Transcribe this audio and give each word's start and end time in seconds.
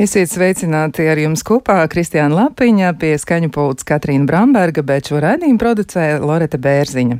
Esiet 0.00 0.30
sveicināti 0.32 1.04
ar 1.12 1.18
jums 1.20 1.42
kopā 1.44 1.82
Kristiāna 1.92 2.32
Lapiņa, 2.32 2.94
pie 2.96 3.10
skaņu 3.20 3.50
pults 3.52 3.84
Katrīna 3.84 4.24
Bramberga, 4.24 4.80
bet 4.86 5.10
šo 5.10 5.18
raidījumu 5.20 5.60
producē 5.60 6.06
Loreta 6.24 6.56
Bērziņa. 6.56 7.18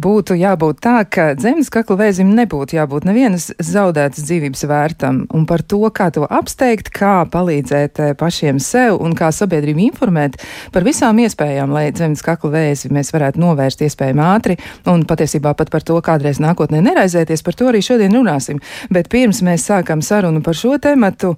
Būtu 0.00 0.36
jābūt 0.38 0.78
tā, 0.80 1.02
ka 1.04 1.24
zemes 1.36 1.68
kakla 1.68 1.98
vēzim 1.98 2.30
nebūtu 2.32 2.78
jābūt 2.78 3.04
nevienas 3.04 3.50
zaudētas 3.58 4.22
dzīvības 4.22 4.64
vērtam, 4.70 5.18
un 5.34 5.44
par 5.50 5.60
to, 5.66 5.82
kā 5.92 6.06
to 6.14 6.24
apsteigt, 6.24 6.88
kā 6.94 7.26
palīdzēt 7.28 8.00
eh, 8.00 8.14
pašiem 8.16 8.62
sev 8.64 8.96
un 9.02 9.12
kā 9.18 9.28
sabiedrību 9.34 9.84
informēt 9.90 10.40
par 10.72 10.86
visām 10.86 11.20
iespējām, 11.20 11.74
lai 11.74 11.90
zemes 11.92 12.24
kakla 12.24 12.54
vēzi 12.54 12.94
mēs 12.94 13.12
varētu 13.12 13.44
novērst 13.44 13.84
iespējami 13.84 14.24
ātri, 14.30 14.56
un 14.88 15.04
patiesībā 15.10 15.52
pat 15.58 15.74
par 15.74 15.84
to 15.84 16.00
kādreiz 16.06 16.40
nākotnē 16.40 16.80
neraizēties, 16.86 17.44
par 17.44 17.60
to 17.60 17.68
arī 17.68 17.84
šodien 17.84 18.16
runāsim. 18.16 18.62
Bet 18.88 19.12
pirms 19.12 19.44
mēs 19.44 19.68
sākam 19.68 20.06
sarunu 20.06 20.40
par 20.40 20.56
šo 20.56 20.78
tematu, 20.80 21.34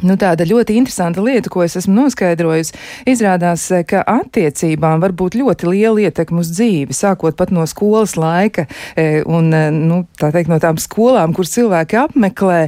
Nu, 0.00 0.14
tāda 0.16 0.46
ļoti 0.48 0.72
interesanta 0.80 1.20
lieta, 1.20 1.50
ko 1.52 1.60
es 1.66 1.76
esmu 1.76 1.92
noskaidrojusi, 1.92 2.72
izrādās, 3.12 3.66
eh, 3.70 3.82
ka 3.84 4.00
attiecībām 4.08 5.02
var 5.02 5.12
būt 5.12 5.36
ļoti 5.36 5.68
liela 5.68 6.06
ietekme 6.08 6.40
uz 6.40 6.48
dzīvi, 6.48 6.96
sākot 6.96 7.36
pat 7.36 7.52
no 7.52 7.66
skolas 7.68 8.16
laika 8.16 8.64
eh, 8.96 9.20
un, 9.28 9.52
eh, 9.52 9.68
nu, 9.70 10.06
tā 10.18 10.32
teikt, 10.32 10.48
no 10.48 10.56
tām 10.58 10.80
skolām, 10.80 11.34
kuras 11.36 11.52
cilvēki 11.52 11.98
apmeklē, 12.00 12.62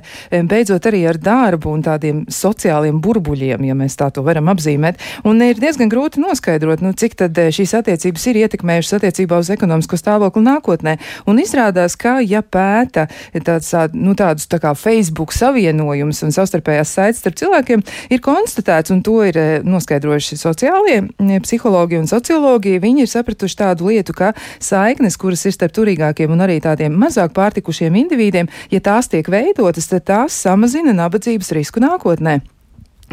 beidzot 0.45 0.85
arī 0.85 1.01
ar 1.09 1.17
darbu 1.17 1.73
un 1.73 1.83
tādiem 1.83 2.21
sociāliem 2.29 3.01
burbuļiem, 3.01 3.65
ja 3.65 3.75
mēs 3.75 3.97
tā 3.97 4.11
to 4.13 4.23
varam 4.23 4.53
apzīmēt. 4.53 5.01
Un 5.25 5.41
ir 5.43 5.57
diezgan 5.57 5.89
grūti 5.89 6.21
noskaidrot, 6.21 6.85
nu, 6.85 6.93
cik 6.93 7.17
tad 7.25 7.41
šīs 7.57 7.73
attiecības 7.81 8.29
ir 8.31 8.41
ietekmējušas 8.45 8.99
attiecībā 9.01 9.41
uz 9.41 9.51
ekonomisko 9.51 9.97
stāvokli 9.97 10.45
nākotnē. 10.45 10.99
Un 11.27 11.41
izrādās, 11.41 11.97
ka, 11.97 12.19
ja 12.21 12.45
pēta 12.45 13.09
tāds, 13.33 13.73
nu, 13.97 14.13
tādus 14.13 14.47
tā 14.47 14.61
kā 14.61 14.77
Facebook 14.77 15.33
savienojumus 15.33 16.23
un 16.29 16.37
savstarpējās 16.37 16.95
saites, 16.95 17.14
saites 17.15 17.23
starp 17.23 17.39
cilvēkiem 17.39 17.83
ir 18.13 18.23
konstatēts, 18.25 18.93
un 18.95 19.03
to 19.05 19.21
ir 19.27 19.39
eh, 19.39 19.53
noskaidrojuši 19.65 20.39
sociālie 20.41 20.99
eh, 21.03 21.41
psihologi 21.45 22.01
un 22.01 22.09
sociologi. 22.11 22.79
Viņi 22.83 23.07
ir 23.07 23.11
sapratuši 23.11 23.61
tādu 23.61 23.91
lietu, 23.91 24.15
ka 24.17 24.33
saiknes, 24.63 25.19
kuras 25.21 25.45
ir 25.47 25.55
starp 25.55 25.75
turīgākiem 25.77 26.33
un 26.35 26.45
arī 26.45 26.61
tādiem 26.65 26.95
mazāk 26.99 27.35
pārtikušiem 27.37 27.95
individiem, 28.05 28.51
ja 28.71 28.81
tās 28.81 29.09
tiek 29.09 29.29
veidotas, 29.31 29.89
tad 29.91 30.07
tās 30.09 30.43
samazina 30.45 30.95
nabadzības 30.97 31.55
risku 31.57 31.83
nākotnē. 31.85 32.54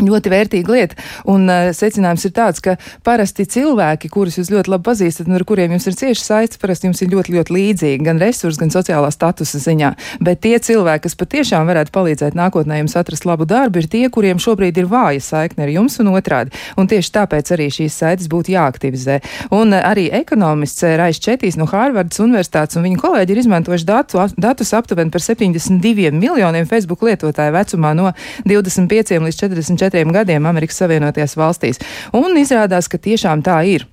Ļoti 0.02 0.32
vērtīga 0.34 0.74
lieta. 0.74 0.98
Un 1.30 1.46
uh, 1.50 1.70
secinājums 1.76 2.26
ir 2.28 2.34
tāds, 2.36 2.62
ka 2.64 2.76
parasti 3.06 3.46
cilvēki, 3.50 4.10
kurus 4.12 4.40
jūs 4.40 4.52
ļoti 4.54 4.72
labi 4.74 4.88
pazīstat 4.88 5.30
un 5.30 5.38
ar 5.38 5.46
kuriem 5.48 5.76
jums 5.76 5.88
ir 5.90 5.98
cieši 6.00 6.24
saites, 6.24 6.60
parasti 6.62 6.90
jums 6.90 7.02
ir 7.04 7.12
ļoti, 7.14 7.36
ļoti 7.38 7.56
līdzīgi 7.56 8.06
gan 8.06 8.22
resursu, 8.22 8.60
gan 8.62 8.74
sociālā 8.74 9.12
statusa 9.14 9.62
ziņā. 9.62 9.94
Bet 10.24 10.42
tie 10.46 10.58
cilvēki, 10.62 11.06
kas 11.06 11.18
patiešām 11.20 11.70
varētu 11.70 11.94
palīdzēt 11.96 12.38
nākotnē 12.38 12.82
jums 12.82 12.98
atrast 13.00 13.28
labu 13.30 13.48
darbu, 13.50 13.82
ir 13.82 13.90
tie, 13.92 14.04
kuriem 14.14 14.42
šobrīd 14.42 14.82
ir 14.82 14.90
vāja 14.92 15.22
saikne 15.24 15.68
ar 15.68 15.74
jums 15.74 16.00
un 16.02 16.12
otrādi. 16.16 16.56
Un 16.80 16.90
tieši 16.92 17.14
tāpēc 17.20 17.54
arī 17.56 17.70
šīs 17.74 18.00
saites 18.04 18.30
būtu 18.32 18.56
jāaktivizē. 18.56 19.20
Un 19.54 19.76
uh, 19.76 19.84
arī 19.92 20.08
ekonomists 20.22 20.86
uh, 20.86 20.96
Rais 21.02 21.22
Četīs 21.22 21.60
no 21.60 21.70
Hārvardas 21.70 22.22
Universitātes 22.24 22.80
un 22.80 22.88
viņa 22.88 23.02
kolēģi 23.02 23.36
ir 23.36 23.44
izmantojuši 23.44 23.88
datu, 23.88 24.26
datus 24.42 24.74
aptuveni 24.78 25.14
par 25.14 25.24
72 25.24 26.12
miljoniem 26.16 26.68
Facebook 26.70 27.04
lietotāju 27.06 27.56
vecumā 27.56 27.94
no 27.98 28.12
25 28.48 29.20
līdz 29.22 29.42
44 29.44 29.91
četriem 29.92 30.14
gadiem 30.16 30.46
Amerikas 30.48 30.80
Savienotajās 30.80 31.36
valstīs. 31.36 31.82
Un 32.16 32.38
izrādās, 32.40 32.88
ka 32.88 32.98
tiešām 32.98 33.44
tā 33.44 33.60
ir. 33.68 33.84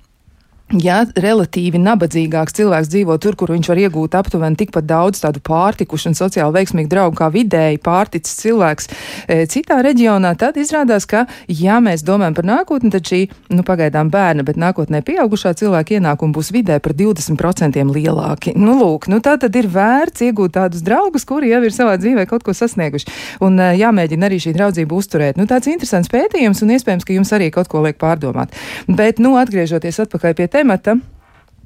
Ja 0.69 0.99
relatīvi 1.17 1.79
nabadzīgāks 1.81 2.53
cilvēks 2.59 2.91
dzīvo 2.93 3.15
tur, 3.17 3.33
kur 3.39 3.49
viņš 3.49 3.67
var 3.71 3.79
iegūt 3.81 4.13
aptuveni 4.19 4.57
tikpat 4.59 4.85
daudz 4.85 5.23
tādu 5.23 5.41
pārtikušu 5.41 6.11
un 6.11 6.17
sociāli 6.17 6.53
veiksmīgu 6.59 6.91
draugu 6.91 7.17
kā 7.17 7.31
vidēji 7.33 7.79
pārticis 7.81 8.35
cilvēks 8.43 8.89
e, 9.25 9.39
citā 9.49 9.79
reģionā, 9.81 10.35
tad 10.37 10.59
izrādās, 10.61 11.07
ka, 11.09 11.23
ja 11.49 11.79
mēs 11.81 12.03
domājam 12.05 12.37
par 12.37 12.45
nākotni, 12.45 12.91
tad 12.93 13.09
šī, 13.09 13.23
nu, 13.49 13.65
pagaidām 13.65 14.11
bērna, 14.13 14.45
bet 14.45 14.59
nākotnē 14.61 15.01
pieaugušā 15.07 15.55
cilvēka 15.57 15.97
ienākuma 15.97 16.37
būs 16.37 16.51
vidē 16.53 16.77
par 16.85 16.93
20% 16.93 17.81
lielāki. 17.89 18.53
Nu, 18.53 18.77
lūk, 18.77 19.09
nu, 19.09 19.23
tā 19.25 19.39
tad 19.41 19.57
ir 19.57 19.71
vērts 19.73 20.27
iegūt 20.27 20.53
tādus 20.59 20.85
draugus, 20.85 21.25
kuri 21.25 21.49
jau 21.49 21.63
ir 21.65 21.73
savā 21.73 21.97
dzīvē 21.97 22.27
kaut 22.29 22.45
ko 22.45 22.53
sasnieguši. 22.53 23.09
Un 23.41 23.57
e, 23.57 23.71
jāmēģina 23.81 24.29
arī 24.29 24.37
šī 24.45 24.53
draudzība 24.53 25.01
uzturēt. 25.01 25.41
Nu, 25.41 25.49
tāds 25.49 25.73
interesants 25.73 26.13
pētījums 26.13 26.61
un 26.61 26.77
iespējams, 26.77 27.09
ka 27.09 27.17
jums 27.17 27.33
arī 27.33 27.49
kaut 27.57 27.73
ko 27.73 27.81
liek 27.87 27.97
pārdomāt. 27.97 28.53
Bet, 28.85 29.17
nu, 29.17 29.33
atgriežoties 29.41 30.03
atpakaļ 30.05 30.37
pie 30.37 30.49
temata. 30.59 30.99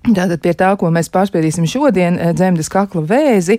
Tātad 0.03 0.41
pie 0.43 0.51
tā, 0.51 0.67
ko 0.75 0.89
mēs 0.91 1.07
pārspēdīsim 1.13 1.63
šodien, 1.63 2.17
eh, 2.19 2.33
dzemdes 2.35 2.67
kakla 2.67 3.05
vēzi, 3.07 3.55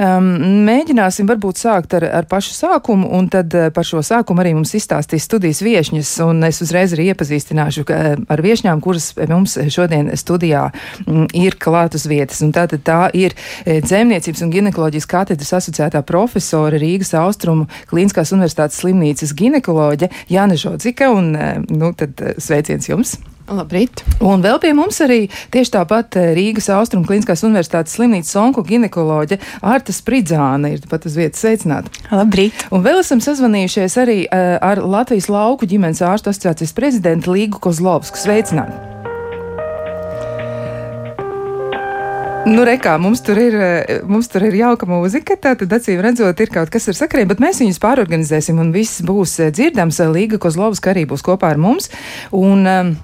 um, 0.00 0.28
mēģināsim 0.64 1.26
varbūt 1.28 1.58
sākt 1.60 1.92
ar, 1.98 2.06
ar 2.08 2.24
pašu 2.30 2.54
sākumu, 2.56 3.10
un 3.12 3.26
tad 3.28 3.52
eh, 3.52 3.68
par 3.68 3.84
šo 3.84 4.00
sākumu 4.00 4.40
arī 4.40 4.54
mums 4.56 4.72
izstāstīs 4.72 5.26
studijas 5.28 5.60
viešņas, 5.60 6.12
un 6.24 6.46
es 6.48 6.62
uzreiz 6.64 6.94
arī 6.96 7.10
iepazīstināšu 7.12 7.84
eh, 7.92 8.16
ar 8.24 8.40
viešņām, 8.40 8.80
kuras 8.80 9.10
mums 9.28 9.58
šodien 9.68 10.08
studijā 10.16 10.62
m, 11.04 11.26
mm, 11.26 11.26
ir 11.42 11.58
klāt 11.60 11.98
uz 11.98 12.06
vietas. 12.08 12.40
Un 12.40 12.54
tātad 12.56 12.80
tā 12.88 13.02
ir 13.12 13.36
dzemniecības 13.68 14.46
un 14.46 14.54
ginekoloģijas 14.54 15.08
katedras 15.12 15.52
asociētā 15.60 16.00
profesora 16.08 16.80
Rīgas 16.80 17.12
Austrumu 17.20 17.68
Klīniskās 17.92 18.32
universitātes 18.32 18.80
slimnīcas 18.80 19.36
ginekoloģe 19.36 20.08
Jāna 20.32 20.56
Žodzika, 20.56 21.12
un, 21.12 21.34
nu, 21.68 21.92
tad 22.00 22.16
sveiciens 22.40 22.88
jums! 22.88 23.18
Labrīt! 23.52 24.02
Un 24.24 24.42
vēl 24.44 24.58
pie 24.62 24.72
mums 24.76 24.98
arī 25.04 25.26
tieši 25.52 25.74
tāpat 25.74 26.16
eh, 26.20 26.30
Rīgas 26.36 26.70
Austrum 26.72 27.04
Kliniskās 27.08 27.44
Universitātes 27.46 27.96
slimnīcas 27.98 28.38
onko 28.40 28.64
ginekoloģe 28.66 29.38
Arta 29.60 29.94
Spridzāna 29.94 30.72
ir 30.72 30.86
pat 30.88 31.04
uz 31.08 31.18
vietas 31.18 31.42
sveicināta. 31.44 31.92
Labrīt! 32.12 32.66
Un 32.72 32.84
vēl 32.86 33.02
esam 33.02 33.20
sazvanījušies 33.24 33.98
arī 34.00 34.22
uh, 34.24 34.56
ar 34.64 34.80
Latvijas 34.80 35.28
lauku 35.32 35.68
ģimenes 35.68 36.00
ārstu 36.06 36.32
asociācijas 36.32 36.72
prezidentu 36.76 37.36
Līgu 37.36 37.60
Kozlovsku. 37.62 38.20
Sveicināti! 38.20 38.88
Nu, 42.42 42.64
rekā, 42.66 42.96
mums 42.98 43.20
tur 43.22 43.38
ir, 43.38 43.54
eh, 43.54 44.00
mums 44.08 44.26
tur 44.32 44.42
ir 44.48 44.56
jauka 44.58 44.88
mūzika, 44.90 45.36
tātad 45.38 45.70
acīm 45.76 46.00
redzot, 46.02 46.40
ir 46.42 46.50
kaut 46.50 46.72
kas 46.74 46.88
ar 46.90 46.98
sakariem, 46.98 47.28
bet 47.30 47.38
mēs 47.42 47.60
viņus 47.62 47.78
pārorganizēsim 47.84 48.58
un 48.58 48.72
viss 48.74 49.04
būs 49.06 49.36
dzirdams. 49.54 50.00
Līga 50.10 50.40
Kozlovska 50.42 50.90
arī 50.90 51.06
būs 51.06 51.22
kopā 51.22 51.52
ar 51.52 51.60
mums. 51.62 51.86
Un, 52.34 52.66
um, 52.66 52.94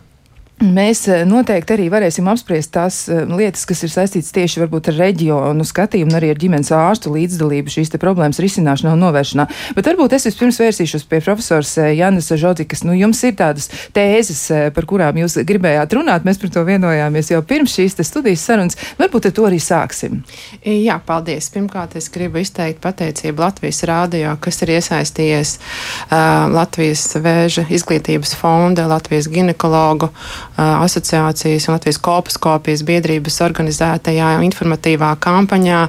Mēs 0.58 1.04
eh, 1.06 1.20
noteikti 1.22 1.76
arī 1.76 1.84
varēsim 1.86 2.26
apspriest 2.26 2.72
tās 2.74 2.96
eh, 3.06 3.20
lietas, 3.30 3.62
kas 3.68 3.84
ir 3.86 3.92
saistītas 3.92 4.32
tieši 4.34 4.64
varbūt 4.64 4.88
ar 4.90 4.96
reģionu 5.04 5.62
skatījumu 5.66 6.10
un 6.10 6.18
arī 6.18 6.32
ar 6.32 6.40
ģimenes 6.42 6.72
ārstu 6.74 7.12
līdzdalību 7.14 7.70
šīs 7.70 7.94
problēmas 8.02 8.40
risināšanā 8.42 8.96
un 8.96 9.04
novēršanā. 9.06 9.46
Bet 9.76 9.86
varbūt 9.86 10.16
es 10.18 10.26
vispirms 10.26 10.58
vērsīšos 10.58 11.06
pie 11.06 11.20
profesors 11.22 11.76
eh, 11.78 11.92
Janas 12.00 12.32
Žodzikas. 12.34 12.82
Nu, 12.88 12.96
jums 12.98 13.22
ir 13.22 13.36
tādas 13.38 13.70
tēzes, 13.94 14.40
par 14.74 14.88
kurām 14.90 15.20
jūs 15.22 15.38
gribējāt 15.46 15.94
runāt. 15.94 16.26
Mēs 16.26 16.42
par 16.42 16.50
to 16.56 16.66
vienojāmies 16.66 17.30
jau 17.30 17.40
pirms 17.46 17.78
šīs 17.78 17.94
studijas 18.02 18.42
sarunas. 18.50 18.78
Varbūt 18.98 19.30
ar 19.30 19.36
to 19.38 19.46
arī 19.46 19.62
sāksim. 19.62 20.24
Jā, 20.66 20.98
paldies. 21.06 21.52
Pirmkārt, 21.54 21.94
es 22.00 22.10
gribu 22.10 22.42
izteikt 22.42 22.82
pateicību 22.82 23.46
Latvijas 23.46 23.84
rādio, 23.86 24.34
kas 24.42 24.58
ir 24.66 24.74
iesaistījies 24.74 25.54
uh, 25.58 26.50
Latvijas 26.50 27.06
vēža 27.22 27.68
izglītības 27.78 28.34
fonda, 28.38 28.88
Latvijas 28.90 29.30
ginekologu 29.30 30.10
asociācijas 30.58 31.68
un 31.68 31.76
Latvijas 31.76 32.00
kolpaskopijas 32.02 32.82
biedrības 32.86 33.38
organizētajā 33.46 34.30
informatīvā 34.48 35.12
kampaņā, 35.22 35.80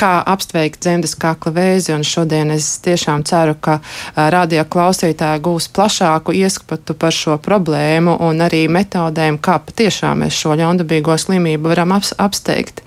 kā 0.00 0.12
apsveikt 0.34 0.80
dzemdes 0.82 1.14
kakla 1.20 1.52
vēzi. 1.58 1.92
Un 1.96 2.06
šodien 2.06 2.54
es 2.54 2.70
tiešām 2.84 3.24
ceru, 3.28 3.56
ka 3.60 3.78
radio 4.16 4.64
klausītāji 4.64 5.44
gūs 5.44 5.68
plašāku 5.76 6.34
ieskatu 6.40 6.96
par 6.96 7.12
šo 7.16 7.38
problēmu 7.42 8.16
un 8.24 8.44
arī 8.44 8.64
metodēm, 8.72 9.40
kā 9.42 9.58
patiešām 9.66 10.24
mēs 10.24 10.40
šo 10.40 10.56
ļaundabīgo 10.58 11.16
slimību 11.18 11.72
varam 11.74 11.96
apsteigt. 11.96 12.84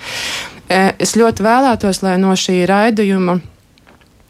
Es 0.69 1.13
ļoti 1.13 1.45
vēlētos, 1.45 2.01
lai 2.01 2.17
no 2.17 2.33
šī 2.33 2.63
raidījuma 2.69 3.37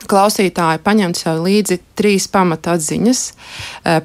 klausītāji 0.10 0.81
paņemt 0.86 1.19
sev 1.19 1.42
līdzi 1.46 1.80
trīs 1.98 2.28
pamata 2.31 2.75
atziņas. 2.75 3.22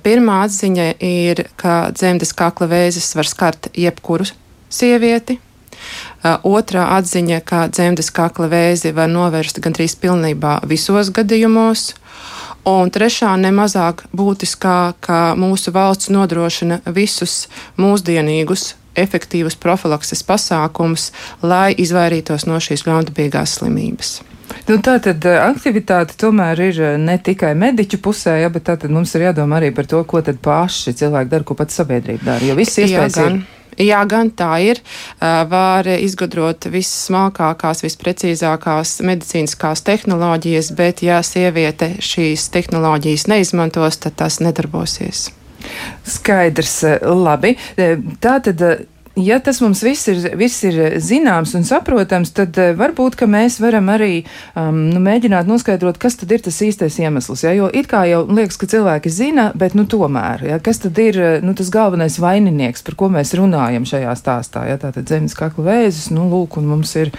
Pirmā 0.05 0.41
atziņa 0.47 0.89
ir, 1.05 1.45
ka 1.61 1.77
dzemdes 1.97 2.35
kakla 2.37 2.71
vēzis 2.71 3.13
var 3.19 3.29
skart 3.29 3.71
jebkuru 3.77 4.29
sievieti. 4.71 5.39
Otrā 6.45 6.87
atziņa, 6.99 7.41
ka 7.45 7.67
dzemdes 7.73 8.11
kakla 8.13 8.51
vēzi 8.53 8.93
var 8.97 9.09
novērst 9.09 9.63
gandrīz 9.65 9.97
pilnībā 10.01 10.61
visos 10.69 11.13
gadījumos. 11.17 11.95
Un 12.69 12.91
trešā, 12.93 13.33
nemazāk 13.41 14.05
būtiskā, 14.13 14.93
ka 15.01 15.21
mūsu 15.41 15.73
valsts 15.73 16.11
nodrošina 16.13 16.83
visus 16.93 17.47
mūsdienīgus 17.81 18.75
efektīvus 19.01 19.57
profilakses 19.57 20.21
pasākumus, 20.27 21.11
lai 21.43 21.73
izvairītos 21.73 22.45
no 22.51 22.61
šīs 22.61 22.85
ļaundabīgās 22.89 23.57
slimības. 23.61 24.19
Nu, 24.69 24.79
tā 24.83 24.97
tad 25.03 25.25
eh, 25.27 25.39
aktivitāte 25.43 26.17
tomēr 26.21 26.61
ir 26.69 26.83
eh, 26.83 26.99
ne 27.01 27.17
tikai 27.23 27.53
mediķu 27.59 28.01
pusē, 28.03 28.37
ja, 28.43 28.51
bet 28.53 28.69
tā 28.69 28.77
tad 28.81 28.93
mums 28.95 29.15
ir 29.17 29.29
jādomā 29.29 29.61
arī 29.61 29.71
par 29.75 29.89
to, 29.91 30.03
ko 30.09 30.23
tad 30.27 30.41
paši 30.43 30.95
cilvēki 31.01 31.33
dara, 31.33 31.47
ko 31.47 31.57
pats 31.59 31.81
sabiedrība 31.81 32.27
dara. 32.33 32.51
Jo 32.51 32.59
viss 32.59 32.79
iespējas 32.83 33.19
ir. 33.25 33.41
Jā, 33.81 34.03
gan 34.05 34.29
tā 34.37 34.51
ir. 34.61 34.81
Var 35.21 35.87
izgudrot 36.03 36.67
vissmalkākās, 36.69 37.81
visprecīzākās 37.87 38.99
medicīniskās 39.07 39.81
tehnoloģijas, 39.87 40.73
bet 40.77 41.01
ja 41.07 41.23
sieviete 41.25 41.95
šīs 42.05 42.51
tehnoloģijas 42.53 43.25
neizmantos, 43.31 44.03
tad 44.03 44.19
tas 44.21 44.41
nedarbosies. 44.45 45.31
Skaidrs, 46.05 46.77
labi. 47.01 47.55
Tā 48.21 48.37
tad 48.45 48.67
ja 49.17 49.39
tas 49.43 49.61
mums 49.61 49.83
viss 49.83 50.09
ir, 50.09 50.21
viss 50.39 50.63
ir 50.67 50.77
zināms 51.03 51.55
un 51.59 51.65
saprotams, 51.67 52.31
tad 52.37 52.57
uh, 52.61 52.71
varbūt 52.79 53.19
mēs 53.31 53.59
varam 53.63 53.91
arī 53.93 54.23
um, 54.55 54.87
nu, 54.93 55.01
mēģināt 55.03 55.49
noskaidrot, 55.51 55.99
kas 56.01 56.17
tad 56.21 56.33
ir 56.33 56.45
tas 56.45 56.61
īstais 56.65 56.99
iemesls. 57.03 57.45
Ja? 57.45 57.53
Jo 57.57 57.71
it 57.73 57.89
kā 57.91 58.05
jau 58.09 58.23
liekas, 58.29 58.59
ka 58.61 58.69
cilvēki 58.71 59.13
zina, 59.13 59.51
bet 59.59 59.75
nu, 59.79 59.87
tomēr, 59.91 60.47
ja? 60.53 60.61
kas 60.63 60.83
tad 60.85 60.99
ir 61.03 61.19
eh, 61.19 61.39
nu, 61.45 61.55
tas 61.59 61.73
galvenais 61.75 62.21
vaininieks, 62.23 62.85
par 62.87 62.97
ko 62.99 63.11
mēs 63.13 63.35
runājam 63.39 63.89
šajā 63.89 64.15
stāstā? 64.19 64.67
Ja? 64.71 64.79
Tātad 64.81 65.11
zemes 65.11 65.35
kakla 65.39 65.67
vēzis, 65.71 66.11
nu, 66.15 66.29
lūk, 66.31 66.61
un 66.61 66.71
mums 66.71 66.95
ir, 67.01 67.13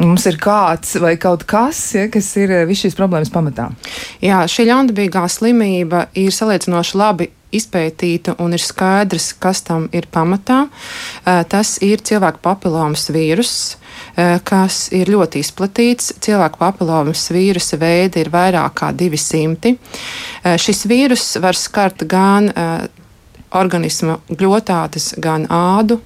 mums 0.00 0.26
ir 0.28 0.40
kāds 0.42 0.96
vai 1.02 1.14
kaut 1.22 1.46
kas, 1.48 1.84
ja? 1.98 2.08
kas 2.12 2.32
ir 2.40 2.52
eh, 2.62 2.64
viss 2.68 2.86
šīs 2.86 2.98
problēmas 2.98 3.32
pamatā. 3.32 3.70
Jā, 4.24 4.42
šī 4.50 4.66
ļaundabīgā 4.72 5.24
slimība 5.30 6.08
ir 6.18 6.34
salīdzinoši 6.34 6.98
labi 6.98 7.30
izpētīta 7.52 8.36
un 8.42 8.54
ir 8.56 8.62
skaidrs, 8.62 9.32
kas 9.40 9.62
tam 9.66 9.88
ir 9.94 10.08
pamatā. 10.12 10.64
Eh, 11.24 11.42
tas 11.48 11.76
ir 11.84 12.02
cilvēku 12.04 12.42
papilomas 12.42 13.08
vīruss 13.12 13.76
eh, 14.16 14.38
kas 14.44 14.86
ir 14.94 15.10
ļoti 15.12 15.42
izplatīts. 15.44 16.12
Cilvēku 16.22 16.60
papilomas 16.62 17.26
vīrusa 17.32 17.78
veidi 17.80 18.22
ir 18.24 18.32
vairāk 18.32 18.78
kā 18.80 18.92
200. 18.96 19.76
Eh, 19.76 20.56
šis 20.60 20.86
vīrus 20.90 21.28
var 21.42 21.58
skart 21.58 22.06
gan 22.08 22.52
organisma 23.52 24.16
gļotātes, 24.32 25.10
gan 25.20 25.42
ādu, 25.52 25.98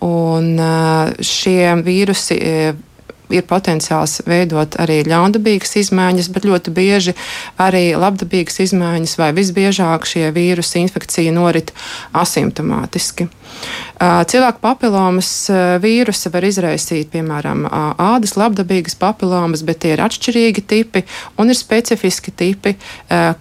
un 0.00 0.46
šie 1.20 1.66
vīrusi 1.84 2.38
ir 3.32 3.46
potenciāls 3.48 4.20
veidot 4.28 4.76
arī 4.82 5.00
ļaundabīgas 5.08 5.76
izmaiņas, 5.82 6.30
bet 6.34 6.48
ļoti 6.48 6.74
bieži 6.74 7.16
arī 7.60 7.92
labdabīgas 7.98 8.60
izmaiņas, 8.66 9.16
vai 9.20 9.32
visbiežāk 9.36 10.08
šie 10.08 10.28
vīrusi 10.34 10.82
infekcija 10.84 11.34
norit 11.34 11.74
asimptomātiski. 12.12 13.28
Cilvēku 14.02 14.58
papilomas 14.58 15.28
vīrusa 15.82 16.30
var 16.34 16.42
izraisīt, 16.48 17.12
piemēram, 17.12 17.68
ādas 18.02 18.34
labdabīgas 18.34 18.96
papilomas, 18.98 19.62
bet 19.62 19.82
tie 19.84 19.92
ir 19.94 20.02
atšķirīgi 20.02 20.64
tipi 20.66 21.04
un 21.38 21.52
ir 21.52 21.58
specifiski 21.58 22.32
tipi, 22.34 22.72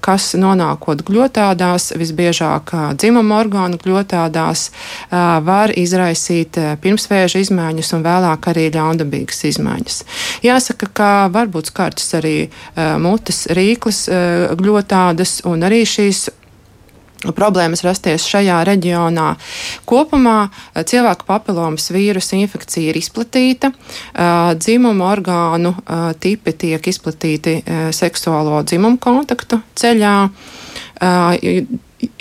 kas 0.05 0.27
nonākot 0.37 1.01
gļotādās, 1.07 1.91
visbiežāk 1.97 2.75
dzimuma 2.93 3.39
orgānu 3.41 3.79
gļotādās, 3.81 4.67
var 5.47 5.73
izraisīt 5.73 6.59
pirmsvēža 6.83 7.41
izmaiņas 7.41 7.93
un 7.97 8.05
vēlāk 8.05 8.51
arī 8.53 8.67
ļaundabīgas 8.75 9.41
izmaiņas. 9.49 9.97
Jāsaka, 10.45 10.91
ka 10.93 11.09
var 11.33 11.49
būt 11.49 11.71
skartas 11.73 12.13
arī 12.19 12.35
mutes 13.01 13.47
rīklas 13.49 14.03
gļotādas 14.61 15.39
un 15.49 15.65
arī 15.65 15.81
šīs 15.89 16.27
problēmas 17.29 17.83
rasties 17.85 18.25
šajā 18.29 18.61
reģionā. 18.67 19.27
Kopumā 19.89 20.37
eh, 20.47 20.83
cilvēku 20.87 21.27
papilomas 21.27 21.91
vīrusa 21.93 22.39
infekcija 22.39 22.91
ir 22.91 22.99
izplatīta, 23.01 23.71
eh, 23.71 24.53
dzimuma 24.57 25.11
orgānu 25.11 25.75
eh, 25.77 26.07
tipi 26.21 26.55
tiek 26.65 26.87
izplatīti 26.91 27.59
seksuālo 27.95 28.61
dzimumu 28.65 28.97
kontaktu 29.01 29.61
ceļā. 29.77 30.15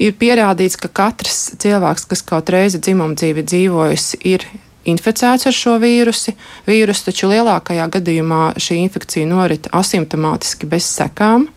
Ir 0.01 0.15
pierādīts, 0.21 0.77
ka 0.81 0.89
katrs 0.93 1.39
cilvēks, 1.61 2.07
kas 2.11 2.23
kaut 2.27 2.51
reizi 2.53 2.81
dzimuma 2.83 3.17
dzīvi 3.17 3.45
dzīvojis, 3.45 4.07
ir 4.29 4.45
inficēts 4.89 5.49
ar 5.51 5.57
šo. 5.57 5.77
Vīrusu 5.81 7.05
taču 7.07 7.31
lielākajā 7.31 7.87
gadījumā 7.97 8.43
šī 8.61 8.81
infekcija 8.85 9.29
norit 9.29 9.69
asimptomātiski 9.77 10.69
bez 10.71 10.89
sekām. 10.89 11.49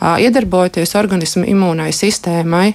Iedarbojoties 0.00 0.94
organisma 0.98 1.46
imūnai 1.48 1.90
sistēmai, 1.94 2.72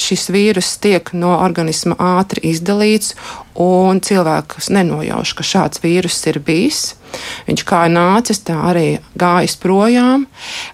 šis 0.00 0.26
vīrus 0.34 0.74
tiek 0.82 1.12
no 1.14 1.36
organisma 1.38 1.94
ātri 2.18 2.42
izdalīts, 2.50 3.14
un 3.60 4.00
cilvēks 4.02 4.72
nenojauš, 4.74 5.34
ka 5.38 5.46
šāds 5.46 5.82
vīrus 5.84 6.18
ir 6.30 6.40
bijis. 6.42 6.82
Viņš 7.46 7.62
kā 7.68 7.84
nācis, 7.86 8.40
tā 8.42 8.56
arī 8.72 8.98
gājis 9.14 9.54
projām. 9.62 10.26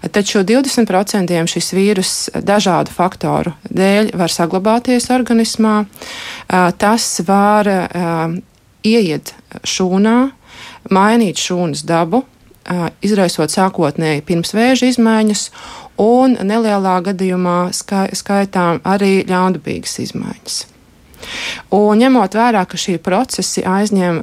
Taču 0.09 0.41
20% 0.47 1.37
šis 1.53 1.73
vīrus 1.77 2.13
dažādu 2.33 2.93
faktoru 2.95 3.53
dēļ 3.69 4.15
var 4.17 4.33
saglabāties 4.33 5.11
organismā. 5.13 5.83
Tas 6.81 7.11
var 7.27 7.69
ieiet 8.87 9.33
šūnā, 9.67 10.17
mainīt 10.91 11.41
šūnas 11.41 11.85
dabu, 11.87 12.23
izraisot 13.01 13.53
sākotnēji 13.53 14.25
pirmsvēža 14.27 14.91
izmaiņas, 14.93 15.45
un 16.01 16.37
nelielā 16.47 16.99
gadījumā 17.09 17.59
skaitām 17.73 18.81
arī 18.87 19.21
ļaundabīgas 19.29 19.99
izmaiņas. 20.07 20.61
Un 21.75 22.01
ņemot 22.01 22.35
vērā, 22.35 22.63
ka 22.67 22.79
šie 22.79 22.97
procesi 23.03 23.63
aizņem 23.67 24.21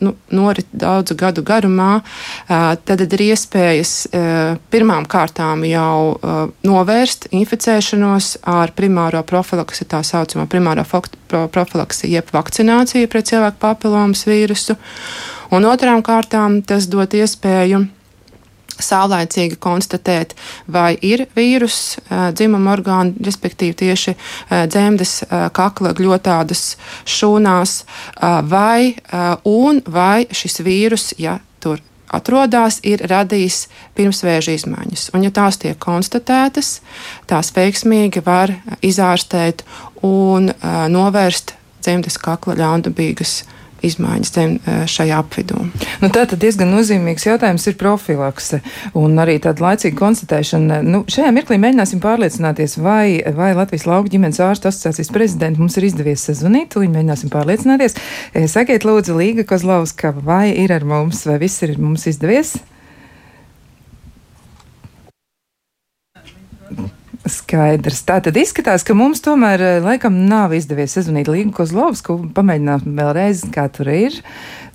nu, 0.00 0.14
norit 0.34 0.68
daudzu 0.72 1.16
gadu 1.18 1.44
garumā, 1.46 2.00
tad 2.48 3.04
ir 3.04 3.24
iespējas 3.28 3.94
pirmām 4.72 5.08
kārtām 5.10 5.64
jau 5.68 6.16
novērst 6.66 7.28
inficēšanos 7.34 8.38
ar 8.48 8.72
primāro 8.76 9.22
profilaksi, 9.26 9.88
tā 9.88 10.02
saucamā 10.06 10.48
primāro 10.50 10.86
profilaksi, 11.28 12.08
jeb 12.12 12.32
vakcināciju 12.32 13.10
pret 13.10 13.30
cilvēku 13.32 13.60
papilomas 13.62 14.24
vīrusu. 14.28 14.78
Un 15.54 15.64
otrām 15.64 16.02
kārtām 16.04 16.60
tas 16.66 16.88
dot 16.92 17.14
iespēju 17.16 17.86
saulēcīgi 18.82 19.58
konstatēt, 19.62 20.34
vai 20.70 20.92
ir 21.02 21.26
vīrus 21.36 21.98
dzimuma 22.08 22.76
orgānu, 22.76 23.16
respektīvi 23.24 23.76
tieši 23.84 24.14
dzemdes 24.70 25.18
kakla 25.56 25.94
gļotādas 25.98 26.76
šūnās, 27.08 27.82
vai, 28.50 28.94
un 29.48 29.82
vai 29.86 30.26
šis 30.30 30.60
vīrus, 30.64 31.10
ja 31.18 31.38
tur 31.62 31.82
atrodas, 32.14 32.80
ir 32.86 33.02
radījis 33.10 33.66
pirmsvēža 33.98 34.56
izmaiņas. 34.56 35.10
Un, 35.14 35.26
ja 35.26 35.34
tās 35.34 35.60
tiek 35.60 35.78
konstatētas, 35.82 36.78
tās 37.28 37.52
veiksmīgi 37.56 38.24
var 38.24 38.54
izārstēt 38.80 39.66
un 40.06 40.50
novērst 40.94 41.54
dzemdes 41.82 42.18
kakla 42.22 42.56
ļaundabīgas 42.58 43.40
izmaiņas 43.42 43.57
izmaiņas 43.84 44.32
šajā 44.90 45.18
apvidū. 45.22 45.60
Nu, 46.02 46.10
tā 46.14 46.24
tad 46.28 46.38
diezgan 46.42 46.70
nozīmīgs 46.72 47.26
jautājums 47.28 47.66
ir 47.70 47.76
profilakse 47.80 48.60
un 48.98 49.18
arī 49.20 49.38
tāda 49.42 49.64
laicīga 49.64 49.98
konstatēšana. 49.98 50.80
Nu, 50.86 51.02
šajā 51.10 51.32
mirklī 51.34 51.60
mēģināsim 51.62 52.02
pārliecināties, 52.04 52.78
vai, 52.82 53.20
vai 53.36 53.52
Latvijas 53.58 53.86
lauku 53.88 54.12
ģimenes 54.14 54.40
ārstu 54.44 54.70
asociācijas 54.70 55.12
prezidenta 55.14 55.62
mums 55.62 55.78
ir 55.78 55.88
izdevies 55.90 56.26
sazvanīt, 56.28 56.78
un 56.78 56.94
mēģināsim 56.94 57.32
pārliecināties. 57.34 57.98
Sakiet, 58.50 58.86
lūdzu, 58.88 59.18
Līga 59.18 59.46
Kozlovska, 59.48 60.14
vai 60.24 60.50
ir 60.54 60.74
ar 60.74 60.86
mums, 60.88 61.24
vai 61.28 61.38
viss 61.42 61.62
ir 61.66 61.78
mums 61.78 62.08
izdevies? 62.10 62.58
Skaidrs. 67.32 68.00
Tā 68.08 68.18
tad 68.24 68.38
izskatās, 68.40 68.84
ka 68.86 68.96
mums 68.96 69.22
tomēr 69.24 69.64
eh, 69.64 69.76
laikam 69.84 70.16
nav 70.28 70.54
izdevies 70.56 70.96
sazvanīt 70.96 71.30
Līgu 71.30 71.52
Kozlovsku. 71.56 72.18
Pamēģinām 72.36 72.88
vēlreiz, 72.98 73.44
kā 73.54 73.68
tur 73.72 73.90
ir. 73.92 74.16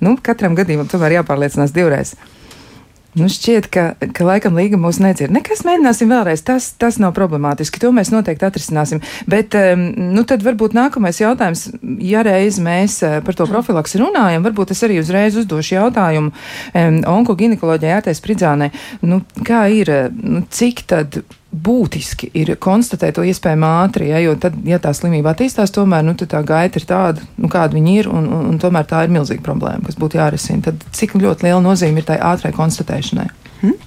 Nu, 0.03 0.15
katram 0.21 0.57
gadījumam 0.57 0.89
tomēr 0.91 1.19
jāpārliecinās 1.19 1.75
divreiz. 1.75 2.15
Nu, 3.13 3.27
šķiet, 3.29 3.67
ka, 3.69 3.83
ka 4.09 4.25
laikam 4.25 4.55
līga 4.57 4.77
mūs 4.81 4.97
nedzird. 5.01 5.33
Nekas 5.35 5.61
mēģināsim 5.67 6.09
vēlreiz. 6.09 6.41
Tas, 6.45 6.71
tas 6.81 6.97
nav 7.01 7.13
problemātiski. 7.13 7.77
To 7.83 7.91
mēs 7.93 8.09
noteikti 8.09 8.47
atrisināsim. 8.47 9.03
Bet, 9.29 9.53
nu, 9.77 10.23
tad 10.29 10.41
varbūt 10.45 10.73
nākamais 10.73 11.21
jautājums, 11.21 11.67
ja 12.01 12.23
reiz 12.25 12.57
mēs 12.63 12.97
eh, 13.05 13.19
par 13.25 13.37
to 13.37 13.45
profilaksi 13.49 14.01
runājam, 14.01 14.45
varbūt 14.47 14.73
es 14.73 14.81
arī 14.85 14.97
uzreiz 15.03 15.37
uzdošu 15.37 15.77
jautājumu 15.77 16.33
um, 16.33 16.99
onkoginekoloģijai 17.19 17.99
Ārtais 17.99 18.23
Pridzānai. 18.23 18.71
Nu, 19.05 19.21
kā 19.45 19.67
ir, 19.69 19.93
nu, 20.17 20.41
cik 20.49 20.85
tad 20.89 21.21
būtiski 21.53 22.31
ir 22.37 22.55
konstatēt 22.61 23.17
to 23.17 23.25
iespējami 23.29 23.67
ātri, 23.67 24.09
ja, 24.09 24.21
jo 24.23 24.33
tad, 24.41 24.55
ja 24.67 24.79
tā 24.81 24.93
slimība 24.97 25.33
attīstās, 25.33 25.73
tomēr 25.75 26.05
nu, 26.05 26.15
tā 26.17 26.41
gaita 26.45 26.81
ir 26.81 26.87
tāda, 26.89 27.25
nu, 27.37 27.49
kāda 27.51 27.77
viņi 27.77 27.97
ir, 28.01 28.09
un, 28.09 28.25
un, 28.25 28.47
un 28.51 28.61
tomēr 28.61 28.87
tā 28.89 29.03
ir 29.05 29.13
milzīga 29.13 29.45
problēma, 29.45 29.85
kas 29.85 29.99
būtu 30.01 30.19
jārisina. 30.19 30.65
Tad 30.69 30.81
cik 30.97 31.15
ļoti 31.21 31.47
liela 31.47 31.61
nozīme 31.63 32.01
ir 32.01 32.09
tai 32.09 32.17
ātrai 32.33 32.53
konstatēšanai? 32.55 33.29
Hmm. 33.61 33.77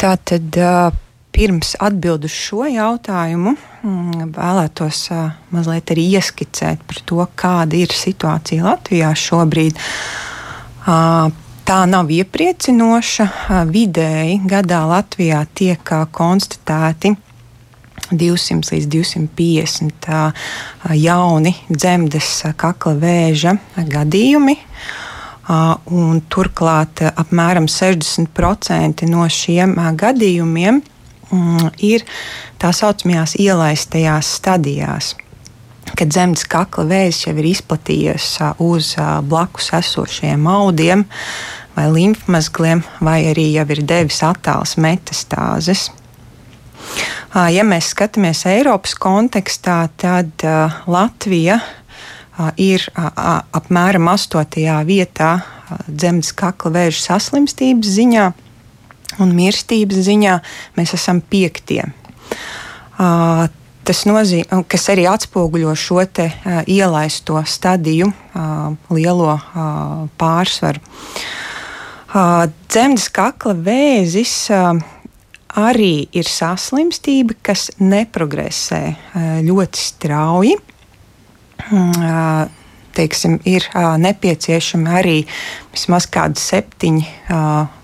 Tā 0.00 0.16
tad. 0.24 0.62
Pirms 1.38 1.74
atbildēt 1.84 2.24
uz 2.26 2.34
šo 2.34 2.64
jautājumu, 2.66 3.52
mm, 3.84 4.30
vēlētos 4.34 5.02
mazliet 5.54 5.92
arī 5.92 6.06
ieskicēt 6.18 6.80
par 6.88 6.98
to, 7.06 7.20
kāda 7.38 7.78
ir 7.78 7.92
situācija 7.94 8.64
Latvijā 8.64 9.12
šobrīd 9.14 9.78
tā 11.68 11.82
nav 11.84 12.08
iepriecinoša. 12.08 13.24
Vidēji 13.68 14.38
gadā 14.48 14.78
Latvijā 14.88 15.42
tiek 15.52 15.90
konstatēti 16.16 17.12
200 18.08 18.72
līdz 18.72 18.86
250 18.94 20.08
jauni 20.96 21.52
dzemdes 21.68 22.30
kakla 22.56 22.94
vēža 23.02 23.52
gadījumi. 23.76 24.56
Un 25.92 26.24
turklāt 26.32 27.04
apmēram 27.10 27.68
60% 27.68 29.08
no 29.12 29.28
šiem 29.28 29.76
gadījumiem 30.00 30.80
mm, 30.80 31.70
ir 31.84 32.04
tā 32.60 32.72
saucamajās 32.76 33.36
ielaistajās 33.40 34.36
stadijās 34.40 35.14
kad 35.98 36.14
zemes 36.14 36.44
kakla 36.46 36.84
vēzis 36.92 37.26
jau 37.26 37.34
ir 37.40 37.48
izplatījies 37.50 38.28
uz 38.62 38.94
blakus 39.26 39.72
esošiem 39.74 40.46
audiem 40.46 41.04
vai 41.74 41.86
limfmazgliem, 41.94 42.84
vai 43.02 43.20
arī 43.32 43.48
jau 43.56 43.66
ir 43.74 43.82
devis 43.86 44.22
attāls 44.26 44.76
metastāzes. 44.78 45.88
Ja 47.34 47.64
mēs 47.66 47.90
skatāmies 47.92 48.44
Eiropas 48.48 48.94
kontekstā, 48.98 49.88
tad 50.00 50.42
Latvija 50.86 51.58
ir 52.56 52.86
apmēram 52.96 54.08
8. 54.14 54.46
vietā 54.86 55.30
dzemdas 55.90 56.32
kakla 56.38 56.70
vēža 56.78 57.02
saslimstības 57.10 57.94
ziņā 57.98 58.26
un 59.18 59.34
mirstības 59.34 59.98
ziņā. 60.06 60.38
Mēs 60.78 60.94
esam 60.96 61.20
piektie. 61.20 61.82
Tas 63.88 64.02
nozīmē, 64.04 64.62
kas 64.68 64.82
arī 64.92 65.06
atspoguļo 65.08 65.72
šo 65.78 66.02
te, 66.12 66.26
uh, 66.28 66.60
ielaisto 66.68 67.40
stadiju, 67.48 68.10
uh, 68.12 68.74
lielo 68.92 69.32
uh, 69.32 70.02
pārsvaru. 70.20 70.82
Uh, 72.08 72.44
dzemdas 72.68 73.08
kakla 73.12 73.54
vēzis 73.56 74.34
uh, 74.52 74.76
arī 75.56 76.08
ir 76.12 76.28
saslimstība, 76.28 77.38
kas 77.42 77.70
neprogresē 77.80 78.82
ļoti 79.44 79.80
strauji. 79.80 80.58
Mm, 81.68 82.52
teiksim, 82.94 83.38
ir 83.48 83.66
nepieciešami 83.74 84.92
arī 85.00 85.16
vismaz 85.72 86.06
kādi 86.10 86.40
septiņi 86.42 87.08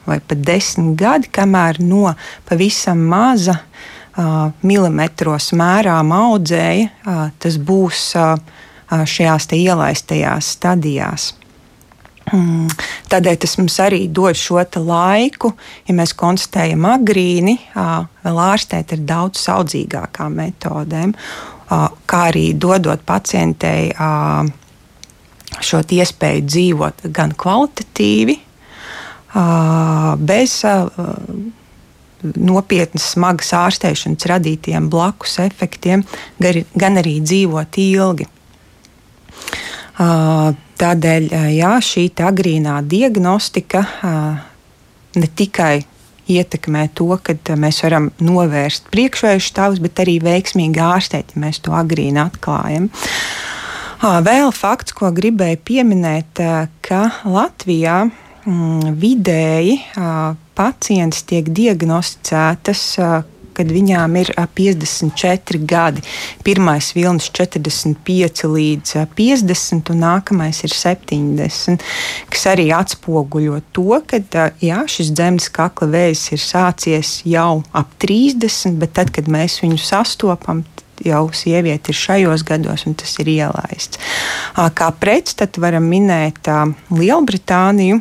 vai 0.04 0.18
pat 0.20 0.44
desmit 0.46 0.94
gadi, 1.00 1.30
kamēr 1.34 1.80
no 1.82 2.12
pavisam 2.48 3.02
maza 3.10 3.56
milimetros 4.62 5.52
mērām 5.56 6.12
audzēja, 6.14 7.30
tas 7.42 7.56
būs 7.58 8.10
šajās 8.90 9.48
ielaistajās 9.56 10.52
stadijās. 10.58 11.32
Mm. 12.32 12.70
Tādēļ 13.12 13.36
tas 13.42 13.58
mums 13.60 13.74
arī 13.84 14.06
dod 14.08 14.38
šo 14.38 14.62
laiku, 14.80 15.52
ja 15.84 15.94
mēs 15.96 16.14
konstatējam 16.16 16.86
agrīni, 16.88 17.58
vēl 17.74 18.40
ārstēt 18.46 18.94
ar 18.96 19.02
daudz 19.04 19.42
saudzīgākām 19.44 20.38
metodēm, 20.40 21.12
kā 21.68 22.22
arī 22.30 22.46
dodot 22.56 23.04
pacientei 23.04 23.92
šo 25.60 25.82
iespēju 25.84 26.46
dzīvot 26.48 27.04
gan 27.12 27.34
kvalitatīvi, 27.36 28.38
bez 30.24 30.56
nopietnas, 32.36 33.10
smagas 33.14 33.52
ārstēšanas 33.56 34.28
radītiem 34.30 34.88
blakus 34.92 35.38
efektiem, 35.44 36.04
gan 36.40 37.00
arī 37.00 37.18
dzīvot 37.24 37.80
ilgi. 37.84 38.28
Tādēļ 39.94 41.26
jā, 41.54 41.72
šī 41.86 42.08
agrīnā 42.26 42.80
diagnostika 42.90 43.84
ne 45.14 45.28
tikai 45.38 45.84
ietekmē 46.30 46.88
to, 46.96 47.08
ka 47.22 47.56
mēs 47.60 47.82
varam 47.84 48.08
novērst 48.22 48.88
priekšvēju 48.92 49.44
stāvus, 49.44 49.82
bet 49.84 50.00
arī 50.02 50.18
veiksmīgi 50.24 50.80
ārstēt, 50.82 51.34
ja 51.34 51.44
mēs 51.44 51.60
to 51.64 51.74
agrīni 51.76 52.20
atklājam. 52.22 52.88
Vēl 54.04 54.50
fakts, 54.52 54.92
ko 54.96 55.08
gribēju 55.14 55.60
pieminēt, 55.64 56.42
ka 56.84 57.00
Latvijā 57.24 58.02
mm, 58.04 58.96
vidēji 59.00 59.78
pacients 60.56 61.24
tiek 61.28 61.48
diagnosticētas 61.54 62.84
kad 63.54 63.70
viņām 63.70 64.16
ir 64.18 64.32
54 64.34 65.60
gadi. 65.68 66.02
Pirmais 66.46 66.90
vilnis 66.96 67.30
45 67.30 68.48
līdz 68.50 68.96
50, 69.16 69.92
un 69.94 70.02
nākamais 70.02 70.62
ir 70.66 70.74
70, 70.74 71.84
kas 72.32 72.46
arī 72.50 72.68
atspoguļo 72.74 73.60
to, 73.76 74.00
ka 74.10 74.50
jā, 74.62 74.82
šis 74.90 75.14
zemes 75.14 75.50
kakla 75.54 75.90
vējs 75.94 76.26
ir 76.34 76.42
sācies 76.42 77.16
jau 77.28 77.62
ap 77.72 77.94
30, 78.02 78.78
bet 78.82 78.96
tad, 78.98 79.14
kad 79.14 79.30
mēs 79.30 79.60
viņu 79.62 79.78
sastopam, 79.82 80.64
jau 81.04 81.24
sieviete 81.34 81.90
ir 81.90 81.98
šajos 81.98 82.44
gados, 82.46 82.84
un 82.86 82.94
tas 82.98 83.16
ir 83.22 83.30
ielaists. 83.32 83.98
Kā 84.54 84.90
pretstatu 84.94 85.62
varam 85.64 85.86
minēt 85.90 86.46
Lielbritāniju, 86.94 87.98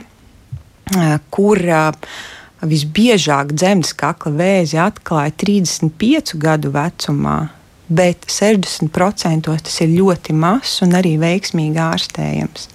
kur 1.34 1.62
visbiežāk 2.70 3.54
dzemdas 3.56 3.94
kakla 3.98 4.34
vēzi 4.38 4.80
atklāja 4.82 5.34
35 5.44 6.36
gadu 6.42 6.72
vecumā, 6.74 7.38
bet 7.90 8.28
60% 8.32 9.50
tas 9.50 9.82
ir 9.84 9.98
ļoti 9.98 10.36
mazs 10.38 10.84
un 10.86 10.96
arī 11.00 11.18
veiksmīgi 11.22 11.82
ārstējams. 11.84 12.70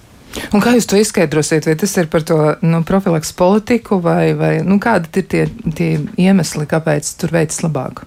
Un 0.52 0.62
kā 0.62 0.74
jūs 0.76 0.86
to 0.86 0.98
izskaidrosiet? 1.00 1.66
Vai 1.66 1.74
tas 1.80 1.94
ir 1.98 2.10
par 2.12 2.22
to 2.26 2.36
nu, 2.62 2.82
profilaks 2.86 3.32
politiku, 3.34 3.98
vai, 4.04 4.34
vai 4.38 4.52
nu, 4.62 4.76
kādi 4.82 5.22
ir 5.22 5.26
tie, 5.32 5.46
tie 5.74 5.88
iemesli, 6.20 6.68
kāpēc 6.68 7.08
tur 7.18 7.32
veicas 7.34 7.64
labāk? 7.64 8.04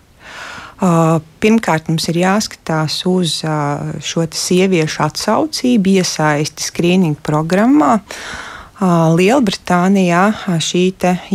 Uh, 0.82 1.20
pirmkārt, 1.42 1.90
mums 1.92 2.08
ir 2.10 2.22
jāskatās 2.24 3.02
uz 3.10 3.42
uh, 3.46 3.92
šo 4.02 4.24
sieviešu 4.26 5.04
atsaucību, 5.06 5.98
iesaisti 6.02 6.66
skrīninga 6.70 7.22
programmā. 7.26 7.98
Uh, 8.00 8.51
Lielbritānijā 8.82 10.22
šī 10.58 10.84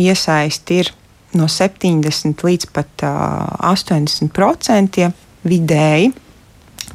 iesaisti 0.03 0.79
ir 0.81 0.89
no 1.39 1.47
70 1.47 2.43
līdz 2.43 2.69
pat 2.75 3.03
80 3.07 4.33
procentiem 4.35 5.13
vidēji. 5.47 6.11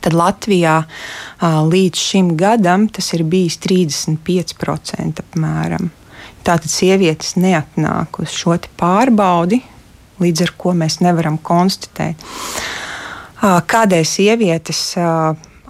Tad 0.02 0.16
Latvijā 0.18 0.82
līdz 1.40 2.04
šim 2.04 2.34
gadam 2.36 2.88
tas 2.92 3.12
ir 3.16 3.24
bijis 3.24 3.56
35% 3.64 5.22
apmēram. 5.24 5.88
Tātad 6.42 6.68
sievietes 6.68 7.36
neatnāk 7.38 8.18
uz 8.20 8.34
šo 8.34 8.58
pārbaudi, 8.76 9.60
līdz 10.20 10.44
ar 10.44 10.52
to 10.58 10.74
mēs 10.74 10.98
nevaram 11.00 11.38
konstatēt, 11.38 12.18
kādēļ 13.40 14.04
sievietes 14.04 14.82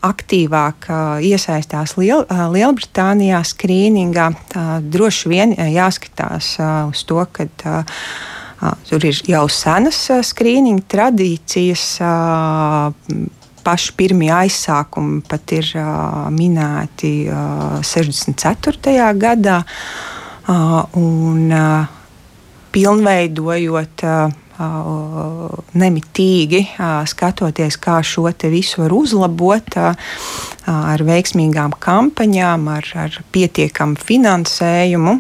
aktīvāk 0.03 0.89
iesaistās 1.23 1.97
Liel, 2.01 2.25
Lielbritānijā 2.29 3.43
skrīningā. 3.47 4.29
Droši 4.93 5.33
vien 5.33 5.55
jāskatās 5.73 6.57
uz 6.89 7.05
to, 7.09 7.23
ka 7.33 7.47
tur 8.89 9.07
ir 9.07 9.23
jau 9.31 9.45
senas 9.51 10.01
skrīninga 10.33 10.89
tradīcijas. 10.95 11.87
Paši 13.63 13.93
pirmie 13.95 14.31
aizsākumi 14.35 15.21
pat 15.31 15.53
ir 15.55 15.69
uh, 15.79 16.25
minēti 16.35 17.13
uh, 17.31 17.77
64. 17.87 19.05
gadā, 19.23 19.61
uh, 19.63 20.81
un 20.99 21.45
uh, 21.47 22.02
pilnveidojot 22.73 24.05
nemitīgi 25.75 26.61
skatoties, 27.09 27.79
kā 27.81 27.99
šo 28.05 28.29
visu 28.53 28.83
var 28.83 28.93
uzlabot 28.95 29.77
ar 30.67 31.05
veiksmīgām 31.09 31.75
kampaņām, 31.81 32.69
ar, 32.69 32.89
ar 32.95 33.21
pietiekamu 33.33 33.97
finansējumu. 33.97 35.19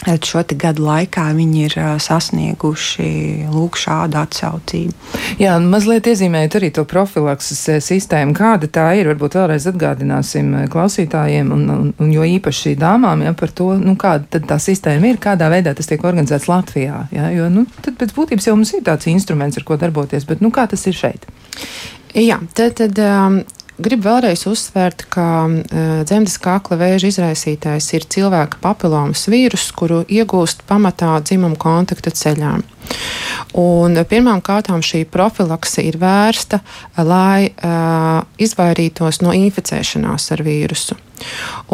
Šo 0.00 0.40
gadu 0.56 0.86
laikā 0.86 1.26
viņi 1.36 1.64
ir 1.66 1.74
sasnieguši 2.00 3.10
lūk, 3.52 3.76
šādu 3.76 4.16
atsaucību. 4.22 4.94
Jā, 5.40 5.58
mazliet 5.60 6.08
iezīmējot 6.08 6.56
arī 6.56 6.70
to 6.72 6.86
profilakses 6.88 7.60
sistēmu, 7.84 8.32
kāda 8.36 8.70
tā 8.72 8.86
ir. 8.96 9.10
Varbūt 9.12 9.36
vēlreiz 9.36 9.68
atgādināsim 9.68 10.54
klausītājiem, 10.72 11.52
un, 11.52 11.68
un, 11.74 11.92
un 12.00 12.14
jo 12.14 12.24
īpaši 12.24 12.74
dāmām, 12.80 13.26
ja, 13.26 13.34
par 13.36 13.52
to, 13.52 13.74
nu, 13.76 13.92
kāda 14.00 14.40
tā 14.40 14.56
sistēma 14.62 15.12
ir, 15.12 15.20
kādā 15.20 15.52
veidā 15.52 15.76
tas 15.76 15.90
tiek 15.90 16.00
organizēts 16.00 16.48
Latvijā. 16.48 17.04
Ja, 17.12 17.28
jo, 17.36 17.52
nu, 17.52 17.66
tad 17.84 18.00
pēc 18.00 18.16
būtības 18.16 18.48
jau 18.48 18.56
mums 18.56 18.72
ir 18.72 18.86
tāds 18.88 19.10
instruments, 19.12 19.60
ar 19.60 19.68
ko 19.68 19.76
darboties, 19.80 20.24
bet 20.28 20.40
nu, 20.40 20.52
kā 20.54 20.64
tas 20.70 20.86
ir 20.88 20.96
šeit? 20.96 21.28
Jā, 22.16 22.40
tad, 22.56 22.80
tad 22.80 23.04
um, 23.04 23.42
Gribu 23.80 24.10
vēlreiz 24.10 24.42
uzsvērt, 24.50 25.06
ka 25.12 25.26
uh, 25.48 26.00
dzemdas 26.04 26.36
kakla 26.42 26.76
vēža 26.82 27.08
izraisītājs 27.08 27.86
ir 27.96 28.04
cilvēka 28.12 28.58
papilomas 28.60 29.22
vīrus, 29.30 29.70
kuru 29.72 30.02
iegūst 30.04 30.66
pamatā 30.68 31.14
dzimuma 31.24 31.56
kontakta 31.60 32.12
ceļā. 32.12 32.58
Kārtām 34.44 34.82
šī 34.84 35.04
profilakse 35.08 35.84
ir 35.86 35.96
vērsta, 36.00 36.60
lai 36.98 37.48
uh, 37.48 38.20
izvairītos 38.36 39.22
no 39.24 39.32
inficēšanās 39.36 40.28
ar 40.34 40.42
vīrusu. 40.44 40.98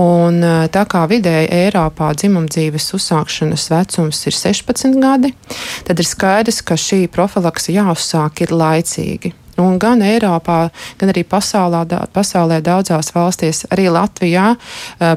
Un, 0.02 0.42
tā 0.74 0.82
kā 0.90 1.04
vidēji 1.10 1.50
Eiropā 1.54 2.10
dzimumdzīves 2.18 2.88
uzsākšanas 2.98 3.68
vecums 3.70 4.22
ir 4.26 4.34
16 4.34 4.98
gadi, 5.02 5.32
tad 5.86 6.02
ir 6.02 6.08
skaidrs, 6.08 6.62
ka 6.66 6.78
šī 6.78 7.06
profilakse 7.10 7.74
jāuzsāk 7.74 8.46
ir 8.46 8.54
laicīgi. 8.54 9.34
Un 9.62 9.78
gan 9.80 10.02
Eiropā, 10.04 10.68
gan 11.00 11.12
arī 11.12 11.24
pasaulā, 11.28 11.84
pasaulē 12.12 12.60
daudzās 12.64 13.12
valstīs, 13.14 13.64
arī 13.72 13.88
Latvijā 13.92 14.54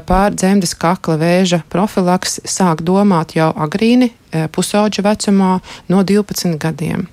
par 0.08 0.36
dzemdes 0.36 0.74
kakla 0.80 1.18
vēža 1.20 1.62
profilaks 1.72 2.40
sāk 2.48 2.80
domāt 2.86 3.36
jau 3.36 3.50
agrīni 3.52 4.12
pusauģa 4.54 5.04
vecumā 5.04 5.56
no 5.90 6.02
12 6.06 6.56
gadiem. 6.62 7.08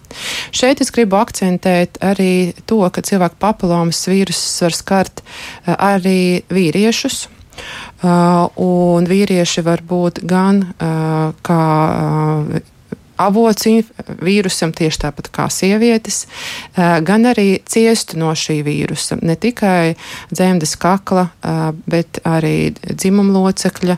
Šeit 0.55 0.83
es 0.83 0.93
gribu 0.93 1.17
akcentēt 1.19 1.99
arī 2.05 2.53
to, 2.69 2.83
ka 2.93 3.03
cilvēku 3.03 3.41
papilomas 3.41 4.03
vīrusus 4.07 4.61
var 4.63 4.77
skart 4.77 5.25
arī 5.77 6.45
vīriešus, 6.53 7.25
Uh, 7.97 8.45
un 8.61 9.07
vīrieši 9.09 9.63
var 9.65 9.81
būt 9.81 10.21
gan 10.29 10.59
uh, 10.61 11.33
kā 11.41 11.61
uh, 11.89 12.59
avots 13.17 13.67
vīrusam, 14.21 14.71
tieši 14.75 15.01
tāpat 15.01 15.29
kā 15.33 15.47
sievietes, 15.51 16.27
gan 16.77 17.25
arī 17.29 17.59
ciestu 17.65 18.19
no 18.21 18.33
šī 18.37 18.59
vīrusa. 18.65 19.17
Ne 19.25 19.35
tikai 19.39 19.95
dzemdes 20.31 20.75
kakla, 20.79 21.27
bet 21.89 22.21
arī 22.27 22.73
dzimumlocekļa, 22.87 23.97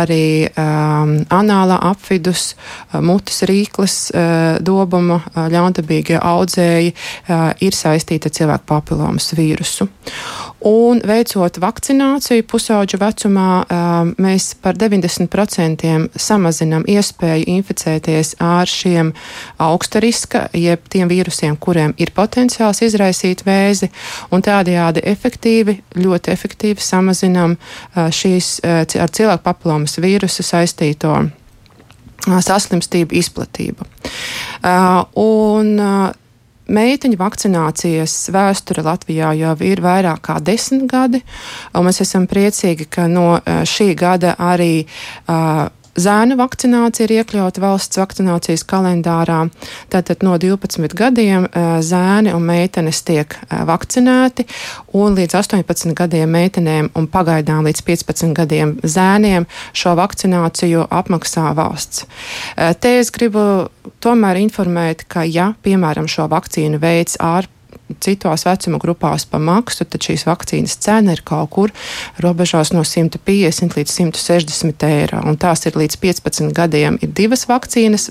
arī 0.00 0.50
anālā 0.56 1.78
apvidus, 1.90 2.54
mutes 2.92 3.42
rīkles, 3.48 3.96
dobuma, 4.60 5.22
ļaundabīgie 5.34 6.20
audzēji 6.20 6.94
ir 7.64 7.80
saistīti 7.80 8.28
ar 8.28 8.36
cilvēku 8.36 8.68
papilomas 8.74 9.32
vīrusu. 9.38 9.88
Un 10.68 11.00
veicot 11.08 11.56
vakcināciju 11.56 12.44
pusauģu 12.44 12.98
vecumā, 13.00 13.48
mēs 14.20 14.50
par 14.60 14.76
90% 14.76 16.10
samazinām 16.20 16.84
iespēju 16.84 17.48
inficēties 17.48 18.09
cīnīties 18.10 18.36
ar 18.40 18.66
šiem 18.66 19.12
augsta 19.58 20.00
riska, 20.00 20.48
jeb 20.52 20.80
tiem 20.90 21.08
vīrusiem, 21.08 21.56
kuriem 21.56 21.94
ir 21.98 22.12
potenciāls 22.14 22.82
izraisīt 22.82 23.44
vēzi, 23.46 23.90
un 24.30 24.42
tādējādi 24.42 25.02
efektīvi, 25.04 25.80
ļoti 25.96 26.30
efektīvi 26.32 26.80
samazinām 26.80 27.56
šīs 27.94 28.60
ar 28.64 29.10
cilvēku 29.10 29.42
papilomas 29.44 29.98
vīrusu 29.98 30.42
saistīto 30.42 31.30
saslimstību 32.26 33.16
izplatību. 33.16 33.86
Un 35.16 35.80
meiteņu 36.70 37.16
vakcinācijas 37.18 38.30
vēsture 38.30 38.84
Latvijā 38.86 39.32
jau 39.34 39.56
ir 39.66 39.80
vairāk 39.82 40.20
kā 40.28 40.38
desmit 40.38 40.86
gadi, 40.90 41.22
un 41.74 41.88
mēs 41.88 42.02
esam 42.04 42.28
priecīgi, 42.30 42.86
ka 42.86 43.08
no 43.10 43.40
šī 43.66 43.94
gada 43.98 44.36
arī 44.38 44.84
uh, 44.84 45.66
Zēnu 46.00 46.36
vakcinācija 46.40 47.06
ir 47.06 47.12
iekļauta 47.18 47.60
valsts 47.60 47.98
vakcinācijas 48.00 48.64
kalendārā. 48.68 49.40
Tātad 49.92 50.24
no 50.24 50.36
12 50.40 50.94
gadiem 50.96 51.46
zēni 51.84 52.32
un 52.36 52.46
meitenes 52.46 53.02
tiek 53.04 53.36
vakcinēti, 53.50 54.46
un 54.96 55.18
līdz 55.18 55.36
18 55.42 55.94
gadiem 55.98 56.32
meitenēm 56.36 56.90
un 56.96 57.08
pagaidām 57.10 57.68
līdz 57.68 57.84
15 57.90 58.34
gadiem 58.38 58.76
zēniem 58.80 59.48
šo 59.76 59.96
vakcināciju 60.00 60.88
apmaksā 60.88 61.50
valsts. 61.58 62.06
Te 62.56 62.96
es 63.02 63.12
gribu 63.12 63.44
tomēr 64.00 64.40
informēt, 64.40 65.04
ka 65.10 65.26
ja, 65.28 65.52
piemēram, 65.64 66.08
šo 66.08 66.30
vakcīnu 66.32 66.80
veids 66.80 67.20
ārpus 67.20 67.59
citos 68.00 68.46
vecuma 68.46 68.80
grupās 68.82 69.26
pa 69.28 69.40
maksu, 69.42 69.84
tad 69.84 70.04
šīs 70.06 70.26
vakcīnas 70.28 70.78
cena 70.84 71.16
ir 71.16 71.24
kaut 71.26 71.50
kur 71.54 71.74
robežās 72.22 72.74
no 72.74 72.84
150 72.86 73.78
līdz 73.78 73.96
160 73.96 74.86
eiro. 74.88 75.22
Un 75.26 75.40
tās 75.40 75.66
ir 75.66 75.78
līdz 75.80 75.98
15 76.02 76.54
gadiem 76.56 76.98
ir 77.02 77.14
divas 77.16 77.46
vakcīnas, 77.50 78.10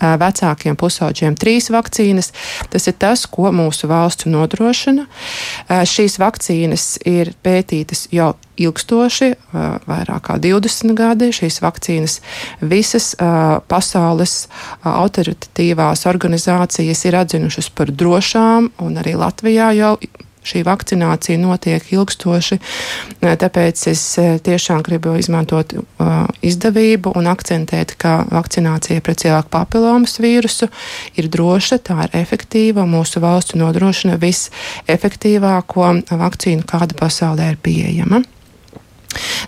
vecākiem 0.00 0.76
pusauģiem 0.78 1.36
trīs 1.38 1.70
vakcīnas. 1.72 2.32
Tas 2.72 2.88
ir 2.90 2.96
tas, 3.00 3.26
ko 3.30 3.52
mūsu 3.54 3.88
valsts 3.90 4.28
nodrošina. 4.30 5.06
Šīs 5.68 6.18
vakcīnas 6.22 6.88
ir 7.08 7.32
pētītas 7.44 8.06
jau 8.14 8.34
ilgstoši, 8.56 9.32
vairāk 9.86 10.22
kā 10.28 10.38
20 10.40 10.94
gadi. 10.96 11.32
Šīs 11.36 11.60
vakcīnas 11.64 12.20
visas 12.60 13.12
pasaules 13.68 14.36
autoritatīvās 14.84 16.06
organizācijas 16.08 17.04
ir 17.08 17.18
atzinušas 17.22 17.72
par 17.76 17.92
drošām, 17.92 18.70
un 18.84 19.02
arī 19.02 19.16
Latvijā 19.20 19.72
jau 19.76 19.96
šī 20.46 20.62
vakcinācija 20.66 21.40
notiek 21.40 21.90
ilgstoši. 21.92 22.58
Tāpēc 23.22 23.82
es 23.92 24.04
tiešām 24.46 24.84
gribu 24.86 25.16
izmantot 25.20 25.74
izdevību 26.46 27.14
un 27.18 27.30
akcentēt, 27.30 27.96
ka 28.00 28.18
vakcinācija 28.30 29.02
pret 29.04 29.24
cilvēku 29.24 29.52
papilomas 29.56 30.18
vīrusu 30.22 30.70
ir 31.18 31.30
droša, 31.32 31.80
tā 31.86 32.06
ir 32.06 32.16
efektīva. 32.22 32.86
Mūsu 32.86 33.22
valsts 33.24 33.58
nodrošina 33.58 34.20
visefektīvāko 34.22 35.92
vakcīnu, 36.22 36.66
kāda 36.68 36.98
pasaulē 36.98 37.52
ir 37.54 37.60
pieejama. 37.62 38.22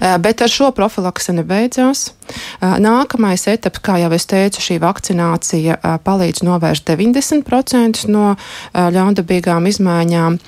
Eh, 0.01 0.19
bet 0.19 0.43
ar 0.43 0.49
šo 0.49 0.71
profilakse 0.71 1.33
nebeidzās. 1.33 2.09
Eh, 2.09 2.77
nākamais 2.83 3.47
etaps, 3.51 3.81
kā 3.83 3.99
jau 4.03 4.13
es 4.13 4.27
teicu, 4.27 4.63
šī 4.63 4.79
vakcinācija 4.83 5.79
eh, 5.79 5.99
palīdz 6.05 6.45
novērst 6.47 6.87
90% 6.89 8.07
no 8.09 8.37
ļaundabīgām 8.75 9.67
izmaiņām. 9.69 10.39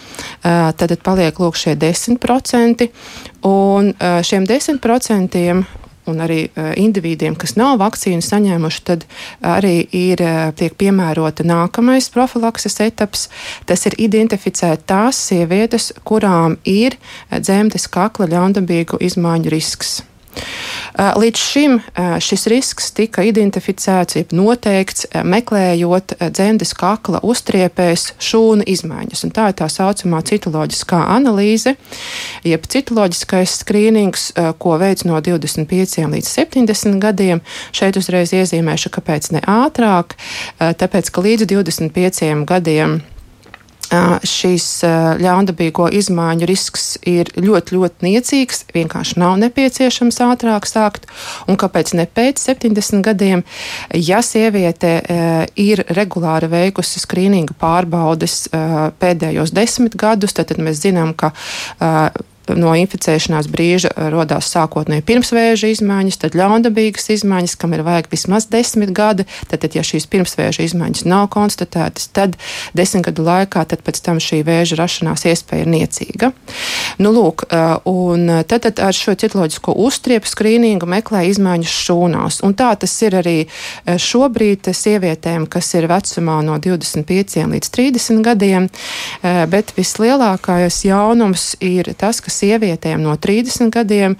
Tad 0.43 0.93
paliek 1.05 1.39
lūk 1.41 1.57
šie 1.59 1.75
10%. 1.77 2.89
Un 3.47 3.93
šiem 4.27 4.47
10% 4.47 5.80
un 6.09 6.21
arī 6.25 6.45
uh, 6.49 6.73
individiem, 6.81 7.37
kas 7.39 7.57
nav 7.61 7.79
vakcīnu 7.83 8.25
saņēmuši, 8.25 8.83
tad 8.89 9.07
arī 9.45 9.77
ir 9.97 10.23
uh, 10.25 10.51
tiek 10.57 10.77
piemērota 10.81 11.47
nākamais 11.47 12.11
profilakses 12.15 12.81
etaps. 12.85 13.29
Tas 13.69 13.87
ir 13.91 13.99
identificēt 14.01 14.87
tās 14.91 15.21
sievietes, 15.31 15.93
kurām 16.05 16.59
ir 16.65 16.97
dzemdes 17.31 17.89
kakla 17.93 18.31
ļaundabīgu 18.31 19.01
izmaiņu 19.11 19.53
risks. 19.53 20.01
Līdz 21.01 21.41
šim 21.41 21.77
šis 22.21 22.47
risks 22.51 22.91
tika 22.97 23.23
identificēts, 23.25 24.17
jeb 24.19 24.33
noteikts, 24.37 25.07
meklējot 25.25 26.17
dzemdes 26.35 26.75
kakla 26.77 27.23
uztriepēs 27.27 28.11
šūnu 28.21 28.67
izmaiņas. 28.69 29.25
Un 29.27 29.35
tā 29.35 29.51
ir 29.51 29.59
tā 29.61 29.69
saucamā 29.71 30.21
citoloģiskā 30.27 31.01
analīze, 31.15 31.77
jeb 32.47 32.67
citoloģiskais 32.71 33.61
skrīnings, 33.63 34.27
ko 34.61 34.77
veids 34.83 35.07
no 35.09 35.21
25 35.25 36.11
līdz 36.11 36.33
70 36.35 37.01
gadiem. 37.03 37.45
Šeit 37.77 38.01
uzreiz 38.01 38.35
iezīmēšu, 38.37 38.93
kāpēc 38.99 39.33
ne 39.37 39.45
ātrāk, 39.47 40.19
tāpēc, 40.59 41.15
ka 41.15 41.25
līdz 41.25 41.49
25 41.55 42.45
gadiem 42.51 43.01
šīs 43.91 44.67
ļaundabīgo 45.21 45.89
izmaiņu 45.99 46.49
risks 46.49 46.95
ir 47.09 47.31
ļoti, 47.37 47.77
ļoti 47.77 48.07
niecīgs. 48.07 48.65
Vienkārši 48.75 49.19
nav 49.21 49.37
nepieciešams 49.43 50.21
ātrāk 50.27 50.69
sākt. 50.71 51.09
Un 51.51 51.59
kāpēc 51.61 51.95
ne 51.99 52.07
pēc 52.07 52.43
70 52.43 53.03
gadiem? 53.07 53.45
Ja 53.95 54.23
sieviete 54.23 54.95
ir 55.59 55.85
regulāri 55.91 56.51
veikusi 56.53 57.03
skrīninga 57.03 57.57
pārbaudes 57.61 58.47
pēdējos 59.03 59.55
desmit 59.57 59.99
gadus, 59.99 60.37
tad, 60.37 60.53
tad 60.53 60.63
mēs 60.63 60.83
zinām, 60.85 61.15
ka 61.15 61.33
no 62.59 62.73
inficēšanās 62.79 63.49
brīža 63.51 63.93
radās 64.13 64.51
sākotnēji 64.55 65.05
pirmsvēža 65.07 65.71
izmaiņas, 65.75 66.21
tad 66.23 66.37
ļaundabīgas 66.39 67.11
izmaiņas, 67.17 67.57
kam 67.61 67.75
ir 67.77 67.85
vajag 67.87 68.11
vismaz 68.13 68.49
desmit 68.51 68.93
gadi. 68.97 69.27
Tad, 69.51 69.63
tad 69.65 69.77
ja 69.77 69.85
šīs 69.87 70.09
pirmsvēža 70.11 70.65
izmaiņas 70.67 71.07
nav 71.09 71.29
konstatētas, 71.35 72.11
tad 72.17 72.37
desmit 72.77 73.07
gadu 73.09 73.25
laikā 73.27 73.65
pēc 73.71 74.01
tam 74.05 74.19
šī 74.23 74.43
vēža 74.47 74.79
rašanās 74.81 75.27
iespēja 75.31 75.65
ir 75.67 75.71
niecīga. 75.73 76.33
Nu, 77.01 77.13
lūk, 77.15 77.47
un 77.89 78.27
tad, 78.49 78.67
tad 78.67 78.83
ar 78.83 78.97
šo 78.97 79.15
citoloģisko 79.21 79.75
uztriepu 79.87 80.29
skrīningu 80.31 80.89
meklē 80.91 81.25
izmaiņas 81.31 81.77
šūnās. 81.87 82.41
Un 82.47 82.57
tā 82.59 82.73
tas 82.81 82.95
ir 83.07 83.17
arī 83.21 83.37
šobrīd 83.87 84.71
sievietēm, 84.77 85.47
kas 85.51 85.73
ir 85.79 85.89
vecumā 85.91 86.41
no 86.47 86.59
25 86.63 87.47
līdz 87.51 87.73
30 87.77 88.25
gadiem, 88.27 88.69
bet 89.23 89.75
vislielākais 89.77 90.83
jaunums 90.87 91.55
ir 91.65 91.93
tas, 92.01 92.21
ka 92.25 92.33
sievietēm 92.41 93.03
no 93.05 93.15
30 93.21 93.71
gadiem 93.75 94.17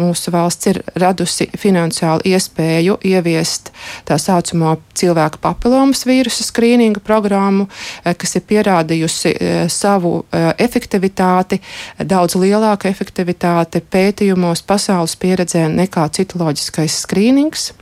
mūsu 0.00 0.32
valsts 0.34 0.70
ir 0.72 0.80
radusi 1.00 1.48
finansiālu 1.58 2.24
iespēju 2.34 2.98
ieviest 3.04 3.70
tā 4.08 4.18
saucamo 4.20 4.76
cilvēku 4.96 5.40
papilomas 5.42 6.04
vīrusu 6.08 6.46
skrīninga 6.46 7.02
programmu, 7.04 7.68
kas 8.04 8.36
ir 8.38 8.46
pierādījusi 8.48 9.34
savu 9.72 10.14
efektivitāti, 10.32 11.60
daudz 11.98 12.38
lielāku 12.40 12.88
efektivitāti 12.90 13.82
pētījumos 13.90 14.64
pasaules 14.66 15.16
pieredzē 15.20 15.66
nekā 15.72 16.08
citoloģiskais 16.18 17.02
skrīnings. 17.04 17.72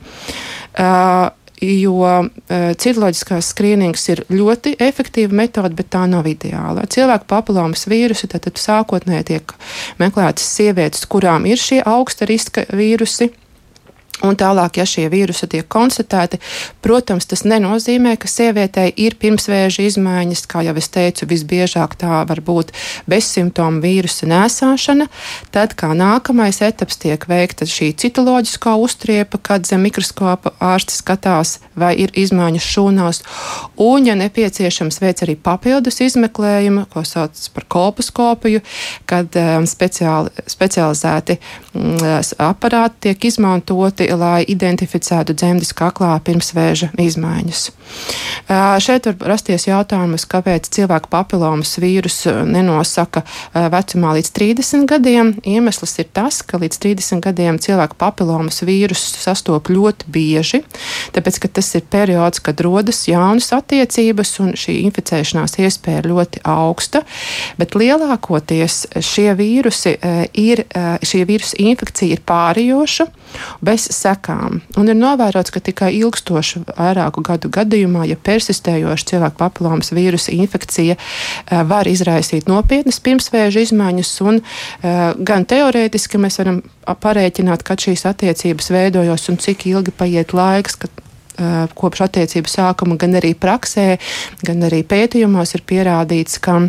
Uh, 0.73 1.29
jo 1.63 1.99
uh, 2.03 2.29
citoloģiskās 2.79 3.51
skrīnings 3.53 4.07
ir 4.13 4.23
ļoti 4.33 4.75
efektīva 4.83 5.35
metode, 5.43 5.75
bet 5.77 5.91
tā 5.95 6.03
nav 6.09 6.27
ideāla. 6.29 6.87
Cilvēku 6.89 7.29
papilomas 7.29 7.87
vīrusi 7.89 8.29
tad, 8.31 8.45
tad 8.47 8.59
sākotnēji 8.61 9.29
tiek 9.31 9.55
meklētas 10.01 10.49
sievietes, 10.57 11.07
kurām 11.09 11.47
ir 11.49 11.61
šie 11.61 11.81
augsta 11.85 12.27
riska 12.29 12.67
vīrusi. 12.73 13.31
Un 14.23 14.37
tālāk, 14.39 14.77
ja 14.79 14.85
šie 14.87 15.09
vīrusi 15.11 15.49
tiek 15.51 15.65
konstatēti, 15.67 16.37
protams, 16.79 17.25
tas 17.27 17.41
nenozīmē, 17.43 18.13
ka 18.15 18.29
sievietei 18.31 18.93
ir 19.03 19.17
pirmsvēža 19.19 19.83
izmaiņas. 19.83 20.45
Kā 20.47 20.61
jau 20.63 20.75
es 20.79 20.87
teicu, 20.93 21.27
visbiežāk 21.27 21.97
tā 21.99 22.21
var 22.29 22.39
būt 22.39 22.71
bezsimptomu 23.11 23.81
vīrusa 23.83 24.29
nēsāšana. 24.31 25.09
Tad, 25.51 25.75
kā 25.75 25.89
nākamais 25.99 26.61
etaps, 26.63 27.01
tiek 27.03 27.27
veikta 27.27 27.67
šī 27.67 27.89
citoloģiskā 27.99 28.77
uztriepa, 28.79 29.41
kad 29.43 29.67
zem 29.67 29.83
mikroskopa 29.83 30.53
ārsti 30.63 30.95
skatās, 31.01 31.57
vai 31.75 31.91
ir 32.05 32.15
izmaiņas 32.15 32.69
šūnās. 32.77 33.21
Un, 33.75 34.07
ja 34.07 34.15
nepieciešams, 34.15 35.01
veic 35.03 35.25
arī 35.27 35.35
papildus 35.35 35.99
izmeklējumu, 36.07 36.85
ko 36.95 37.03
sauc 37.03 37.43
par 37.51 37.67
kolposkopiju, 37.75 38.63
kad 39.03 39.35
um, 39.35 39.67
speciāli, 39.67 40.31
specializēti 40.47 41.39
um, 41.75 41.99
aparāti 42.39 43.09
tiek 43.09 43.29
izmantoti 43.33 44.12
lai 44.19 44.43
identificētu 44.47 45.35
dzemdes 45.37 45.73
kaklā 45.77 46.15
pirmsvēža 46.25 46.91
izmaiņas. 47.01 47.63
Šeit 48.83 49.07
var 49.07 49.29
rasties 49.33 49.67
jautājums, 49.67 50.25
kāpēc 50.29 50.67
cilvēku 50.73 51.09
papilomas 51.13 51.75
vīrusu 51.81 52.33
nenosaka 52.47 53.23
vecumā 53.53 54.15
līdz 54.17 54.31
30 54.35 54.87
gadiem. 54.89 55.33
Iemesls 55.47 55.95
ir 56.01 56.09
tas, 56.15 56.41
ka 56.45 56.59
līdz 56.61 56.79
30 56.83 57.23
gadiem 57.23 57.59
cilvēku 57.61 57.97
papilomas 57.99 58.63
vīrusu 58.65 59.21
sastop 59.21 59.71
ļoti 59.71 60.09
bieži, 60.13 60.63
tāpēc, 61.15 61.39
ka 61.43 61.51
tas 61.59 61.69
ir 61.77 61.85
periods, 61.93 62.41
kad 62.43 62.61
rodas 62.65 63.03
jaunas 63.07 63.51
attiecības 63.55 64.33
un 64.43 64.53
šī 64.59 64.79
inficēšanās 64.87 65.57
iespēja 65.63 66.03
ir 66.03 66.11
ļoti 66.11 66.43
augsta, 66.49 67.03
bet 67.59 67.77
lielākoties 67.79 68.83
šie 69.03 69.31
vīrusi 69.39 69.95
ir, 70.39 70.65
šie 71.05 71.23
vīrusu 71.29 71.59
infekcija 71.63 72.17
ir 72.17 72.23
pārējoša 72.27 73.07
bez 73.63 73.87
sekām. 74.03 74.61
Un 74.79 74.91
ir 74.91 74.97
novērots, 74.99 75.53
ka 75.53 75.61
tikai 75.63 75.91
ilgstošu 75.99 76.63
vairāku 76.69 77.23
gadu 77.25 77.51
gadījumā, 77.53 78.05
ja 78.09 78.17
persistējoša 78.19 79.09
cilvēku 79.13 79.39
papilomas 79.39 79.93
vīrusa 79.95 80.33
infekcija 80.35 80.97
uh, 80.97 81.63
var 81.69 81.89
izraisīt 81.89 82.49
nopietnas 82.51 83.01
pirmsvēža 83.03 83.67
izmaiņas, 83.67 84.13
un 84.25 84.41
uh, 84.41 85.05
gan 85.19 85.47
teorētiski 85.49 86.21
mēs 86.21 86.39
varam 86.41 86.61
parēķināt, 86.83 87.63
kad 87.67 87.81
šīs 87.83 88.05
attiecības 88.09 88.71
veidojas 88.73 89.29
un 89.31 89.39
cik 89.41 89.67
ilgi 89.71 89.95
paiet 89.95 90.35
laiks, 90.35 90.77
kad 90.83 91.03
uh, 91.37 91.65
kopš 91.75 92.05
attiecību 92.07 92.51
sākuma, 92.51 92.99
gan 92.99 93.17
arī 93.19 93.33
praksē, 93.39 93.97
gan 94.45 94.63
arī 94.67 94.83
pētījumos 94.87 95.55
ir 95.57 95.67
pierādīts, 95.69 96.41
ka 96.43 96.59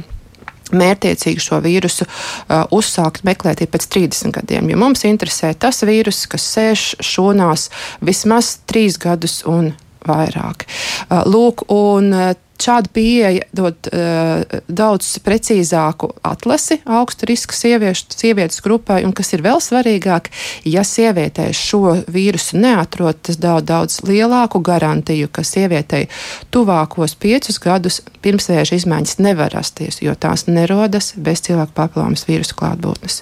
mērķiecīgi 0.72 1.42
šo 1.42 1.60
vīrusu 1.64 2.06
uh, 2.06 2.64
uzsākt 2.74 3.24
meklēt 3.28 3.64
pēc 3.70 3.88
30 3.96 4.34
gadiem. 4.38 4.70
Jo 4.72 4.80
mums 4.80 5.04
interesē 5.08 5.52
tas 5.58 5.82
vīrus, 5.84 6.24
kas 6.30 6.46
sēž 6.56 6.86
šonās 7.04 7.68
vismaz 8.04 8.56
trīs 8.68 8.98
gadus 9.00 9.42
un 9.48 9.74
vairāk. 10.08 10.66
Uh, 11.08 11.22
lūk, 11.28 11.66
un 11.72 12.12
uh, 12.12 12.32
Šāda 12.54 12.90
pieeja 12.94 13.42
dod 13.52 13.88
uh, 13.90 14.60
daudz 14.68 15.08
precīzāku 15.24 16.12
atlasi 16.24 16.78
augstu 16.86 17.26
risku 17.28 17.56
sieviešu, 17.56 18.14
sievietes 18.14 18.62
grupai, 18.64 19.02
un 19.04 19.12
kas 19.16 19.34
ir 19.34 19.42
vēl 19.44 19.58
svarīgāk, 19.62 20.30
ja 20.68 20.84
sievietē 20.86 21.48
šo 21.56 21.96
vīrusu 22.06 22.60
neatrod, 22.62 23.18
tas 23.26 23.40
dod 23.42 23.66
daudz 23.68 24.00
lielāku 24.06 24.62
garantiju, 24.64 25.28
ka 25.34 25.42
sievietei 25.46 26.06
tuvākos 26.54 27.16
piecus 27.20 27.58
gadus 27.62 28.00
pirmsvēža 28.24 28.78
izmaiņas 28.78 29.18
nevar 29.24 29.52
rasties, 29.54 30.00
jo 30.04 30.14
tās 30.14 30.46
nerodas 30.48 31.12
bez 31.16 31.42
cilvēku 31.44 31.74
papilomas 31.76 32.24
vīrusu 32.28 32.56
klātbūtnes. 32.60 33.20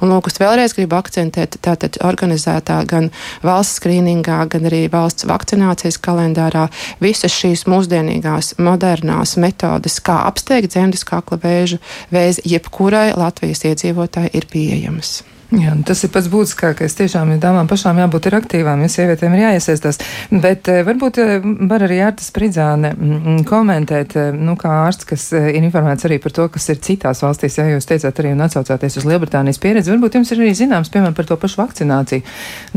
Un 0.00 0.12
lūk, 0.12 0.28
es 0.30 0.38
vēlreiz 0.42 0.76
gribu 0.76 0.98
akcentēt, 1.00 1.58
tātad 1.64 1.98
organizētā 2.04 2.78
gan 2.90 3.10
valsts 3.44 3.80
skrīningā, 3.80 4.42
gan 4.52 4.68
arī 4.70 4.84
valsts 4.92 5.26
vakcinācijas 5.28 5.98
kalendārā 6.04 6.68
visas 7.02 7.34
šīs 7.34 7.66
mūsdienīgās 7.70 8.54
modernās 8.74 9.36
metodes, 9.40 10.00
kā 10.04 10.20
apsteigt 10.28 10.74
dzemdes 10.74 11.06
kakla 11.08 11.40
vēžu, 11.42 11.80
vēzi 12.14 12.44
jebkurai 12.54 13.12
Latvijas 13.16 13.64
iedzīvotāji 13.70 14.34
ir 14.34 14.50
pieejamas. 14.50 15.22
Jā, 15.52 15.74
nu, 15.76 15.84
tas 15.86 16.00
ir 16.02 16.10
pats 16.10 16.28
būtiskākais. 16.32 16.94
Tiešām 16.96 17.34
ja 17.34 17.38
dāmām 17.42 17.68
pašām 17.68 17.98
jābūt 18.00 18.26
ir 18.30 18.36
aktīvām, 18.40 18.80
jo 18.82 18.88
sievietēm 18.90 19.34
ir 19.36 19.42
jāiesaistās. 19.44 20.00
Bet 20.32 20.70
eh, 20.72 20.80
varbūt 20.86 21.18
eh, 21.20 21.44
var 21.68 21.84
arī 21.84 21.98
Jārta 22.00 22.24
Spridzāne 22.24 22.94
mm, 22.94 23.42
komentēt, 23.48 24.16
eh, 24.18 24.30
nu, 24.34 24.56
kā 24.58 24.72
ārsts, 24.86 25.06
kas 25.06 25.28
ir 25.36 25.60
informēts 25.60 26.08
arī 26.08 26.18
par 26.22 26.34
to, 26.34 26.48
kas 26.54 26.66
ir 26.72 26.80
citās 26.82 27.20
valstīs, 27.22 27.58
ja 27.60 27.66
jūs 27.68 27.88
teicāt 27.90 28.18
arī 28.22 28.32
un 28.34 28.44
atsaucāties 28.46 28.98
uz 28.98 29.06
Lielbritānijas 29.06 29.60
pieredzi, 29.62 29.92
varbūt 29.92 30.16
jums 30.18 30.32
ir 30.32 30.42
arī 30.42 30.54
zināms, 30.58 30.90
piemēram, 30.94 31.14
par 31.18 31.28
to 31.28 31.38
pašu 31.44 31.60
vakcināciju. 31.60 32.24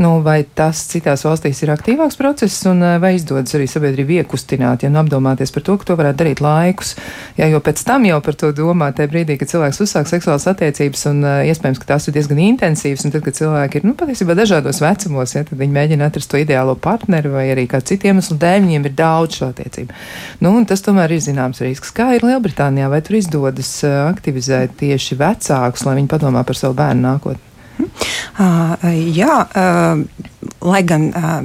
Nu, 0.04 0.12
vai 0.26 0.42
tas 0.44 0.84
citās 0.92 1.24
valstīs 1.26 1.64
ir 1.64 1.72
aktīvāks 1.74 2.20
process 2.20 2.68
un 2.68 2.84
vai 3.02 3.14
izdodas 3.16 3.56
arī 3.58 3.66
sabiedrību 3.70 4.20
iekustināt, 4.20 4.84
ja 4.84 4.92
nu 4.92 5.00
apdomāties 5.02 5.54
par 5.56 5.66
to, 5.66 5.78
ka 5.80 5.90
to 5.90 5.98
varētu 5.98 6.22
darīt 6.22 6.44
laikus, 6.44 6.94
ja 7.40 7.48
jo 7.50 7.62
pēc 7.64 7.82
tam 7.88 8.06
jau 8.06 8.20
par 8.22 8.38
to 8.38 8.52
domā, 8.54 8.92
tajā 8.94 9.10
brīdī, 9.10 9.38
kad 9.40 9.50
cilvēks 9.50 9.82
uzsāk 9.82 10.10
seksuālas 10.10 10.46
attiecības 10.52 11.06
un 11.10 11.26
iespējams, 11.48 11.82
ka 11.82 11.94
tās 11.94 12.06
ir 12.10 12.18
diezgan 12.18 12.42
intensīvas 12.44 12.67
intensīvs, 12.68 13.04
un 13.06 13.12
tad, 13.14 13.24
kad 13.24 13.36
cilvēki 13.36 13.80
ir, 13.80 13.86
nu, 13.88 13.94
patiesībā 13.98 14.36
dažādos 14.36 14.80
vecumos, 14.82 15.34
ja, 15.34 15.44
tad 15.46 15.58
viņi 15.58 15.74
mēģina 15.74 16.08
atrast 16.08 16.30
to 16.30 16.40
ideālo 16.40 16.76
partneri 16.76 17.32
vai 17.32 17.46
arī 17.52 17.66
kādu 17.70 17.92
citu 17.92 18.10
iemeslu 18.10 18.36
dēļ, 18.40 18.66
viņiem 18.66 18.88
ir 18.88 18.94
daudz 18.98 19.40
šo 19.40 19.50
attiecību. 19.52 19.96
Nu, 20.44 20.54
tas 20.68 20.84
tomēr 20.84 21.14
ir 21.16 21.24
zināms 21.24 21.62
risks. 21.64 21.92
Kā 21.96 22.12
ir 22.16 22.26
Lielbritānijā, 22.26 22.90
vai 22.92 23.00
tur 23.04 23.18
izdodas 23.18 23.72
uh, 23.86 24.06
aktivizēt 24.10 24.76
tieši 24.80 25.18
vecākus, 25.18 25.86
lai 25.88 25.98
viņi 26.00 26.10
padomā 26.12 26.44
par 26.46 26.58
savu 26.58 26.76
bērnu 26.78 27.04
nākotni? 27.06 27.44
Uh, 27.78 28.88
jā, 29.14 29.38
uh, 29.46 30.32
lai 30.66 30.82
gan 30.86 31.08
uh, 31.12 31.36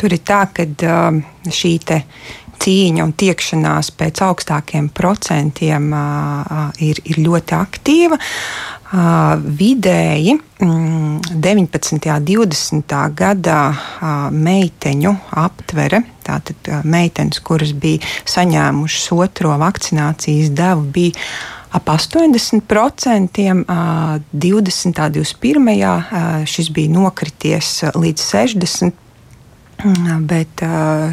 tur 0.00 0.12
ir 0.12 0.22
tā, 0.28 0.44
ka 0.54 0.66
uh, 0.68 1.20
šī 1.48 1.78
cīņa 2.60 3.04
un 3.06 3.14
tiekšanās 3.16 3.92
pēc 3.96 4.22
augstākiem 4.26 4.90
procentiem 4.94 5.90
ir, 6.84 7.00
ir 7.04 7.20
ļoti 7.20 7.56
aktīva. 7.56 8.18
Vidēji 8.90 10.34
19. 10.58 11.94
un 11.94 12.24
20. 12.26 12.96
gadā 13.20 13.60
meiteņu 14.34 15.14
aptvere, 15.44 16.02
tātad 16.26 16.72
meitenes, 16.82 17.38
kuras 17.46 17.70
bija 17.70 18.02
saņēmušas 18.28 19.06
otro 19.14 19.54
vakcinācijas 19.62 20.50
devu, 20.58 20.88
bija 20.90 21.30
ap 21.70 21.86
80%, 21.86 23.64
20. 24.32 24.86
un 24.90 25.12
21. 25.14 26.46
šis 26.50 26.72
bija 26.74 26.96
nokrities 26.98 27.76
līdz 27.94 28.26
60%. 28.34 28.99
Mm, 29.80 30.26
bet 30.28 30.62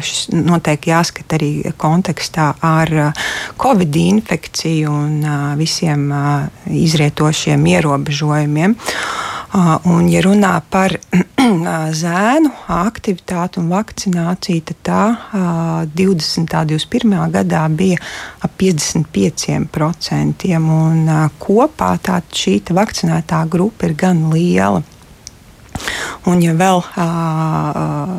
šis 0.04 0.28
noteikti 0.34 0.90
jāskata 0.92 1.38
arī 1.38 1.52
kontekstā 1.80 2.50
ar 2.64 2.92
covid 3.60 3.96
infekciju 3.96 4.92
un 4.92 5.24
visiem 5.60 6.10
izrietošiem 6.66 7.66
ierobežojumiem. 7.72 8.76
Un, 9.88 10.08
ja 10.12 10.20
runā 10.20 10.58
par 10.68 10.92
zēnu 12.02 12.50
aktivitāti 12.68 13.62
un 13.62 13.70
vakcināciju, 13.72 14.64
tad 14.68 14.82
tā 14.84 15.02
20. 15.96 16.42
un 16.42 16.48
21. 16.52 17.16
gadā 17.32 17.64
bija 17.72 17.96
ap 18.44 18.52
55%. 18.60 20.52
Un 20.58 21.08
kopā 21.40 21.94
šī 22.28 22.58
vakcinētā 22.76 23.40
grupa 23.48 23.88
ir 23.88 23.96
gan 23.96 24.26
liela. 24.34 24.84
Un, 26.28 26.42
ja 26.42 26.52
vēl 26.58 26.82
uh, 26.82 28.18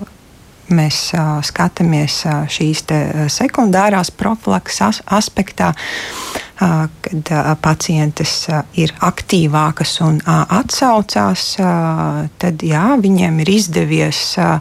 mēs 0.74 1.10
uh, 1.16 1.40
skatāmies 1.46 2.22
uh, 2.28 2.46
šīs 2.50 2.86
sekundārās 3.34 4.12
profilaks 4.12 4.82
as 4.86 5.02
aspektā, 5.06 5.72
uh, 5.74 6.88
kad 7.06 7.32
uh, 7.36 7.54
pacientes 7.62 8.34
uh, 8.50 8.64
ir 8.74 8.94
aktīvākas 9.06 10.00
un 10.06 10.22
uh, 10.24 10.44
atsaucās, 10.60 11.46
uh, 11.62 12.26
tad 12.42 12.66
jā, 12.66 12.86
viņiem 13.02 13.42
ir 13.46 13.56
izdevies. 13.60 14.26
Uh, 14.38 14.60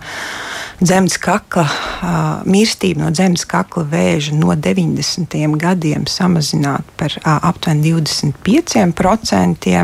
Zemes 0.78 1.16
kakla 1.18 1.64
uh, 1.66 2.42
mirstību 2.46 3.02
no 3.02 3.08
zemes 3.10 3.42
kakla 3.50 3.82
vēža 3.90 4.36
no 4.38 4.54
90. 4.54 5.34
gadiem 5.58 6.04
samazināt 6.06 6.86
par 7.00 7.16
uh, 7.18 7.32
aptuveni 7.50 7.96
25%. 7.96 9.74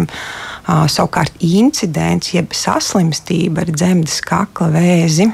Uh, 0.64 0.84
savukārt 0.88 1.34
incidents, 1.42 2.30
jeb 2.36 2.54
saslimstība 2.54 3.66
ar 3.66 3.74
zemes 3.74 4.20
kakla 4.24 4.70
vēzi 4.76 5.26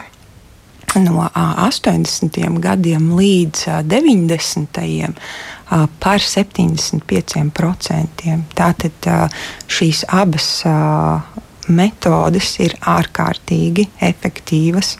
no 0.98 1.30
80. 1.34 2.58
gadiem 2.58 3.12
līdz 3.18 3.66
90. 3.86 5.14
par 6.02 6.18
75%. 6.24 8.34
Tātad 8.58 9.10
šīs 9.70 10.02
abas 10.08 10.48
metodes 11.70 12.56
ir 12.64 12.74
ārkārtīgi 12.80 13.86
efektīvas. 14.10 14.96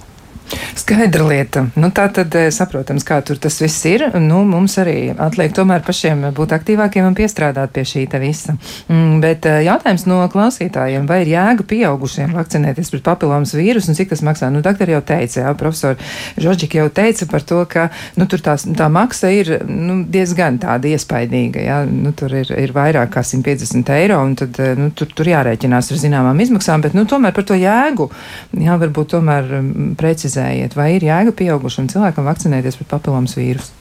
Skaidra 0.79 1.27
lieta. 1.27 1.65
Nu, 1.79 1.91
tā 1.95 2.07
tad 2.15 2.35
eh, 2.39 2.49
saprotams, 2.55 3.05
kā 3.07 3.21
tur 3.27 3.39
tas 3.43 3.59
viss 3.63 3.85
ir. 3.87 4.07
Nu, 4.19 4.43
mums 4.49 4.77
arī 4.81 5.13
atliek 5.13 5.53
tomēr 5.55 5.85
pašiem 5.87 6.25
būt 6.37 6.55
aktīvākiem 6.57 7.07
un 7.07 7.17
piestrādāt 7.19 7.75
pie 7.75 7.85
šī 7.87 8.07
visa. 8.23 8.57
Mm, 8.89 9.21
bet 9.23 9.47
eh, 9.47 9.61
jautājums 9.67 10.07
no 10.11 10.21
klausītājiem, 10.33 11.07
vai 11.11 11.21
ir 11.25 11.33
jēga 11.35 11.67
pieaugušiem 11.71 12.35
vakcinēties 12.35 12.91
pret 12.95 13.05
papilomas 13.07 13.55
vīrusu 13.55 13.93
un 13.93 13.99
cik 13.99 14.11
tas 14.15 14.25
maksā? 14.27 14.51
Nu, 14.51 14.63
doktori 14.65 14.97
jau 14.97 15.03
teica, 15.07 15.45
jā, 15.45 15.55
profesori 15.59 15.99
Žoģika 16.41 16.81
jau 16.81 16.89
teica 16.95 17.29
par 17.31 17.47
to, 17.47 17.61
ka 17.71 17.89
nu, 18.19 18.27
tur 18.31 18.43
tās, 18.45 18.67
tā 18.79 18.91
maksa 18.93 19.31
ir 19.35 19.53
nu, 19.69 20.01
diezgan 20.11 20.59
tāda 20.63 20.91
iespaidīga. 20.91 21.65
Jā. 21.67 21.81
Nu, 21.91 22.15
tur 22.17 22.35
ir, 22.35 22.51
ir 22.59 22.75
vairāk 22.75 23.13
kā 23.15 23.25
150 23.27 23.95
eiro 23.99 24.21
un 24.25 24.37
tad 24.39 24.59
eh, 24.63 24.75
nu, 24.79 24.91
tur, 24.97 25.11
tur 25.15 25.31
jārēķinās 25.31 25.93
ar 25.93 26.03
zināmām 26.03 26.43
izmaksām, 26.47 26.83
bet 26.87 26.97
nu, 26.99 27.07
tomēr 27.11 27.37
par 27.37 27.47
to 27.47 27.59
jēgu 27.59 28.11
jā, 28.59 28.77
varbūt 28.81 29.15
tomēr 29.15 29.49
mm, 29.61 29.95
precizējiet 30.41 30.77
vai 30.77 30.97
ir 30.97 31.05
jēga 31.05 31.35
pieaugušam 31.37 31.89
cilvēkam 31.91 32.25
vakcinēties 32.25 32.79
pret 32.79 32.91
papilomas 32.91 33.37
vīrusu? 33.37 33.77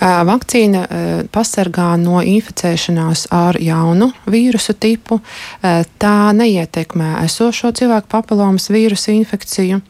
Vakcīna 0.00 0.86
pasargā 1.32 1.94
no 2.00 2.22
inficēšanās 2.24 3.28
ar 3.30 3.58
jaunu 3.60 4.10
vīrusu 4.26 4.74
tipu. 4.80 5.20
Tā 5.62 6.32
neietekmē 6.32 7.20
esošo 7.24 7.72
cilvēku 7.76 8.08
papilomas 8.08 8.70
vīrusu 8.72 9.12
infekciju. 9.12 9.82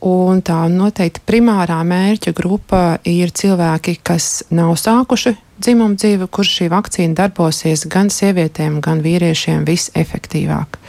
Un 0.00 0.40
tā 0.40 0.64
noteikti 0.72 1.20
primārā 1.28 1.82
mērķa 1.84 2.32
grupa 2.32 2.98
ir 3.04 3.30
cilvēki, 3.36 3.98
kas 4.02 4.42
nav 4.50 4.72
sākuši 4.80 5.36
dzimumu 5.60 5.98
dzīvi, 6.00 6.28
kur 6.32 6.48
šī 6.48 6.70
vakcīna 6.72 7.16
darbosies 7.18 7.84
gan 7.90 8.08
sievietēm, 8.12 8.80
gan 8.84 9.02
vīriešiem 9.04 9.66
visefektīvāk. 9.68 10.80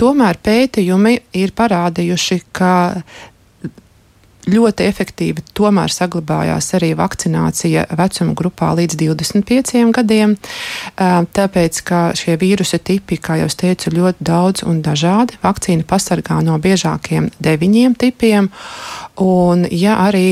Tomēr 0.00 0.40
pētījumi 0.40 1.18
ir 1.36 1.52
parādījuši, 1.56 2.40
ka 2.56 2.72
ļoti 4.50 4.86
efektīvi 4.88 5.44
tomēr 5.56 5.92
saglabājās 5.92 6.70
arī 6.78 6.92
vakcinācija 6.98 7.86
vecuma 7.98 8.34
grupā 8.38 8.72
līdz 8.78 8.98
25 9.00 9.92
gadiem, 9.94 10.36
tāpēc, 10.96 11.80
ka 11.86 12.00
šie 12.18 12.36
vīrusa 12.40 12.80
tipi, 12.82 13.18
kā 13.20 13.38
jau 13.42 13.48
teicu, 13.64 13.94
ļoti 13.94 14.26
daudz 14.26 14.66
un 14.68 14.82
dažādi. 14.84 15.38
Vakcīna 15.44 15.86
pasargā 15.88 16.40
no 16.44 16.58
biežākiem 16.62 17.30
deviņiem 17.42 17.96
tipiem, 18.00 18.50
un 19.22 19.66
ja 19.70 19.98
arī 20.06 20.28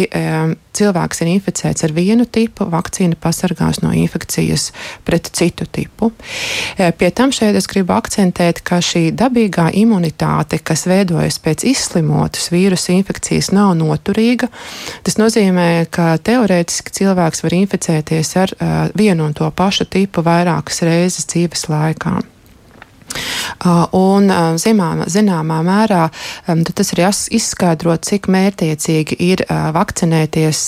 cilvēks 0.77 1.23
ir 1.23 1.31
inficēts 1.35 1.85
ar 1.87 1.95
vienu 1.97 2.27
tipu, 2.27 2.67
vakcīna 2.73 3.19
pasargās 3.21 3.83
no 3.85 3.93
infekcijas 3.97 4.71
pret 5.07 5.31
citu 5.37 5.67
tipu. 5.67 6.13
E, 6.77 6.91
pie 6.97 7.11
tam 7.15 7.33
šeit 7.35 7.57
es 7.59 7.69
gribu 7.71 7.95
akcentēt, 7.97 8.63
ka 8.67 8.81
šī 8.85 9.11
dabīgā 9.19 9.71
imunitāte, 9.79 10.61
kas 10.65 10.87
veidojas 10.91 11.39
pēc 11.43 11.67
izslimotas 11.73 12.51
vīrusu 12.55 12.95
infekcijas, 12.97 13.53
nav 13.55 13.75
noturīga. 13.79 14.51
Tas 15.07 15.19
nozīmē, 15.21 15.87
ka 15.93 16.17
teorētiski 16.25 16.97
cilvēks 17.03 17.45
var 17.45 17.59
inficēties 17.63 18.37
ar 18.43 18.57
uh, 18.57 18.75
vienu 18.99 19.29
un 19.29 19.37
to 19.37 19.49
pašu 19.57 19.89
tipu 19.91 20.25
vairākas 20.27 20.85
reizes 20.87 21.29
dzīves 21.31 21.69
laikā. 21.73 22.21
Un 23.99 24.33
zināmā, 24.59 25.07
zināmā 25.13 25.61
mērā 25.67 26.07
tas 26.75 26.95
arī 26.95 27.07
izskaidro, 27.39 27.97
cik 27.97 28.29
mērtiecīgi 28.33 29.19
ir 29.23 29.45
vakcinēties 29.77 30.65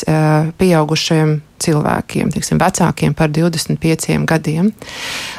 pieaugušiem 0.61 1.38
cilvēkiem, 1.62 2.30
tiksim, 2.34 2.58
vecākiem 2.60 3.14
par 3.16 3.30
25 3.34 4.18
gadiem. 4.28 4.70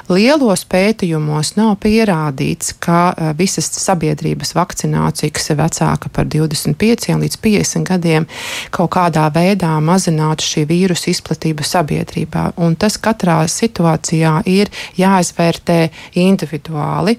Lielos 0.09 0.65
pētījumos 0.69 1.55
nav 1.57 1.75
pierādīts, 1.83 2.75
ka 2.83 2.99
uh, 3.11 3.31
visas 3.37 3.67
sabiedrības 3.81 4.55
vakcinācija, 4.57 5.33
kas 5.35 5.51
ir 5.51 5.59
vecāka 5.59 6.11
par 6.13 6.29
25 6.31 7.17
līdz 7.21 7.39
50 7.43 7.89
gadiem, 7.89 8.27
kaut 8.75 8.93
kādā 8.95 9.27
veidā 9.33 9.73
mazinātu 9.83 10.45
šī 10.45 10.65
vīrusu 10.69 11.11
izplatību 11.13 11.65
sabiedrībā. 11.65 12.47
Un 12.63 12.77
tas 12.79 12.97
katrā 13.01 13.41
situācijā 13.51 14.37
ir 14.49 14.71
jāizvērtē 14.99 15.79
individuāli. 16.21 17.17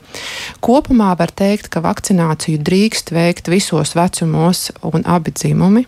Kopumā 0.64 1.12
var 1.18 1.34
teikt, 1.36 1.70
ka 1.72 1.84
vakcināciju 1.84 2.62
drīkst 2.64 3.12
veikt 3.14 3.52
visos 3.52 3.96
vecumos 3.98 4.70
un 4.86 5.06
abi 5.06 5.34
dzimumi. 5.36 5.86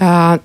Uh, 0.00 0.38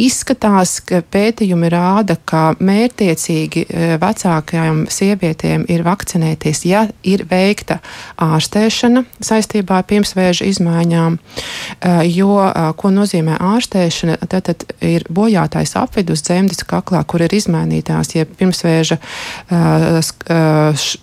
Izskatās, 0.00 0.78
ka 0.86 1.00
pētījumi 1.12 1.68
rāda, 1.72 2.16
ka 2.28 2.54
mērtiecīgi 2.60 3.64
e, 3.66 3.88
vecākajām 4.00 4.84
sievietēm 4.90 5.66
ir 5.72 5.84
vakcinēties, 5.86 6.62
ja 6.68 6.86
ir 7.06 7.24
veikta 7.30 7.78
ārstēšana 8.20 9.04
saistībā 9.24 9.80
ar 9.80 9.86
pirmsvēža 9.90 10.48
izmaiņām. 10.50 11.18
E, 11.18 11.92
jo, 12.10 12.36
e, 12.46 12.64
ko 12.80 12.92
nozīmē 12.94 13.38
ārstēšana? 13.50 14.18
Tad, 14.30 14.50
tad 14.50 14.64
ir 14.84 15.06
bojātais 15.10 15.76
apvidus 15.78 16.24
dzemdes 16.26 16.64
kaklā, 16.68 17.02
kur 17.08 17.24
ir 17.26 17.34
izmainītās, 17.36 18.14
ja 18.16 18.26
pirmsvēža 18.28 18.98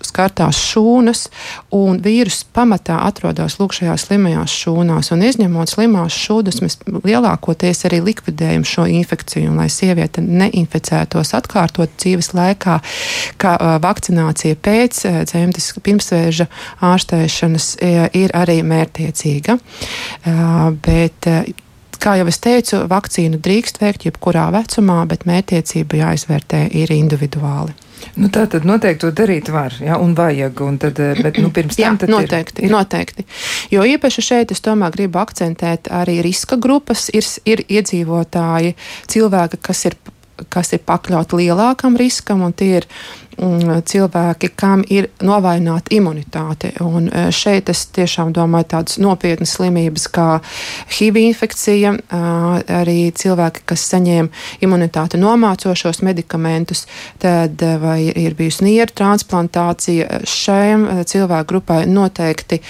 skartās 0.08 0.58
šūnas, 0.70 1.26
un 1.74 2.00
vīrus 2.02 2.42
pamatā 2.54 2.98
atrodas 3.06 3.58
lūk 3.60 3.76
šajās 3.76 4.08
slimajās 4.08 4.54
šūnās. 4.62 5.12
Un 5.14 5.24
izņemot 5.28 5.72
slimās 5.72 6.16
šūnas, 6.16 6.60
mēs 6.64 6.78
lielākoties 7.06 7.84
arī 7.88 8.00
likvidējam 8.10 8.66
šo 8.68 8.86
infekciju, 8.90 9.50
un 9.52 9.62
lai 9.62 9.68
sieviete 9.72 10.22
neinficētos 10.24 11.34
atkārtot 11.38 11.94
dzīves 12.00 12.32
laikā, 12.36 12.78
ka 13.40 13.54
uh, 13.56 13.76
vakcinācija 13.84 14.58
pēc 14.64 15.04
uh, 15.04 15.22
dzemdes 15.28 15.72
pirmsvēža 15.84 16.48
ārstēšanas 16.90 17.70
uh, 17.76 18.04
ir 18.18 18.34
arī 18.36 18.60
mērtiecīga. 18.66 19.58
Bet, 20.84 21.26
Kā 21.98 22.12
jau 22.14 22.28
es 22.30 22.36
teicu, 22.38 22.84
vakcīnu 22.86 23.40
drīkst 23.42 23.80
veikt 23.82 24.04
jebkurā 24.06 24.44
vecumā, 24.54 25.00
bet 25.10 25.24
mērķtiecība 25.26 25.98
jāizvērtē 25.98 26.60
ir 26.78 26.92
individuāli. 26.94 27.74
Nu, 28.18 28.28
tā 28.34 28.46
tad 28.50 28.66
noteikti 28.68 29.04
to 29.04 29.12
darīt 29.14 29.50
var, 29.52 29.74
ja, 29.82 29.98
un 30.02 30.14
vajag, 30.18 30.60
un 30.66 30.78
tad, 30.82 30.98
eh, 31.02 31.18
bet, 31.22 31.38
nu, 31.42 31.52
pirms 31.54 31.78
tam 31.78 31.98
jā, 32.00 32.10
noteikti, 32.10 32.66
ir, 32.66 32.74
noteikti. 32.74 33.26
Jo 33.74 33.86
īpaši 33.86 34.24
šeit 34.24 34.54
es 34.54 34.62
tomēr 34.64 34.94
gribu 34.94 35.20
akcentēt 35.22 35.90
arī 35.94 36.20
riska 36.26 36.58
grupas, 36.60 37.08
ir, 37.14 37.26
ir 37.48 37.64
iedzīvotāji, 37.68 38.76
cilvēki, 39.10 39.62
kas 39.62 39.84
ir 39.90 39.98
kas 40.54 40.72
ir 40.76 40.82
pakļauti 40.86 41.40
lielākam 41.40 41.96
riskam, 41.98 42.44
un 42.46 42.52
tie 42.54 42.76
ir 42.80 42.86
cilvēki, 43.38 44.50
kam 44.58 44.82
ir 44.90 45.08
novaināta 45.22 45.94
imunitāte. 45.94 46.72
Un 46.84 47.08
e, 47.08 47.28
šeit 47.34 47.70
es 47.70 47.84
tiešām 47.94 48.32
domāju 48.36 48.68
tādas 48.74 48.98
nopietnas 48.98 49.54
slimības 49.56 50.08
kā 50.12 50.28
HIV 50.96 51.20
infekcija, 51.22 51.94
arī 52.78 52.98
cilvēki, 53.14 53.64
kas 53.68 53.86
saņem 53.92 54.30
imunitāti 54.64 55.20
nomācošos 55.20 56.02
medikamentus, 56.06 56.86
tad 57.22 57.62
e, 57.62 57.74
vai 57.82 58.00
ir 58.10 58.36
bijusi 58.38 58.66
nieru 58.66 58.94
transplantācija, 58.98 60.22
šajam 60.26 60.88
e, 60.88 61.02
cilvēku 61.08 61.48
grupai 61.54 61.84
noteikti 61.88 62.62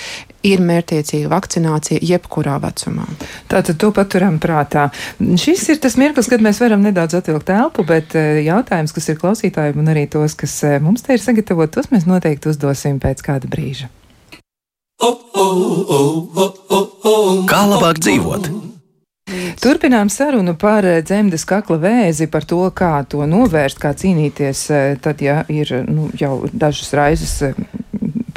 ir 0.46 0.62
mērķiecīga 0.62 1.30
vakcinācija 1.32 2.02
jebkurā 2.04 2.58
vecumā. 2.62 3.06
Tātad 3.50 3.78
to 3.80 3.90
paturam 3.94 4.38
prātā. 4.42 4.88
Šis 5.18 5.64
ir 5.72 5.80
tas 5.82 5.98
mirklis, 5.98 6.30
kad 6.30 6.42
mēs 6.44 6.60
varam 6.62 6.84
nedaudz 6.84 7.18
atvilkt 7.18 7.48
telpu, 7.50 7.84
bet 7.88 8.14
eh, 8.18 8.42
jautājums, 8.46 8.94
kas 8.94 9.10
ir 9.10 9.18
klausītājiem 9.20 9.82
un 9.82 9.90
arī 9.94 10.06
tos, 10.10 10.36
kas 10.38 10.54
eh, 10.66 10.78
mums 10.82 11.02
te 11.06 11.16
ir 11.16 11.24
sagatavot, 11.24 11.72
tos 11.74 11.90
mēs 11.94 12.06
noteikti 12.08 12.52
uzdosim 12.52 13.00
pēc 13.02 13.24
kāda 13.26 13.50
brīža. 13.50 13.90
Kā 17.48 17.60
labāk 17.66 18.00
dzīvot? 18.02 18.50
Turpinām 19.58 20.08
sarunu 20.12 20.54
par 20.58 20.86
eh, 20.86 21.02
dzemdes 21.02 21.42
kakla 21.50 21.80
vēzi, 21.82 22.30
par 22.30 22.46
to, 22.46 22.62
kā 22.70 22.94
to 23.10 23.26
novērst, 23.26 23.82
kā 23.82 23.90
cīnīties, 23.98 24.64
tad, 25.02 25.24
ja 25.24 25.42
ir 25.50 25.80
nu, 25.90 26.12
jau 26.18 26.44
dažas 26.54 26.94
raizes 26.94 27.40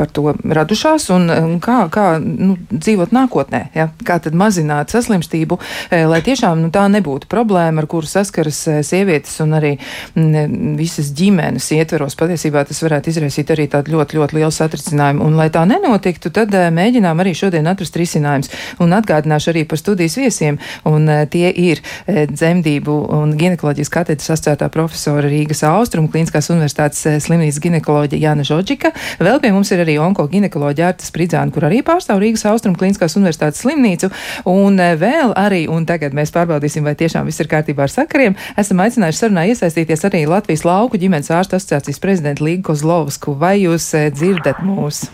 par 0.01 0.09
to 0.09 0.33
radušās 0.41 1.09
un, 1.13 1.29
un 1.29 1.59
kā, 1.61 1.83
kā 1.93 2.05
nu, 2.21 2.55
dzīvot 2.71 3.13
nākotnē, 3.13 3.61
ja? 3.77 3.89
kā 4.07 4.17
tad 4.23 4.33
mazināt 4.37 4.93
saslimstību, 4.93 5.59
e, 5.93 6.01
lai 6.09 6.23
tiešām 6.25 6.63
nu, 6.63 6.71
tā 6.73 6.87
nebūtu 6.89 7.29
problēma, 7.29 7.83
ar 7.83 7.87
kuru 7.91 8.09
saskaras 8.09 8.61
e, 8.65 8.77
sievietes 8.87 9.35
un 9.43 9.53
arī 9.59 9.75
m, 10.17 10.73
visas 10.79 11.11
ģimenes 11.17 11.69
ietveros. 11.77 12.17
Patiesībā 12.17 12.63
tas 12.65 12.81
varētu 12.81 13.13
izraisīt 13.13 13.53
arī 13.53 13.67
tādu 13.69 13.93
ļoti, 13.93 14.17
ļoti 14.17 14.39
lielu 14.39 14.55
satricinājumu. 14.55 15.27
Un, 15.27 15.37
lai 15.37 15.51
tā 15.53 15.67
nenotiktu, 15.69 16.33
tad 16.33 16.55
e, 16.57 16.63
mēģinām 16.73 17.21
arī 17.21 17.35
šodien 17.37 17.69
atrast 17.69 17.99
risinājums. 18.01 18.49
Un 18.81 18.97
atgādināšu 18.97 19.53
arī 19.53 19.65
par 19.69 19.81
studijas 19.81 20.17
viesiem, 20.17 20.57
un 20.89 21.09
tie 21.29 21.51
ir 21.51 21.83
dzemdību 22.07 22.97
un 23.19 23.35
ginekoloģijas 23.37 23.93
katedras 23.93 24.33
asociētā 24.33 24.71
profesora 24.73 25.29
Rīgas 25.29 25.61
Austrum 25.67 26.09
Klīniskās 26.11 26.49
universitātes 26.53 27.05
slimnīcas 27.27 27.61
ginekoloģija 27.61 28.31
Jāna 28.31 28.45
Žodžika. 28.47 28.93
Vēl 29.21 29.41
pie 29.43 29.53
mums 29.53 29.71
ir 29.73 29.83
arī 29.83 29.90
arī 29.91 29.99
onkoginekoloģija 29.99 30.91
Arta 30.93 31.05
Spridzāna, 31.05 31.51
kur 31.51 31.67
arī 31.67 31.81
pārstāv 31.83 32.21
Rīgas 32.21 32.45
Austrum 32.49 32.75
Kliniskās 32.79 33.17
universitātes 33.19 33.61
slimnīcu. 33.63 34.11
Un 34.49 34.79
e, 34.79 34.95
vēl 34.99 35.35
arī, 35.35 35.65
un 35.71 35.85
tagad 35.89 36.15
mēs 36.17 36.33
pārbaudīsim, 36.35 36.87
vai 36.87 36.95
tiešām 36.95 37.27
viss 37.27 37.43
ir 37.43 37.51
kārtībā 37.51 37.87
ar 37.87 37.93
sakariem, 37.93 38.37
esam 38.57 38.83
aicinājuši 38.83 39.25
sarunā 39.25 39.47
iesaistīties 39.51 40.07
arī 40.07 40.25
Latvijas 40.29 40.65
lauku 40.67 41.01
ģimenes 41.01 41.31
ārstu 41.33 41.59
asociācijas 41.59 42.03
prezidenta 42.03 42.45
Līga 42.45 42.71
Kozlovsku. 42.71 43.35
Vai 43.35 43.57
jūs 43.65 43.91
e, 43.97 44.07
dzirdat 44.15 44.63
mūs? 44.63 45.09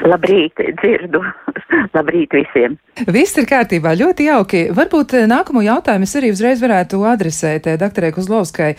Labrīt, 0.00 0.56
dzirdu. 0.80 1.20
Labrīt 1.96 2.32
visiem. 2.32 2.76
Viss 3.12 3.36
ir 3.40 3.46
kārtībā, 3.48 3.92
ļoti 3.98 4.26
jauki. 4.30 4.60
Varbūt 4.76 5.14
eh, 5.18 5.26
nākamo 5.30 5.62
jautājumu 5.64 6.08
es 6.08 6.14
arī 6.16 6.30
uzreiz 6.32 6.62
varētu 6.62 7.02
adresēt 7.08 7.68
eh, 7.68 7.78
doktorai 7.80 8.12
Kuzlovskai. 8.16 8.70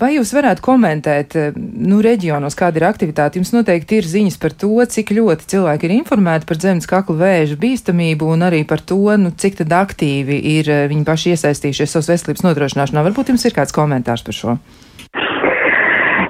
Vai 0.00 0.12
jūs 0.14 0.32
varētu 0.36 0.64
komentēt, 0.64 1.36
eh, 1.38 1.56
nu, 1.56 2.00
reģionos, 2.04 2.58
kāda 2.58 2.80
ir 2.80 2.86
aktivitāte? 2.90 3.40
Jums 3.40 3.54
noteikti 3.56 3.98
ir 3.98 4.10
ziņas 4.10 4.38
par 4.42 4.54
to, 4.62 4.72
cik 4.94 5.14
ļoti 5.16 5.48
cilvēki 5.54 5.88
ir 5.88 5.96
informēti 5.98 6.48
par 6.50 6.60
zemes 6.62 6.86
kakla 6.90 7.18
vēža 7.24 7.58
bīstamību 7.60 8.30
un 8.36 8.46
arī 8.50 8.62
par 8.68 8.84
to, 8.84 9.00
nu, 9.18 9.34
cik 9.34 9.58
tad 9.62 9.74
aktīvi 9.80 10.38
ir 10.58 10.70
viņi 10.92 11.06
paši 11.08 11.34
iesaistījušies 11.34 11.96
savas 11.96 12.12
veselības 12.14 12.46
nodrošināšanā. 12.46 13.04
Varbūt 13.10 13.34
jums 13.34 13.48
ir 13.48 13.58
kāds 13.58 13.74
komentārs 13.74 14.26
par 14.26 14.38
šo? 14.38 14.56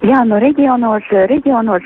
Jā, 0.00 0.22
no 0.24 0.38
reģionos, 0.40 1.04
reģionos 1.28 1.84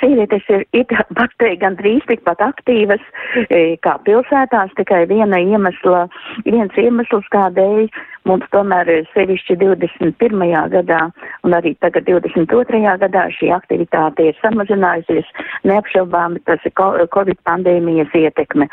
sievietes 0.00 0.42
ir, 0.50 0.64
ir 0.74 0.88
teikt, 1.38 1.60
gandrīz 1.62 2.02
tikpat 2.08 2.42
aktīvas 2.42 3.02
e, 3.46 3.76
kā 3.84 3.94
pilsētās, 4.02 4.74
tikai 4.74 5.04
viena 5.06 5.38
iemesla, 5.38 6.08
viens 6.48 6.74
iemesls, 6.82 7.28
kādēļ 7.30 7.86
mums 8.26 8.48
tomēr 8.50 8.90
sevišķi 9.12 9.58
21. 9.60 10.42
gadā 10.72 11.00
un 11.46 11.54
arī 11.54 11.76
tagad 11.84 12.08
22. 12.08 12.82
gadā 13.04 13.24
šī 13.36 13.52
aktivitāte 13.54 14.30
ir 14.32 14.38
samazinājusies, 14.42 15.30
neapšaubāmi 15.68 16.42
tas 16.48 16.64
ir 16.66 16.74
Covid 17.14 17.38
pandēmijas 17.46 18.10
ietekme. 18.18 18.66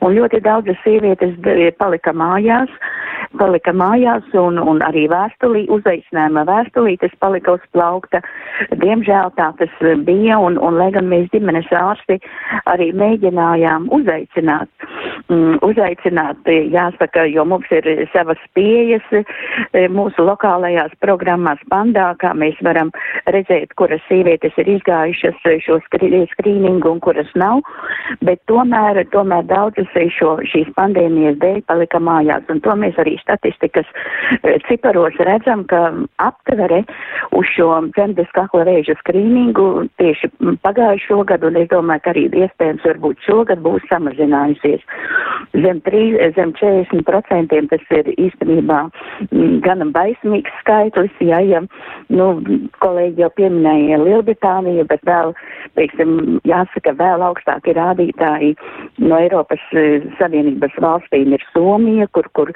Un 0.00 0.16
ļoti 0.18 0.42
daudzas 0.42 0.80
sievietes 0.82 1.36
palika 1.78 2.16
mājās, 2.16 2.72
palika 3.38 3.72
mājās 3.76 4.26
un, 4.38 4.58
un 4.58 4.82
arī 4.86 5.06
vēstulī, 5.10 5.66
uzaicinājuma 5.72 6.46
vēstulītes 6.48 7.14
palika 7.20 7.56
uz 7.56 7.64
plaukta. 7.74 8.22
Diemžēl 8.82 9.32
tā 9.36 9.50
tas 9.58 9.72
bija 10.06 10.38
un, 10.42 10.58
un 10.62 10.78
lai 10.78 10.90
gan 10.94 11.08
mēs 11.10 11.28
ģimenes 11.34 11.68
ārsti 11.74 12.18
arī 12.70 12.90
mēģinājām 12.96 13.88
uzaicināt, 13.94 14.70
mm, 15.28 15.58
uzaicināt, 15.66 16.50
jāsaka, 16.72 17.26
jo 17.30 17.44
mums 17.48 17.70
ir 17.74 17.88
savas 18.12 18.40
pieejas 18.56 19.04
e, 19.12 19.24
mūsu 19.92 20.24
lokālajās 20.26 20.94
programmās 21.04 21.60
bandā, 21.72 22.12
kā 22.22 22.32
mēs 22.34 22.58
varam 22.64 22.92
redzēt, 23.32 23.74
kuras 23.80 24.02
sievietes 24.08 24.56
ir 24.60 24.70
izgājušas 24.76 25.42
šo 25.64 25.80
skrīningu 25.86 26.90
un 26.90 27.00
kuras 27.04 27.30
nav, 27.34 27.62
bet 28.24 28.40
tomēr, 28.50 29.02
tomēr 29.12 29.46
daudzas 29.50 29.90
šo, 30.16 30.36
šīs 30.46 30.70
pandēmijas 30.78 31.38
dēļ 31.42 31.62
palika 31.68 32.00
mājās 32.02 32.46
un 32.52 32.62
to 32.64 32.74
mēs 32.78 32.98
arī 33.02 33.16
statistikas 33.26 33.88
e, 34.42 34.56
ciparos 34.68 35.18
redzam, 35.26 35.66
ka 35.66 35.90
aptvere 36.22 36.84
uz 37.34 37.50
šo 37.50 37.68
dzemdes 37.90 38.30
kakla 38.36 38.64
vēža 38.68 38.96
skrīningu 39.02 39.88
tieši 40.00 40.30
pagājušo 40.62 41.24
gadu, 41.28 41.50
un 41.50 41.58
es 41.60 41.70
domāju, 41.72 42.04
ka 42.04 42.14
arī 42.14 42.26
iespējams 42.44 42.86
varbūt 42.86 43.26
šogad 43.26 43.62
būs 43.66 43.84
samazinājusies. 43.90 44.84
Zem, 45.64 45.80
3, 45.86 46.30
zem 46.36 46.54
40% 46.60 47.60
tas 47.72 47.92
ir 47.98 48.10
īstenībā 48.14 48.80
gan 49.66 49.84
baismīgs 49.94 50.52
skaitlis, 50.60 51.14
ja, 51.24 51.40
ja, 51.42 51.62
nu, 52.12 52.28
kolēģi 52.84 53.24
jau 53.24 53.30
pieminēja 53.38 54.00
Lielbritāniju, 54.02 54.86
bet 54.90 55.02
vēl, 55.08 55.34
teiksim, 55.78 56.38
jāsaka, 56.48 56.94
vēl 56.98 57.24
augstāki 57.26 57.74
rādītāji 57.76 58.54
no 59.02 59.18
Eiropas 59.20 59.62
e, 59.72 59.86
Savienības 60.20 60.76
valstīm 60.82 61.34
ir 61.36 61.44
Somija, 61.52 62.08
kur, 62.16 62.28
kur 62.36 62.52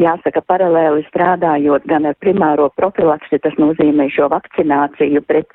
jāsaka, 0.00 0.42
paralēli 0.46 1.04
strādājot 1.08 1.86
gan 1.88 2.06
ar 2.10 2.16
primāro 2.20 2.68
profilaksi, 2.76 3.40
tas 3.42 3.56
nozīmē 3.60 4.08
šo 4.12 4.28
vakcināciju 4.32 5.22
pret 5.26 5.48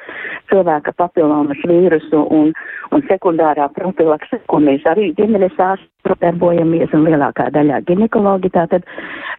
cilvēka 0.51 0.93
papilomas 0.97 1.61
vīrusu 1.67 2.25
un, 2.39 2.51
un 2.91 3.05
sekundārā 3.09 3.69
profilakse, 3.75 4.41
ko 4.51 4.61
mēs 4.63 4.85
arī 4.89 5.11
ģimenes 5.17 5.57
ārsti 5.61 5.89
darbojamies 6.21 6.91
un 6.97 7.05
lielākā 7.07 7.47
daļā 7.55 7.81
ginekologi. 7.87 8.51
Tātad 8.53 8.85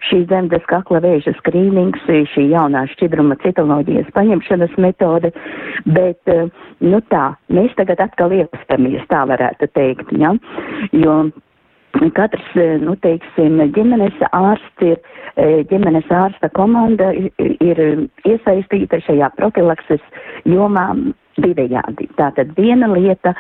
šī 0.09 0.23
zemdes 0.31 0.65
kakla 0.71 1.03
vēža 1.05 1.35
skrīnings, 1.41 2.07
šī 2.33 2.49
jaunā 2.55 2.87
šķidruma 2.95 3.37
citoloģijas 3.43 4.11
paņemšanas 4.17 4.79
metode, 4.81 5.33
bet, 5.85 6.35
nu 6.81 7.03
tā, 7.13 7.33
mēs 7.53 7.75
tagad 7.79 8.03
atkal 8.07 8.35
iepastamies, 8.39 9.05
tā 9.11 9.25
varētu 9.29 9.69
teikt, 9.75 10.15
ja? 10.19 10.35
jo 10.97 11.17
katrs, 12.17 12.49
nu, 12.83 12.97
teiksim, 13.05 13.61
ģimenes 13.77 14.17
ārsts 14.33 14.87
ir, 14.87 15.01
ģimenes 15.71 16.09
ārsta 16.13 16.51
komanda 16.57 17.13
ir 17.15 17.83
iesaistīta 18.29 19.01
šajā 19.07 19.33
profilakses 19.37 20.03
jomā 20.49 20.91
divējādi. 21.41 22.09
Tātad 22.19 22.53
viena 22.59 22.89
lieta, 22.93 23.35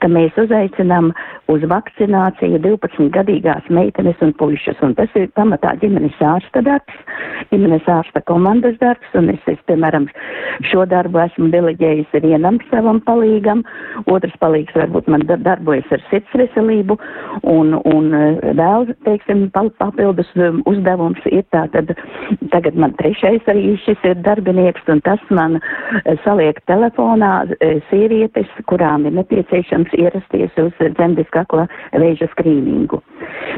ka 0.00 0.08
mēs 0.10 0.36
uzaicinām 0.40 1.10
uz 1.52 1.64
vakcināciju 1.68 2.60
12-gadīgās 2.64 3.68
meitenes 3.74 4.20
un 4.24 4.32
puišus, 4.38 4.78
un 4.84 4.94
tas 4.98 5.10
ir 5.18 5.28
pamatā 5.36 5.74
ģimenes 5.82 6.16
ārsta 6.22 6.62
darbs, 6.64 6.98
ģimenes 7.50 7.88
ārsta 7.90 8.22
komandas 8.28 8.78
darbs, 8.80 9.08
un 9.18 9.30
es, 9.32 9.42
es 9.50 9.60
piemēram, 9.68 10.08
šo 10.70 10.86
darbu 10.90 11.22
esmu 11.26 11.50
deleģējis 11.52 12.14
vienam 12.24 12.60
savam 12.70 13.00
palīgam, 13.06 13.64
otrs 14.12 14.36
palīgs 14.42 14.76
varbūt 14.78 15.10
man 15.12 15.26
darbojas 15.32 15.90
ar 15.92 16.04
sirds 16.10 16.38
veselību, 16.38 16.98
un, 17.50 17.74
un 17.92 18.12
eh, 18.16 18.52
vēl, 18.58 18.88
teiksim, 19.06 19.48
papildus 19.52 20.30
um, 20.38 20.62
uzdevums 20.70 21.20
ir 21.30 21.44
tātad, 21.54 21.92
tagad 22.54 22.78
man 22.78 22.94
trešais 23.00 23.48
arī 23.50 23.76
šis 23.84 24.00
ir 24.08 24.20
darbinieks, 24.24 24.86
un 24.92 25.02
tas 25.04 25.22
man 25.30 25.58
eh, 25.58 26.16
saliek 26.24 26.60
telefonā 26.70 27.31
sievietes, 27.90 28.50
kurām 28.70 29.06
ir 29.08 29.16
nepieciešams 29.16 29.94
ierasties 29.98 30.56
uz 30.60 30.74
dzemdes 30.80 31.28
kakla 31.34 31.66
vēža 31.92 32.28
skrīningu. 32.32 33.00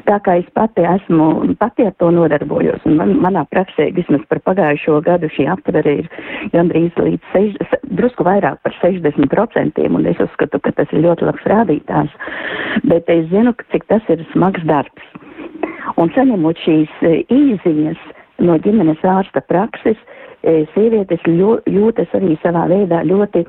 Tā 0.09 0.19
kā 0.25 0.39
es 0.41 0.49
pati 0.57 0.85
esmu, 0.89 1.57
pati 1.61 1.87
ar 1.89 1.95
to 2.01 2.11
nodarbojos, 2.15 2.85
un 2.89 2.99
man, 3.01 3.15
manā 3.25 3.45
praksē 3.51 3.91
vismaz 3.97 4.25
par 4.31 4.43
pagājušo 4.49 5.01
gadu 5.07 5.31
šī 5.33 5.49
aptvere 5.55 5.97
ir 6.03 6.11
gandrīz 6.55 6.97
līdz 7.01 7.31
sež, 7.33 7.55
drusku 7.99 8.27
vairāk 8.27 8.61
par 8.65 8.77
60%, 8.83 9.85
un 9.89 10.11
es 10.11 10.21
uzskatu, 10.23 10.61
ka 10.61 10.75
tas 10.79 10.91
ir 10.93 11.05
ļoti 11.07 11.29
labs 11.29 11.47
rādītājs, 11.51 12.19
bet 12.91 13.11
es 13.13 13.29
zinu, 13.33 13.55
cik 13.73 13.87
tas 13.93 14.13
ir 14.13 14.25
smags 14.33 14.65
darbs. 14.69 15.15
Un 16.01 16.11
saņemot 16.15 16.59
šīs 16.65 16.93
e, 17.05 17.17
īziņas 17.33 18.01
no 18.45 18.57
ģimenes 18.65 19.03
ārsta 19.07 19.45
prakses, 19.47 19.99
e, 20.01 20.24
sievietes 20.75 21.23
jūtas 21.27 22.17
arī 22.17 22.37
savā 22.43 22.67
veidā 22.69 23.03
ļoti 23.09 23.45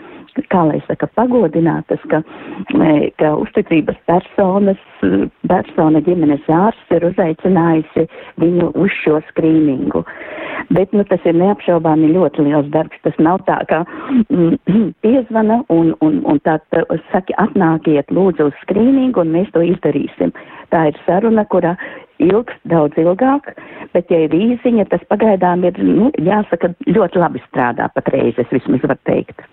kā 0.51 0.65
lai 0.67 0.81
saka, 0.87 1.07
pagodinātas, 1.15 2.01
ka, 2.11 2.21
e, 2.75 3.11
ka 3.19 3.31
uzticības 3.39 3.97
personas, 4.09 4.81
persona 5.47 6.01
ģimenes 6.03 6.47
ārsts 6.51 6.95
ir 6.95 7.07
uzaicinājusi 7.11 8.07
viņu 8.41 8.71
uz 8.75 8.97
šo 9.03 9.21
skrīningu. 9.29 10.03
Bet, 10.75 10.91
nu, 10.97 11.05
tas 11.07 11.21
ir 11.29 11.37
neapšaubāmi 11.37 12.09
ļoti 12.15 12.47
liels 12.47 12.67
darbs. 12.73 12.97
Tas 13.05 13.17
nav 13.21 13.43
tā, 13.47 13.59
ka 13.69 13.83
mm, 14.33 14.55
piezvana 15.05 15.61
un, 15.73 15.93
un, 16.05 16.21
un 16.25 16.41
tā, 16.47 16.57
tā 16.73 16.83
saka, 17.11 17.37
atnākiet 17.45 18.11
lūdzu 18.15 18.49
uz 18.49 18.63
skrīningu 18.65 19.23
un 19.23 19.33
mēs 19.35 19.51
to 19.55 19.63
izdarīsim. 19.63 20.33
Tā 20.73 20.87
ir 20.89 20.99
saruna, 21.05 21.45
kura 21.47 21.75
ilgs 22.23 22.55
daudz 22.71 22.97
ilgāk, 23.01 23.51
bet, 23.93 24.11
ja 24.11 24.21
ir 24.25 24.35
īziņa, 24.35 24.87
tas 24.91 25.03
pagaidām 25.11 25.65
ir, 25.67 25.79
nu, 25.83 26.11
jāsaka, 26.21 26.73
ļoti 26.87 27.21
labi 27.21 27.43
strādā 27.47 27.89
patreiz, 27.95 28.39
es 28.41 28.51
vismaz 28.53 28.83
varu 28.85 28.99
teikt. 29.09 29.45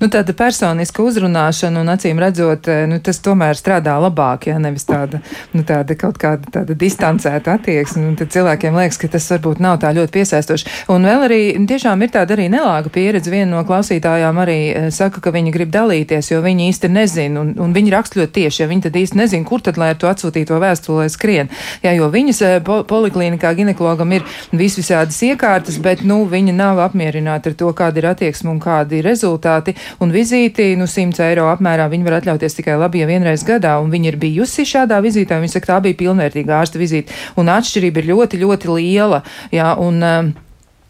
Nu, 0.00 0.08
tāda 0.12 0.34
personiska 0.36 1.02
uzrunāšana 1.02 1.82
un 1.82 1.92
acīm 1.92 2.20
redzot, 2.22 2.68
eh, 2.68 2.84
nu, 2.90 3.00
tas 3.04 3.20
tomēr 3.24 3.56
strādā 3.58 3.96
labāk, 4.02 4.48
ja 4.50 4.58
nevis 4.62 4.86
tāda, 4.88 5.20
nu, 5.54 5.64
tāda 5.66 5.96
kaut 5.98 6.18
kāda 6.20 6.52
tāda 6.58 6.76
distancēta 6.78 7.56
attieksme. 7.58 8.14
Tad 8.18 8.32
cilvēkiem 8.34 8.76
liekas, 8.78 9.00
ka 9.00 9.10
tas 9.12 9.26
varbūt 9.32 9.62
nav 9.64 9.78
tā 9.82 9.92
ļoti 9.96 10.14
piesaistoši. 10.18 10.74
Un 10.94 11.06
vēl 11.08 11.24
arī 11.26 11.40
tiešām 11.68 12.02
ir 12.04 12.12
tāda 12.14 12.36
arī 12.36 12.48
nelāga 12.52 12.92
pieredze. 12.92 13.32
Viena 13.32 13.50
no 13.56 13.64
klausītājām 13.68 14.42
arī 14.44 14.58
eh, 14.68 14.88
saka, 14.94 15.22
ka 15.24 15.32
viņi 15.34 15.54
grib 15.54 15.72
dalīties, 15.74 16.32
jo 16.32 16.42
viņi 16.44 16.68
īsti 16.72 16.92
nezina. 16.92 17.42
Un, 17.42 17.54
un 17.58 17.74
viņi 17.76 17.94
raksta 17.94 18.20
ļoti 18.20 18.34
tieši, 18.40 18.62
ja 18.62 18.70
viņi 18.70 18.86
tad 18.88 19.00
īsti 19.02 19.22
nezina, 19.22 19.48
kur 19.48 19.64
tad 19.64 19.80
lai 19.80 19.92
ar 19.94 20.00
to 20.00 20.10
atsūtīto 20.10 20.58
vēstuli 20.62 21.08
skrien. 21.12 21.52
Jā, 21.84 21.94
jo 21.96 22.10
viņas 22.12 22.42
eh, 22.46 22.58
po 22.64 22.80
poliklīnikā 22.88 23.54
ginekologam 23.58 24.12
ir 24.18 24.26
visvisādas 24.52 25.18
iekārtas, 25.26 25.80
bet, 25.82 26.04
nu, 26.06 26.22
viņi 26.28 26.54
nav 26.56 26.80
apmierināti 26.88 27.52
ar 27.52 27.58
to, 27.58 27.72
kāda 27.76 28.02
ir 28.02 28.10
attieksme 28.12 28.52
un 28.52 28.60
kādi 28.62 29.00
ir 29.00 29.08
rezultāti 29.08 29.74
un 30.02 30.14
vizīti, 30.14 30.70
nu, 30.80 30.88
100 30.90 31.24
eiro 31.28 31.48
apmērā 31.52 31.88
viņi 31.92 32.08
var 32.08 32.18
atļauties 32.20 32.58
tikai 32.58 32.78
labi, 32.80 33.02
ja 33.02 33.10
vienreiz 33.10 33.44
gadā, 33.46 33.76
un 33.82 33.92
viņi 33.94 34.12
ir 34.12 34.20
bijusi 34.20 34.66
šādā 34.68 35.00
vizītē, 35.04 35.40
viņi 35.42 35.54
saka, 35.56 35.74
tā 35.74 35.80
bija 35.88 36.00
pilnvērtīga 36.02 36.58
ārsta 36.60 36.80
vizīte, 36.80 37.14
un 37.38 37.50
atšķirība 37.52 38.02
ir 38.02 38.12
ļoti, 38.12 38.42
ļoti 38.44 38.76
liela, 38.76 39.22
jā, 39.54 39.72
un, 39.82 40.04
uh, 40.04 40.47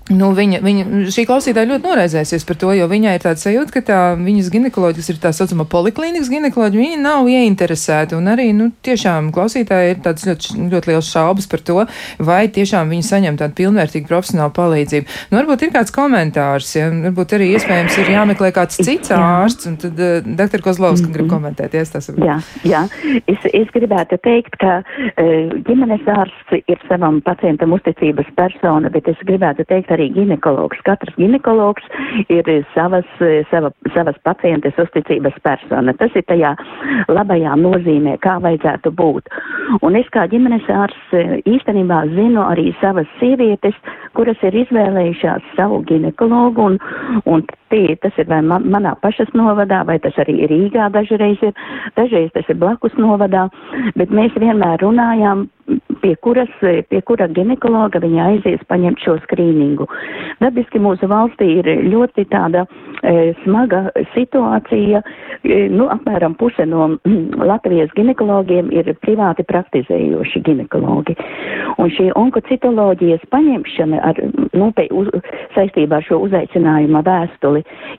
Nu, 0.09 0.31
viņa, 0.33 0.61
viņa, 0.65 0.85
šī 1.13 1.25
klausītāja 1.29 1.69
ļoti 1.69 1.85
noraizēsies 1.85 2.47
par 2.49 2.57
to, 2.61 2.71
jo 2.73 2.87
viņai 2.89 3.15
ir 3.19 3.25
tāds 3.25 3.43
sajūta, 3.45 3.75
ka 3.75 3.83
tā 3.85 3.99
viņas 4.17 4.49
ginekoloģija, 4.55 5.03
kas 5.03 5.11
ir 5.13 5.19
tā 5.21 5.33
saucamā 5.37 5.67
poliklīnikas 5.69 6.31
ginekoloģija, 6.33 6.81
viņa 6.81 7.01
nav 7.03 7.29
ieinteresēta. 7.29 8.17
Un 8.17 8.31
arī, 8.33 8.49
nu, 8.57 8.71
tiešām 8.87 9.29
klausītāji 9.37 9.93
ir 9.93 10.01
tāds 10.05 10.25
ļoti, 10.29 10.57
ļoti 10.73 10.93
liels 10.93 11.11
šaubas 11.13 11.49
par 11.51 11.65
to, 11.69 11.85
vai 12.25 12.41
tiešām 12.53 12.89
viņi 12.95 13.05
saņem 13.05 13.37
tādu 13.41 13.59
pilnvērtīgu 13.61 14.09
profesionālu 14.09 14.55
palīdzību. 14.57 15.19
Nu, 15.29 15.41
varbūt 15.43 15.67
ir 15.67 15.75
kāds 15.77 15.93
komentārs, 15.93 16.73
ja 16.79 16.89
varbūt 16.89 17.37
arī 17.37 17.51
iespējams 17.59 18.01
ir 18.01 18.13
jāmeklē 18.17 18.53
kāds 18.57 18.81
cits 18.81 19.13
jā. 19.13 19.21
ārsts, 19.21 19.69
un 19.69 19.77
tad 19.83 20.01
uh, 20.01 20.25
doktor 20.25 20.65
Kozlovs, 20.65 21.03
mm 21.03 21.11
-hmm. 21.11 21.19
grib 21.19 21.31
komentēt, 21.35 21.77
ja 21.77 21.85
tas 21.85 22.09
ir. 22.09 22.23
Jā, 22.25 22.39
jā. 22.65 22.83
Es, 23.29 23.45
es 23.53 23.69
gribētu 23.77 24.17
teikt, 24.25 24.57
ka 24.57 24.81
uh, 24.81 25.53
ģimenes 25.69 26.09
ārsts 26.17 26.65
ir 26.65 26.81
savam 26.89 27.21
pacientam 27.21 27.77
uzticības 27.77 28.33
persona, 28.37 28.89
bet 28.89 29.09
es 29.09 29.21
gribētu 29.29 29.69
teikt 29.69 29.98
arī 29.99 30.09
ginekologs. 30.15 30.81
Katrs 30.87 31.17
ginekologs 31.19 31.85
ir 32.31 32.47
savas, 32.75 33.07
sava, 33.51 33.73
savas 33.95 34.19
pacientes 34.25 34.79
uzticības 34.79 35.37
persona. 35.43 35.95
Tas 35.99 36.15
ir 36.17 36.25
tajā 36.31 36.55
labajā 37.11 37.57
nozīmē, 37.61 38.19
kā 38.25 38.39
vajadzētu 38.45 38.95
būt. 38.95 39.29
Un 39.83 39.99
es 39.99 40.09
kā 40.15 40.29
ģimenes 40.31 40.69
ārsts 40.73 41.45
īstenībā 41.51 42.05
zinu 42.15 42.45
arī 42.47 42.71
savas 42.83 43.09
sievietes, 43.19 43.77
kuras 44.17 44.41
ir 44.47 44.57
izvēlējušās 44.65 45.55
savu 45.59 45.83
ginekologu 45.89 46.71
un, 46.71 46.79
un 47.27 47.45
tie, 47.73 47.97
tas 48.03 48.17
ir 48.19 48.29
vai 48.31 48.41
man, 48.43 48.67
manā 48.73 48.95
pašas 49.03 49.31
novadā, 49.39 49.85
vai 49.89 49.99
tas 50.03 50.17
arī 50.23 50.49
Rīgā 50.51 50.89
dažreiz 50.95 51.43
ir, 51.43 51.55
dažreiz 51.97 52.33
tas 52.35 52.49
ir 52.49 52.59
blakus 52.61 52.97
novadā, 53.01 53.49
bet 53.97 54.15
mēs 54.15 54.37
vienmēr 54.41 54.83
runājām, 54.85 55.49
pie 56.01 56.17
kuras, 56.17 56.51
pie 56.89 57.01
kura 57.05 57.29
ginekologa 57.35 58.01
viņa 58.03 58.27
aizies 58.33 58.63
paņemt 58.71 59.03
šo 59.05 59.17
skrīningu. 59.25 59.87
Dabiski 60.43 60.81
mūsu 60.83 61.09
valstī 61.11 61.49
ir 61.61 61.69
ļoti 61.91 62.25
tāda 62.33 62.65
e, 62.65 63.33
smaga 63.43 63.89
situācija, 64.15 65.03
e, 65.43 65.59
nu, 65.73 65.89
apmēram 65.93 66.37
puse 66.39 66.67
no 66.69 66.91
Latvijas 67.51 67.93
ginekologiem 67.99 68.71
ir 68.75 68.93
privāti 69.03 69.45
praktizējoši 69.49 70.45
ginekologi. 70.47 71.17
Un 71.79 71.93
šī 71.95 72.11
onkocitoloģijas 72.19 73.27
paņemšana 73.33 74.03
ar, 74.11 74.23
nu, 74.57 74.71
te, 74.77 74.89
uz, 74.95 75.11
saistībā 75.57 76.01
ar 76.01 76.09
šo 76.09 76.23
uzaicinājuma 76.29 77.05
vēstuli 77.07 77.58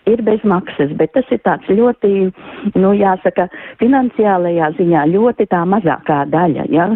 ir 0.09 0.23
bez 0.25 0.43
maksas, 0.47 0.93
bet 0.99 1.13
tas 1.15 1.27
ir 1.33 1.41
tāds 1.45 1.69
ļoti, 1.69 2.11
nu, 2.75 2.93
jāsaka, 2.97 3.49
finansiālajā 3.81 4.71
ziņā 4.79 5.05
ļoti 5.13 5.49
tā 5.51 5.63
mazākā 5.69 6.21
daļa, 6.33 6.67
ja, 6.73 6.89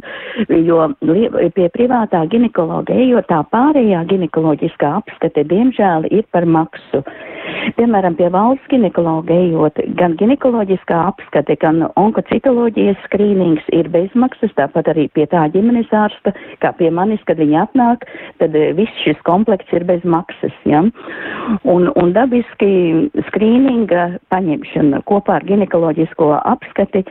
jo 0.67 0.87
pie 1.55 1.69
privātā 1.75 2.23
ginekologa 2.31 2.95
ejot 2.95 3.29
tā 3.31 3.41
pārējā 3.53 4.03
ginekoloģiskā 4.11 4.95
apskate, 5.01 5.45
diemžēl, 5.49 6.09
ir 6.11 6.27
par 6.31 6.47
maksu. 6.49 7.03
Piemēram, 7.77 8.17
pie 8.19 8.29
valsts 8.33 8.69
ginekologa 8.71 9.35
ejot, 9.35 9.79
gan 9.99 10.17
ginekoloģiskā 10.19 10.99
apskate, 11.09 11.57
gan 11.61 11.83
onkocitoloģijas 11.99 12.99
skrīnings 13.07 13.67
ir 13.75 13.89
bezmaksas, 13.93 14.53
tāpat 14.57 14.91
arī 14.93 15.07
pie 15.15 15.27
tā 15.31 15.45
ģimenes 15.53 15.91
ārsta, 15.93 16.33
kā 16.63 16.73
pie 16.77 16.91
manis, 16.93 17.23
kad 17.27 17.41
viņi 17.41 17.59
atnāk, 17.63 18.07
tad 18.41 18.55
eh, 18.57 18.71
viss 18.77 19.03
šis 19.05 19.19
komplekts 19.27 19.73
ir 19.75 19.87
bez 19.89 20.05
maksas. 20.05 20.55
Ja? 20.69 20.83
Un, 21.63 21.89
un 21.99 22.13
dabiski 22.15 22.71
skrīninga 23.29 24.05
paņemšana 24.33 25.03
kopā 25.09 25.39
ar 25.39 25.47
ginekoloģisko 25.47 26.29
apskati 26.39 27.03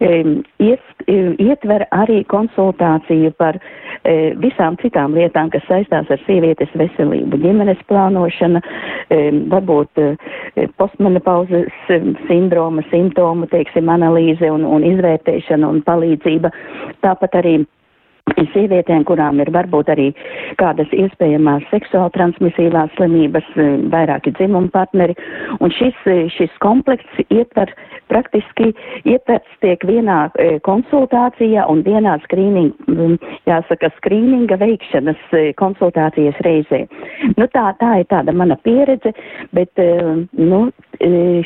ies, 0.00 0.82
ietver 1.08 1.84
arī 1.94 2.22
konsultāciju 2.30 3.32
par 3.38 3.58
e, 3.58 4.34
visām 4.40 4.76
citām 4.82 5.14
lietām, 5.16 5.50
kas 5.52 5.64
saistās 5.68 6.10
ar 6.10 6.20
sievietes 6.26 6.72
veselību, 6.78 7.38
ģimenes 7.42 7.80
plānošana, 7.90 8.62
e, 9.08 9.20
varbūt 9.84 9.98
e, 10.56 10.66
postmenopauzes 10.76 11.68
sindroma, 12.28 12.82
simptomu, 12.90 13.46
teiksim, 13.46 13.88
analīze 13.88 14.50
un, 14.50 14.64
un 14.64 14.84
izvērtēšana 14.84 15.68
un 15.68 15.82
palīdzība. 15.82 16.50
Tāpat 17.02 17.34
arī 17.40 17.64
sievietēm, 18.54 19.04
kurām 19.08 19.40
ir 19.42 19.50
varbūt 19.54 19.90
arī 19.92 20.06
kādas 20.60 20.90
iespējamās 20.96 21.66
seksuāli 21.70 22.14
transmisīvās 22.16 22.94
slimības, 22.96 23.50
eh, 23.56 23.76
vairāki 23.94 24.34
dzimumu 24.38 24.70
partneri. 24.70 25.14
Un 25.60 25.70
šis, 25.70 25.94
eh, 26.06 26.28
šis 26.36 26.50
komplekts 26.60 27.20
ietver 27.30 27.72
praktiski 28.08 28.70
ietverts 29.08 29.58
tiek 29.64 29.84
vienā 29.88 30.18
e, 30.38 30.58
konsultācijā 30.66 31.66
un 31.70 31.82
vienā 31.86 32.16
skrīninga, 32.24 33.18
jāsaka, 33.48 33.90
skrīninga 33.98 34.58
veikšanas 34.60 35.22
e, 35.32 35.44
konsultācijas 35.60 36.38
reizē. 36.46 36.84
Nu, 37.38 37.48
tā, 37.54 37.66
tā 37.80 37.92
ir 38.02 38.08
tāda 38.12 38.34
mana 38.36 38.58
pieredze, 38.66 39.14
bet, 39.56 39.72
e, 39.80 39.88
nu, 40.40 40.66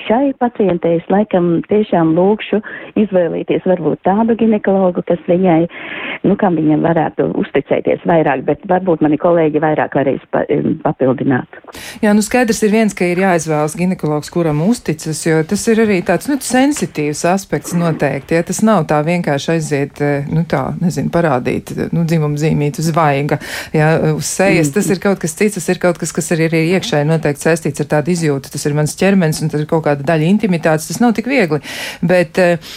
šai 0.07 0.33
pacientei 0.39 0.99
es 1.01 1.11
laikam 1.13 1.59
tiešām 1.69 2.15
lūkšu 2.17 2.63
izvēlīties 3.05 3.67
varbūt 3.69 4.05
tādu 4.07 4.39
ginekologu, 4.39 5.03
kas 5.09 5.21
viņai, 5.29 5.61
nu, 6.29 6.37
kam 6.39 6.57
viņa 6.59 6.69
viņam 6.69 6.85
varētu 6.85 7.27
uzticēties 7.41 8.05
vairāk, 8.09 8.45
bet 8.47 8.65
varbūt 8.69 9.03
mani 9.05 9.19
kolēģi 9.21 9.63
vairāk 9.63 9.97
varēs 9.97 10.25
pa, 10.33 10.45
papildināt. 10.85 11.59
Jā, 12.03 12.13
nu 12.17 12.23
skaidrs 12.25 12.63
ir 12.67 12.73
viens, 12.75 12.95
ka 12.97 13.09
ir 13.09 13.23
jāizvēlas 13.23 13.77
ginekologs, 13.79 14.31
kuram 14.33 14.61
uzticas, 14.67 15.23
jo 15.27 15.41
tas 15.49 15.65
ir 15.73 15.83
arī 15.85 16.01
tāds, 16.07 16.29
nu, 16.31 16.39
sensitīvs 16.43 17.25
aspekts 17.33 17.75
noteikti, 17.79 18.37
ja 18.39 18.45
tas 18.47 18.61
nav 18.67 18.87
tā 18.91 19.01
vienkārši 19.07 19.53
aiziet, 19.57 20.03
eh, 20.05 20.29
nu, 20.29 20.45
tā, 20.49 20.75
nezinu, 20.83 21.13
parādīt, 21.15 21.73
nu, 21.95 22.05
dzimumu 22.09 22.41
zīmīt 22.41 22.81
uz 22.83 22.91
vaiga, 22.95 23.41
ja, 23.73 23.95
uz 24.15 24.29
sejas, 24.29 24.73
tas 24.75 24.91
ir 24.93 25.03
kaut 25.03 25.23
kas 25.23 25.37
cits, 25.39 25.59
tas 25.59 25.69
ir 25.73 25.81
kaut 25.83 26.01
kas, 26.01 26.13
kas 26.13 26.33
arī 26.37 26.51
ir 26.51 26.59
iekšēji 26.79 27.09
noteikti 27.09 27.49
saistīts 27.49 27.85
ar 27.85 27.91
tādu 27.97 28.15
izjūtu, 28.15 28.53
tas 28.53 28.67
ir 28.69 28.77
mans 28.77 28.97
ķermenis 28.99 29.38
un 29.43 29.53
tad 29.53 29.63
ir 29.63 29.69
kaut 29.71 29.85
kāda 29.87 30.07
daļa 30.07 30.29
intimitātes, 30.29 30.89
tas 30.91 31.01
nav 31.03 31.15
tik 31.17 31.29
viegli, 31.31 31.61
bet 32.03 32.39
eh, 32.43 32.71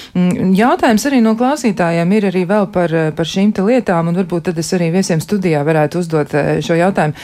jautājums 0.57 1.05
arī 1.09 1.22
no 1.24 1.36
klausītājiem 1.39 2.16
ir 2.18 2.30
arī 2.32 2.45
vēl 2.49 2.68
par, 2.74 2.93
eh, 2.93 3.12
par 3.16 3.28
šīm 3.28 3.53
lietām, 3.62 4.09
un 4.09 4.18
varbūt 4.18 4.49
tad 4.49 4.59
es 4.62 4.72
arī 4.76 4.91
viesiem 4.93 5.22
studijā 5.24 5.62
varētu 5.68 6.01
uzdot 6.01 6.34
eh, 6.38 6.51
šo 6.64 6.78
jautājumu. 6.80 7.16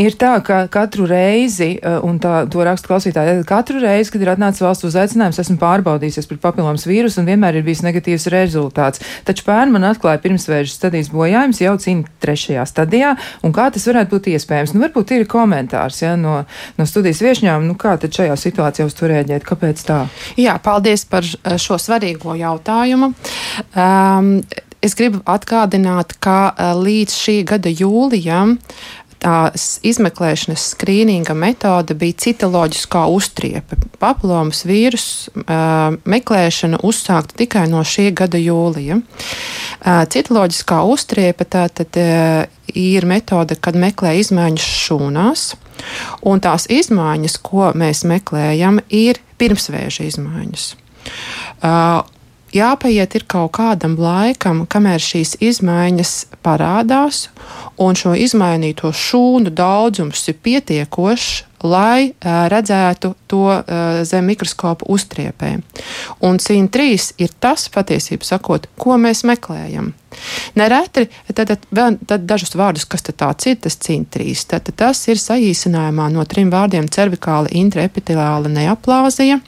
Ir 0.00 0.16
tā, 0.18 0.36
ka 0.44 0.66
katru 0.72 1.06
reizi, 1.10 1.76
un 2.06 2.18
tā, 2.22 2.44
to 2.50 2.62
raksta 2.64 2.88
klausītāji, 2.90 3.44
katru 3.48 3.80
reizi, 3.82 4.12
kad 4.14 4.22
ir 4.22 4.30
atnācis 4.32 4.62
valsts 4.64 4.86
uzaicinājums, 4.88 5.40
esmu 5.42 5.58
pārbaudījies 5.60 6.28
pret 6.30 6.42
papilomas 6.42 6.86
vīrusu, 6.88 7.20
un 7.20 7.30
vienmēr 7.30 7.58
ir 7.58 7.66
bijis 7.66 7.82
negatīvs 7.86 8.28
rezultāts. 8.32 9.02
Taču 9.26 9.46
pērn 9.48 9.74
man 9.74 9.88
atklāja 9.90 10.22
pirmsvēžu 10.22 10.72
stadijas 10.72 11.10
bojājums 11.14 11.62
jau 11.62 11.74
cīņa 11.82 12.14
trešajā 12.22 12.66
stadijā, 12.68 13.14
un 13.46 13.54
kā 13.56 13.68
tas 13.74 13.86
varētu 13.88 14.14
būt 14.14 14.30
iespējams? 14.34 14.74
Nu, 14.74 14.84
varbūt 14.86 15.14
ir 15.16 15.26
komentārs 15.30 16.02
ja, 16.02 16.14
no, 16.20 16.38
no 16.78 16.88
studijas 16.88 17.22
viešņām, 17.24 17.66
nu, 17.68 17.76
kā 17.80 17.96
tad 18.00 18.14
šajā 18.16 18.36
situācijā 18.40 18.65
uz 18.86 18.94
to 18.98 19.10
rēģēt, 19.10 19.46
kāpēc 19.46 19.82
tā? 19.86 20.02
Jā, 20.40 20.58
paldies 20.62 21.06
par 21.08 21.26
šo 21.26 21.78
svarīgo 21.80 22.36
jautājumu. 22.38 23.12
Um, 23.74 24.38
Es 24.86 24.94
gribu 24.94 25.22
atgādināt, 25.26 26.18
ka 26.22 26.52
eh, 26.52 26.74
līdz 26.76 27.14
šī 27.16 27.36
gada 27.48 27.72
jūlijam 27.72 28.58
tās 29.22 29.66
izmeklēšanas 29.86 30.70
skrīninga 30.74 31.34
metode 31.36 31.96
bija 31.98 32.18
citoloģiskā 32.26 33.06
uztriepe. 33.12 33.78
Paplomas 34.02 34.64
vīrusu 34.68 35.32
uh, 35.42 35.96
meklēšana 36.08 36.80
uzsākta 36.86 37.38
tikai 37.42 37.66
no 37.72 37.82
šī 37.86 38.10
gada 38.16 38.40
jūlija. 38.40 39.00
Uh, 39.00 40.02
citoloģiskā 40.12 40.82
uztriepe 40.88 41.46
tātad 41.48 42.00
uh, 42.00 42.46
ir 42.74 43.06
metode, 43.08 43.56
kad 43.60 43.78
meklē 43.78 44.16
izmaiņas 44.20 44.66
šūnās, 44.86 45.46
un 46.26 46.42
tās 46.44 46.68
izmaiņas, 46.72 47.38
ko 47.44 47.70
mēs 47.76 48.04
meklējam, 48.08 48.82
ir 48.90 49.22
pirmsvēža 49.40 50.10
izmaiņas. 50.10 50.68
Uh, 51.62 52.02
jāpaiet 52.54 53.16
ir 53.18 53.24
kaut 53.28 53.54
kādam 53.56 53.96
laikam, 54.00 54.64
kamēr 54.70 55.02
šīs 55.02 55.36
izmaiņas 55.42 56.12
parādās, 56.44 57.26
un 57.80 57.98
šo 57.98 58.14
izmainīto 58.18 58.92
šūnu 58.94 59.52
daudzums 59.56 60.22
ir 60.30 60.38
pietiekošs, 60.42 61.44
lai 61.66 62.12
uh, 62.12 62.46
redzētu 62.52 63.14
to 63.26 63.46
uh, 63.48 64.02
zem 64.06 64.28
mikroskopa 64.30 64.86
uztriepē. 64.92 65.56
Un 66.28 66.38
cīņa 66.42 66.70
trīs 66.70 67.10
ir 67.18 67.32
tas, 67.40 67.66
patiesībā 67.72 68.28
sakot, 68.28 68.68
ko 68.78 68.98
mēs 69.00 69.24
meklējam. 69.26 69.94
Nereti, 70.56 71.08
tad, 71.32 71.56
tad, 71.56 71.98
tad 72.06 72.28
dažus 72.28 72.54
vārdus, 72.56 72.86
kas 72.88 73.04
tāds 73.08 73.48
ir, 73.50 73.58
tas 73.64 73.80
cīņa 73.82 74.08
trīs. 74.12 74.46
Tad, 74.48 74.68
tad 74.68 74.78
tas 74.84 75.02
ir 75.10 75.20
saīsinājumā 75.20 76.08
no 76.14 76.24
trim 76.28 76.52
vārdiem 76.52 76.88
cervikāla 76.92 77.52
intraepitelāla 77.56 78.52
neaplāzija 78.52 79.40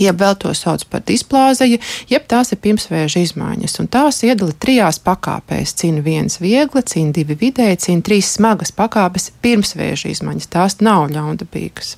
jeb 0.00 0.20
vēl 0.20 0.36
to 0.40 0.52
sauc 0.56 0.84
par 0.90 1.02
displāziju, 1.08 1.80
jeb 2.10 2.28
tās 2.30 2.52
ir 2.54 2.60
pirmsvēža 2.64 3.24
izmaiņas. 3.26 3.78
Un 3.82 3.90
tās 3.92 4.22
iedala 4.26 4.54
trijās 4.56 5.00
pakāpēs. 5.02 5.74
Cīna 5.80 6.04
viens 6.04 6.38
viegla, 6.42 6.84
cīna 6.86 7.14
divi 7.16 7.38
vidēji, 7.46 7.80
cīna 7.86 8.06
trīs 8.08 8.32
smagas 8.36 8.74
pakāpes 8.76 9.30
pirmsvēža 9.44 10.12
izmaiņas. 10.14 10.52
Tās 10.52 10.78
nav 10.84 11.08
ļaundabīgas. 11.12 11.96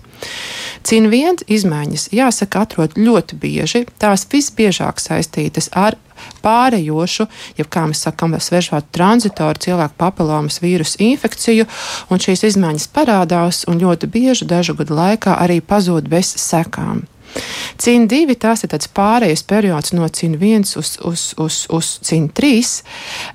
Cīna 0.85 1.11
viens 1.13 1.45
izmaiņas, 1.51 2.09
jāsaka, 2.15 2.65
atrod 2.65 2.99
ļoti 2.99 3.39
bieži. 3.41 3.85
Tās 4.01 4.27
visbiežāk 4.31 5.01
saistītas 5.03 5.71
ar 5.73 5.97
pārējošu, 6.45 7.27
jeb 7.59 7.71
kā 7.73 7.87
mēs 7.91 8.05
sakām, 8.07 8.37
svešvārdu 8.41 8.93
tranzitoru 8.95 9.61
cilvēku 9.67 9.99
papilomas 10.01 10.61
vīrusu 10.63 11.01
infekciju, 11.09 11.67
un 12.11 12.23
šīs 12.23 12.47
izmaiņas 12.51 12.91
parādās 12.95 13.65
un 13.71 13.83
ļoti 13.83 14.11
bieži 14.15 14.49
dažu 14.49 14.77
gadu 14.79 14.97
laikā 15.01 15.39
arī 15.41 15.61
pazūd 15.65 16.09
bez 16.13 16.35
sekām. 16.41 17.05
Cīņa 17.81 18.09
divi 18.11 18.37
tas 18.41 18.65
ir 18.65 18.73
tāds 18.75 18.91
pārējais 18.95 19.45
periods 19.49 19.95
no 19.97 20.07
cīņa 20.07 20.41
viens 20.41 20.77
uz, 20.81 20.95
uz, 21.05 21.27
uz, 21.41 21.65
uz 21.75 21.93
cīņa 22.07 22.33
trīs. 22.37 22.75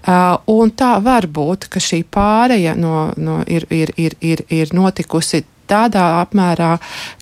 Uh, 0.04 0.38
un 0.52 0.72
tā 0.72 0.96
var 1.04 1.28
būt, 1.28 1.70
ka 1.72 1.84
šī 1.84 2.04
pārēja 2.08 2.76
no, 2.80 3.10
no 3.18 3.42
ir, 3.48 3.68
ir, 3.74 3.94
ir, 3.98 4.16
ir, 4.22 4.46
ir 4.50 4.76
notikusi 4.76 5.44
tādā 5.70 6.06
apmērā, 6.24 6.78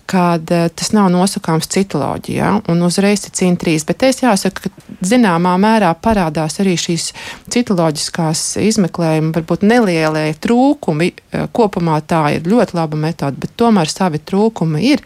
kad 0.08 0.50
uh, 0.50 0.68
tas 0.72 0.92
nav 0.96 1.10
nosakāms 1.12 1.68
citoloģijā 1.68 2.52
un 2.72 2.84
uzreiz 2.86 3.26
ir 3.28 3.34
cīņa 3.36 3.60
trīs. 3.60 3.84
Bet 3.88 4.06
es 4.08 4.22
jāsaka, 4.22 4.64
ka 4.64 4.96
zināmā 5.04 5.52
mērā 5.60 5.90
parādās 6.00 6.56
arī 6.62 6.78
šīs 6.80 7.10
citoloģiskās 7.52 8.44
izmeklējuma, 8.64 9.34
varbūt 9.36 9.66
nelielie 9.68 10.32
trūkumi. 10.40 11.10
Uh, 11.12 11.44
kopumā 11.52 11.98
tā 12.08 12.22
ir 12.38 12.48
ļoti 12.48 12.78
laba 12.78 13.00
metode, 13.00 13.36
bet 13.42 13.52
tomēr 13.60 13.92
savi 13.92 14.20
trūkumi 14.24 14.80
ir. 14.94 15.04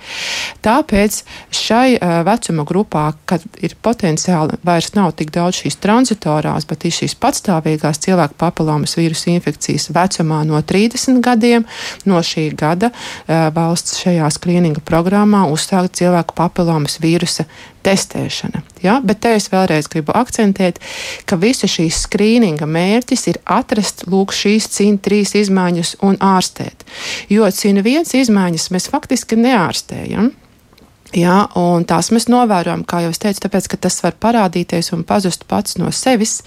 Tāpēc 0.63 1.19
šai 1.51 1.97
uh, 1.97 2.21
vecuma 2.29 2.67
grupā, 2.69 3.09
kad 3.27 3.43
ir 3.59 3.75
potenciāli 3.83 4.61
vairs 4.63 4.93
nav 4.95 5.17
tik 5.19 5.35
daudz 5.35 5.65
šīs 5.65 5.81
transitorās, 5.83 6.69
bet 6.71 6.87
ir 6.87 6.95
šīs 6.95 7.19
patstāvīgās 7.19 8.03
cilvēku 8.07 8.39
papilomas 8.39 8.95
vīrusu 9.01 9.33
infekcijas 9.35 9.91
vecumā 9.91 10.45
no 10.47 10.63
30 10.63 11.19
gadiem, 11.25 11.67
no 12.07 12.23
šī 12.23 12.49
gada 12.59 12.93
valsts 13.27 13.99
šajā 14.03 14.29
skrīninga 14.35 14.83
programmā 14.93 15.47
uzsākt 15.49 15.97
cilvēku 16.03 16.37
papilomas 16.37 16.99
vīrusa 17.01 17.47
testēšana. 17.87 18.61
Ja? 18.85 18.99
Bet 19.05 19.23
te 19.25 19.33
es 19.39 19.49
vēlreiz 19.53 19.89
gribu 19.93 20.15
akcentēt, 20.19 20.81
ka 21.25 21.39
visa 21.41 21.71
šīs 21.71 22.05
skrīninga 22.07 22.69
mērķis 22.69 23.27
ir 23.33 23.41
atrast 23.49 24.07
lūk 24.13 24.35
šīs 24.37 24.69
cīņa 24.77 25.03
trīs 25.07 25.35
izmaiņas 25.43 25.97
un 26.05 26.21
ārstēt. 26.21 26.85
Jo 27.33 27.49
cīņa 27.49 27.87
viens 27.87 28.15
izmaiņas 28.19 28.71
mēs 28.75 28.91
faktiski 28.93 29.41
neārstējam. 29.41 30.33
Jā, 31.13 31.43
un 31.61 31.85
tās 31.85 32.09
mēs 32.15 32.25
novērojam, 32.33 32.87
kā 32.89 33.03
jau 33.05 33.11
es 33.13 33.21
teicu, 33.21 33.43
tāpēc, 33.45 33.67
ka 33.69 33.79
tas 33.85 33.99
var 34.01 34.15
parādīties 34.23 34.93
un 34.97 35.03
pazust 35.05 35.45
pats 35.49 35.77
no 35.77 35.91
sevis. 35.93 36.39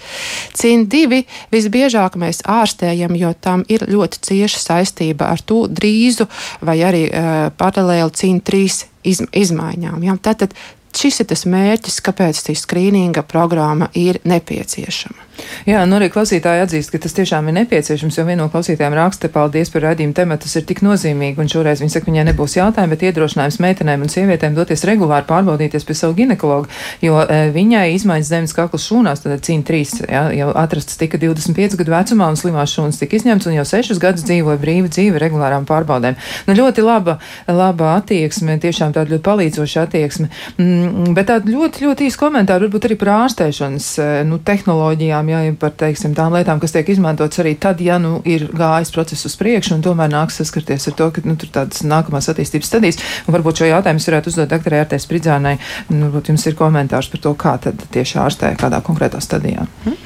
Cīņa 0.58 0.88
divi 0.90 1.20
visbiežāk 1.54 2.16
mēs 2.18 2.42
ārstējam, 2.50 3.14
jo 3.14 3.30
tam 3.38 3.62
ir 3.70 3.86
ļoti 3.86 4.24
cieša 4.26 4.62
saistība 4.64 5.30
ar 5.30 5.44
to 5.46 5.64
drīzu 5.70 6.26
vai 6.66 6.80
arī 6.82 7.04
uh, 7.06 7.36
paralēli 7.54 8.18
cīņa 8.18 8.42
trīs 8.46 8.80
iz, 9.06 9.22
izmaiņām. 9.30 10.02
Jā. 10.08 10.18
Tātad 10.26 10.58
šis 10.96 11.22
ir 11.22 11.30
tas 11.30 11.46
mērķis, 11.46 12.02
kāpēc 12.02 12.42
šī 12.42 12.58
skrīninga 12.58 13.22
programma 13.28 13.92
ir 13.94 14.18
nepieciešama. 14.26 15.25
Jā, 15.66 15.82
nu 15.88 15.98
arī 15.98 16.08
klausītāji 16.12 16.62
atzīst, 16.64 16.92
ka 16.92 17.00
tas 17.02 17.14
tiešām 17.16 17.48
ir 17.50 17.56
nepieciešams, 17.60 18.18
jo 18.18 18.24
viena 18.26 18.44
no 18.44 18.50
klausītājiem 18.52 18.94
raksta, 18.96 19.30
paldies 19.32 19.70
par 19.72 19.84
raidījumu 19.88 20.14
tematu, 20.16 20.46
tas 20.46 20.56
ir 20.60 20.66
tik 20.68 20.82
nozīmīgi, 20.86 21.40
un 21.42 21.50
šoreiz 21.50 21.82
viņa 21.82 21.96
saka, 21.96 22.10
viņai 22.10 22.26
nebūs 22.30 22.56
jautājumu, 22.58 22.94
bet 22.94 23.04
iedrošinājums 23.08 23.58
meitenēm 23.64 24.04
un 24.06 24.12
sievietēm 24.12 24.56
doties 24.56 24.84
regulāri 24.88 25.26
pārbaudīties 25.28 25.86
pie 25.88 25.96
savu 25.98 26.16
ginekologu, 26.20 26.70
jo 27.04 27.18
e, 27.22 27.40
viņai 27.54 27.84
izmaiņas 27.96 28.30
zemes 28.30 28.54
kaklas 28.56 28.86
šūnās, 28.86 29.24
tad 29.24 29.44
cīņa 29.46 29.66
trīs, 29.66 29.94
jā, 30.06 30.22
jau 30.38 30.52
atrastas 30.56 31.00
tika 31.00 31.20
25 31.20 31.78
gadu 31.80 31.94
vecumā, 31.94 32.30
un 32.30 32.40
slimās 32.40 32.74
šūnas 32.76 33.00
tika 33.02 33.18
izņemts, 33.18 33.48
un 33.50 33.58
jau 33.58 33.66
6 33.72 34.00
gadus 34.02 34.26
dzīvoja 34.28 34.60
brīva 34.62 34.92
dzīve 34.92 35.20
regulārām 35.22 35.66
pārbaudēm. 35.68 36.18
Nu, 36.46 36.56
ļoti 36.60 36.84
laba, 36.86 37.18
laba 37.50 37.96
attieksme, 37.98 38.58
tiešām 38.62 38.94
tāda 38.96 39.16
ļoti 39.16 39.26
palīdzoša 39.26 39.86
attieksme, 39.86 40.30
mm, 40.56 41.12
bet 41.16 41.30
tāda 41.32 41.50
ļoti, 41.50 41.86
ļoti 41.86 42.08
īsa 42.08 42.22
komentāra 42.22 42.66
varbūt 42.66 42.88
arī 42.88 42.98
par 43.00 43.12
ārstēšanas 43.16 43.90
e, 43.98 44.08
nu, 44.28 44.38
tehnoloģijām 44.46 45.25
lietām, 45.28 45.44
ja 45.46 45.56
par 45.60 45.74
teiksim, 45.78 46.14
tām 46.16 46.34
lietām, 46.36 46.60
kas 46.62 46.74
tiek 46.74 46.88
izmantotas 46.92 47.40
arī 47.42 47.54
tad, 47.60 47.80
ja 47.84 47.98
nu, 48.02 48.20
ir 48.24 48.46
gājis 48.56 48.92
process 48.94 49.28
uz 49.28 49.36
priekšu 49.40 49.76
un 49.76 49.84
tomēr 49.84 50.10
nāks 50.12 50.40
saskarties 50.40 50.88
ar 50.90 50.96
to, 50.98 51.10
ka 51.14 51.24
nu, 51.24 51.36
tur 51.40 51.52
tādas 51.54 51.82
nākamās 51.86 52.30
attīstības 52.32 52.70
stadijas. 52.70 53.00
Un 53.26 53.36
varbūt 53.36 53.62
šo 53.62 53.70
jautājumu 53.70 54.04
varētu 54.06 54.32
uzdot 54.32 54.50
doktorai 54.50 54.82
Artē 54.84 55.00
Spridzānai. 55.02 55.56
Nu, 55.90 56.06
varbūt 56.06 56.32
jums 56.32 56.46
ir 56.46 56.58
komentārs 56.58 57.10
par 57.12 57.22
to, 57.24 57.34
kā 57.38 57.56
tad 57.62 57.86
tieši 57.94 58.20
ārstē 58.22 58.52
kādā 58.60 58.82
konkrētā 58.86 59.22
stadijā. 59.24 59.66
Mhm. 59.84 60.02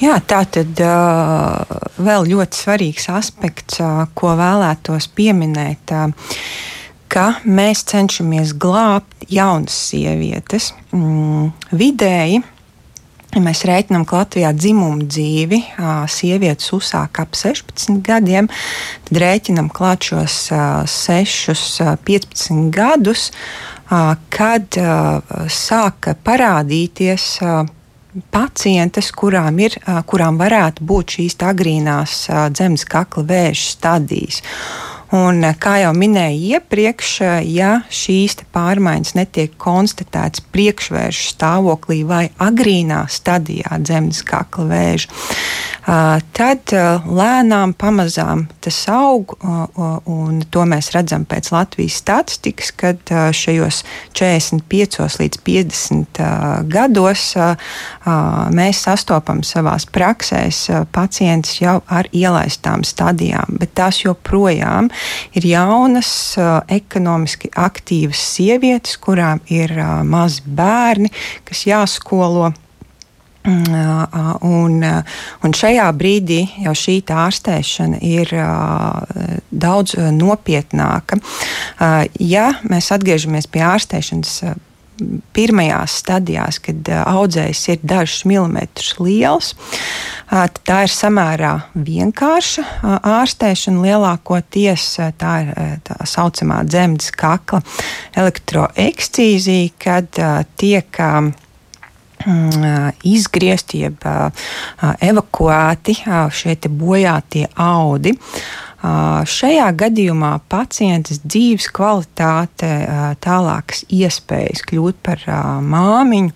Jā, 0.00 0.14
tā 0.24 0.44
tad 0.48 0.80
uh, 0.80 1.80
vēl 2.00 2.30
ļoti 2.30 2.56
svarīgs 2.56 3.10
aspekts, 3.12 3.82
uh, 3.84 4.06
ko 4.16 4.32
vēlētos 4.38 5.10
pieminēt. 5.12 5.92
Uh, 5.92 6.38
ka 7.10 7.26
mēs 7.44 7.82
cenšamies 7.90 8.54
glābt 8.60 9.26
jaunas 9.28 9.74
sievietes. 9.90 10.70
Mm, 10.94 11.50
vidēji 11.74 12.40
Ja 13.30 13.38
mēs 13.44 13.60
rēķinām, 13.68 14.02
ka 14.10 14.24
Latvijā 14.24 14.50
dzimumu 14.56 15.04
dzīvi 15.06 15.60
sievietes 16.10 16.72
uzsāk 16.74 17.20
ap 17.22 17.36
16 17.38 18.00
gadiem, 18.02 18.48
tad 19.06 19.20
rēķinām 19.22 19.68
klāt 19.70 20.08
šos 20.10 20.38
6, 20.90 21.78
15 22.08 22.72
gadus, 22.74 23.28
kad 24.34 24.80
sāka 25.54 26.16
parādīties 26.26 27.28
pacientes, 28.34 29.12
kurām, 29.14 29.62
ir, 29.62 29.78
kurām 30.10 30.40
varētu 30.40 30.82
būt 30.90 31.20
šīs 31.20 31.38
agrīnās 31.46 32.24
zemes 32.58 32.82
kakla 32.82 33.28
vēža 33.30 33.68
stadijas. 33.76 34.42
Un, 35.10 35.42
eh, 35.42 35.56
kā 35.58 35.80
jau 35.82 35.90
minēju 35.96 36.54
iepriekš, 36.54 37.08
eh, 37.26 37.40
ja 37.50 37.70
šīs 37.90 38.36
pārmaiņas 38.54 39.16
netiek 39.18 39.56
konstatētas 39.58 40.42
priekšvēršu 40.54 41.24
stāvoklī 41.34 42.04
vai 42.06 42.28
agrīnā 42.38 43.02
stadijā 43.10 43.80
dzemdas 43.82 44.22
kakla 44.22 44.66
vēža, 44.70 45.08
eh, 45.10 46.20
tad 46.32 46.62
lēnām, 46.70 47.74
pamazām 47.74 48.46
tas 48.60 48.86
aug. 48.86 49.34
Un 50.06 50.44
to 50.50 50.60
mēs 50.60 50.92
redzam 50.92 51.24
pēc 51.26 51.50
Latvijas 51.50 51.98
statistikas, 52.02 52.70
kad 52.76 52.98
šajos 53.34 53.82
45 54.14 55.18
līdz 55.18 55.38
50 55.42 56.20
gados 56.68 57.34
mēs 58.50 58.82
sastopam 58.84 59.42
savās 59.42 59.86
praksēs 59.86 60.86
pacientus 60.92 61.60
jau 61.60 61.82
ar 61.88 62.04
ielaistām 62.12 62.84
stadijām, 62.84 63.58
bet 63.58 63.74
tās 63.74 64.04
joprojām 64.04 64.90
ir 65.36 65.46
jaunas, 65.50 66.10
ekonomiski 66.68 67.52
aktīvas 67.56 68.22
sievietes, 68.36 68.96
kurām 69.02 69.42
ir 69.52 69.74
mazi 70.04 70.42
bērni, 70.46 71.12
kas 71.48 71.66
jāskolo. 71.68 72.50
Mm, 73.40 74.42
un, 74.44 74.82
un 74.84 75.54
šajā 75.56 75.86
brīdī 75.96 76.42
jau 76.60 76.74
šī 76.76 76.98
ārstēšana 77.08 78.02
ir 78.04 78.34
daudz 79.48 79.94
nopietnāka. 80.12 81.16
Ja 82.20 82.50
mēs 82.68 82.90
atgriežamies 82.92 83.48
pie 83.48 83.64
ārstēšanas 83.64 84.34
pirmajās 85.36 85.96
stadijās, 86.02 86.58
kad 86.62 86.88
audzējs 87.00 87.62
ir 87.72 87.82
dažus 87.82 88.24
milimetrus 88.28 88.94
liels. 89.00 89.52
Tā 90.30 90.78
ir 90.86 90.92
samērā 90.94 91.52
vienkārša 91.74 92.64
ārstēšana. 93.00 93.82
Lielākoties 93.84 94.86
tā 95.18 95.34
ir 95.44 95.52
tā 95.86 95.98
saucamā 96.06 96.62
dzemdas 96.68 97.10
kakla 97.16 97.62
elektroekscīzija, 98.20 99.72
kad 99.80 100.20
tiek 100.60 101.00
izgriezti, 103.06 103.84
jeb 103.86 104.04
evakuēti 105.00 105.96
šie 106.36 106.56
bojātie 106.68 107.46
audi. 107.56 108.12
Šajā 108.80 109.66
gadījumā 109.76 110.32
pacientes 110.48 111.20
dzīves 111.26 111.68
kvalitāte, 111.76 112.70
tālākas 113.20 113.84
iespējas 113.92 114.64
kļūt 114.70 115.00
par 115.04 115.24
māmiņu 115.60 116.32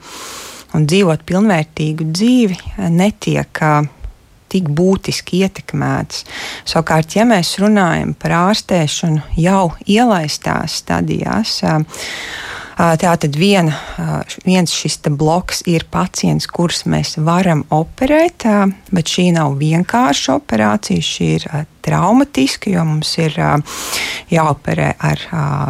un 0.75 0.89
dzīvot 0.91 1.25
pilnvērtīgu 1.25 2.09
dzīvi 2.13 2.89
netiek 2.93 3.63
tik 4.55 4.69
būtiski 4.71 5.41
ietekmētas. 5.47 6.25
Savukārt, 6.69 7.17
ja 7.17 7.25
mēs 7.27 7.57
runājam 7.63 8.13
par 8.19 8.37
ārstēšanu 8.43 9.25
jau 9.41 9.73
ielaistās 9.91 10.79
stadijās, 10.85 11.57
Tātad 12.75 13.37
viena, 13.39 13.77
viens 14.43 14.73
šis 14.75 14.99
bloks 15.15 15.63
ir 15.71 15.85
pacients, 15.91 16.49
kurus 16.51 16.83
mēs 16.91 17.15
varam 17.23 17.63
operēt, 17.71 18.47
bet 18.91 19.13
šī 19.15 19.29
nav 19.37 19.55
vienkārša 19.61 20.35
operācija. 20.41 21.05
Šī 21.05 21.29
ir 21.37 21.47
traumatiska, 21.85 22.73
jo 22.75 22.83
mums 22.89 23.13
ir 23.23 23.37
jāoperē 24.33 24.91
ar 24.99 25.25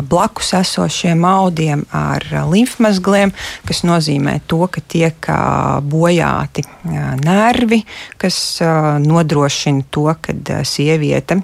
blakus 0.09 0.55
esošiem 0.57 1.25
audiem, 1.29 1.85
ar 1.93 2.25
limfmazgliem, 2.49 3.35
kas 3.69 3.85
nozīmē 3.85 4.39
to, 4.49 4.65
ka 4.71 4.81
tiek 4.81 5.29
bojāti 5.85 6.65
nervi, 7.25 7.83
kas 8.17 8.39
nodrošina 9.05 9.91
to, 9.93 10.09
ka 10.25 10.63
sieviete 10.65 11.43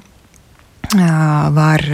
var 1.56 1.84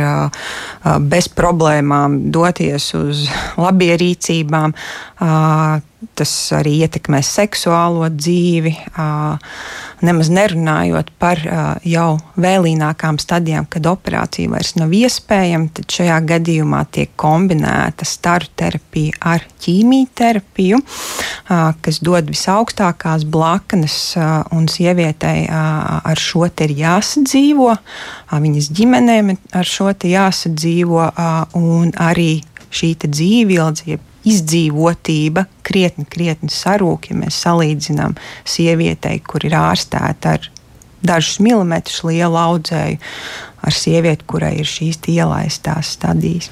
bez 1.05 1.29
problēmām 1.37 2.31
doties 2.33 2.87
uz 2.97 3.27
labierīcībām. 3.61 4.73
Tas 6.15 6.33
arī 6.57 6.79
ietekmē 6.87 7.23
seksuālo 7.25 8.07
dzīvi 8.13 8.73
nemaz 10.05 10.29
nerunājot 10.33 11.11
par 11.21 11.41
jau 11.87 12.09
vēlīnākām 12.41 13.19
stadijām, 13.21 13.67
kad 13.71 13.89
operācija 13.89 14.51
vairs 14.53 14.75
nav 14.77 14.93
iespējama, 14.97 15.71
tad 15.77 15.93
šajā 15.97 16.19
gadījumā 16.31 16.83
tiek 16.93 17.13
kombinēta 17.21 18.07
staru 18.09 18.51
terapija 18.57 19.17
ar 19.35 19.47
ķīmijterapiju, 19.65 20.81
kas 21.85 22.01
dod 22.05 22.29
visaugstākās 22.33 23.25
blaknes, 23.29 23.99
un 24.55 24.69
sievietei 24.73 25.47
ar 25.51 26.21
šo 26.21 26.49
te 26.49 26.69
ir 26.69 26.77
jāsadzīvo, 26.83 27.73
viņas 28.47 28.73
ģimenēm 28.77 29.33
ar 29.57 29.69
šo 29.69 29.93
te 29.97 30.13
jāsadzīvo, 30.13 31.09
un 31.61 31.97
arī 32.09 32.35
šī 32.77 32.93
dzīvildzība 33.07 34.16
izdzīvotība 34.27 35.47
krietni, 35.67 36.07
krietni 36.11 36.51
sarūk, 36.53 37.11
ja 37.11 37.21
mēs 37.21 37.39
salīdzinām 37.45 38.17
sievietei, 38.49 39.21
kur 39.27 39.47
ir 39.47 39.57
ārstēta 39.59 40.37
ar 40.37 40.51
dažus 41.07 41.39
milimetrus 41.45 42.03
lielu 42.07 42.39
audzēju, 42.41 42.99
ar 43.67 43.75
sievieti, 43.75 44.27
kurai 44.29 44.57
ir 44.61 44.69
šīs 44.69 45.01
ielaistās 45.13 45.97
stadijas. 45.97 46.51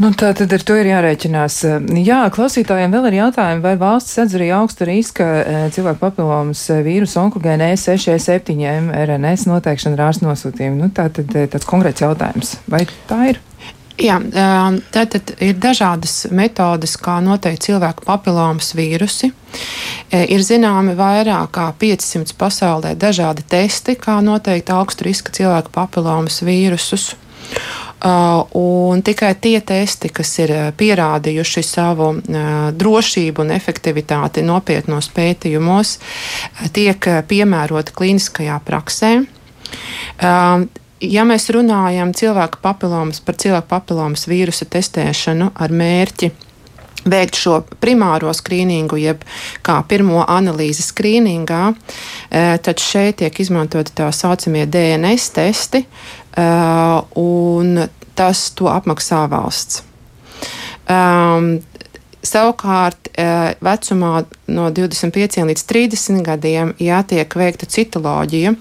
Nu, 0.00 0.08
tā 0.16 0.32
tad 0.34 0.50
ar 0.56 0.62
to 0.66 0.74
ir 0.80 0.88
jārēķinās. 0.88 1.56
Jā, 2.02 2.22
klausītājiem 2.32 2.94
vēl 2.94 3.10
ir 3.10 3.18
jautājumi, 3.20 3.62
vai 3.62 3.74
valsts 3.78 4.16
sedz 4.16 4.34
arī 4.38 4.48
augsta 4.56 4.88
riska 4.88 5.26
eh, 5.42 5.60
cilvēku 5.74 6.00
papilomas 6.00 6.64
eh, 6.72 6.80
vīrusu 6.86 7.20
onkogēnu 7.22 7.68
E6-7 7.74 8.56
RNS 9.04 9.46
noteikšanu 9.50 9.98
ar 9.98 10.06
ārstu 10.08 10.26
nosūtījumu. 10.26 10.80
Nu, 10.80 10.90
tā 10.96 11.06
tad 11.12 11.30
tāds 11.36 11.68
konkrēts 11.68 12.02
jautājums. 12.02 12.56
Vai 12.72 12.86
tā 13.10 13.20
ir? 13.34 13.42
Jā, 14.02 14.16
tātad 14.94 15.34
ir 15.44 15.58
dažādas 15.62 16.24
metodes, 16.34 16.96
kā 16.98 17.20
noteikt 17.22 17.68
cilvēku 17.68 18.06
papilomas 18.08 18.72
vīrusi. 18.74 19.30
Ir 20.10 20.42
zināmi 20.42 20.96
vairāk 20.98 21.52
kā 21.54 21.68
500 21.78 22.34
pasaulē 22.38 22.96
dažādi 22.98 23.44
testi, 23.46 23.94
kā 24.00 24.18
noteikt 24.24 24.72
augstu 24.74 25.06
riska 25.06 25.34
cilvēku 25.36 25.70
papilomas 25.74 26.40
vīrusus. 26.42 27.12
Uh, 28.02 28.42
un 28.58 29.02
tikai 29.02 29.34
tie 29.38 29.60
testi, 29.62 30.08
kas 30.10 30.32
ir 30.42 30.50
pierādījuši 30.74 31.62
savu 31.62 32.08
drošību 32.74 33.44
un 33.44 33.52
efektivitāti 33.54 34.42
nopietnos 34.42 35.06
pētījumos, 35.14 35.98
tiek 36.74 37.06
piemēroti 37.30 37.94
klīniskajā 37.94 38.58
praksē. 38.66 39.12
Ja 41.02 41.24
mēs 41.26 41.48
runājam 41.50 42.12
cilvēku 42.14 42.60
papilomas, 42.62 43.18
par 43.24 43.34
cilvēku 43.40 43.66
papilomas 43.72 44.28
vīrusa 44.30 44.68
testēšanu 44.70 45.50
ar 45.58 45.74
mērķi 45.74 46.30
veikt 47.02 47.38
šo 47.42 47.56
primāro 47.82 48.30
skrīningu, 48.30 49.00
jeb 49.02 49.24
kā 49.66 49.80
pirmo 49.88 50.22
analīzi 50.22 50.84
skrīningā, 50.86 51.62
e, 51.72 52.44
tad 52.62 52.78
šeit 52.78 53.18
tiek 53.22 53.40
izmantoti 53.42 53.94
tā 53.98 54.12
saucamie 54.14 54.62
DNS 54.70 55.34
testi, 55.34 55.82
e, 55.82 56.46
un 57.18 57.82
tas 58.14 58.44
to 58.54 58.70
apmaksā 58.70 59.24
valsts. 59.32 59.82
Um, 60.86 61.56
Savukārt, 62.22 63.08
vecumā 63.66 64.20
no 64.54 64.68
25 64.70 65.42
līdz 65.48 65.64
30 65.66 66.20
gadiem 66.22 66.68
jātiek 66.78 67.34
veikta 67.34 67.66
citoloģija, 67.66 68.52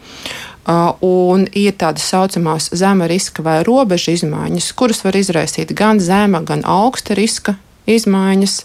un 0.67 1.47
ir 1.57 1.73
tādas 1.79 2.05
saucamās 2.11 2.69
zema 2.77 3.07
riska 3.09 3.43
vai 3.45 3.61
robeža 3.65 4.13
izmaiņas, 4.17 4.71
kuras 4.77 5.03
var 5.03 5.17
izraisīt 5.17 5.73
gan 5.73 5.99
zema, 5.99 6.43
gan 6.45 6.61
augsta 6.65 7.17
riska 7.17 7.55
izmaiņas, 7.89 8.55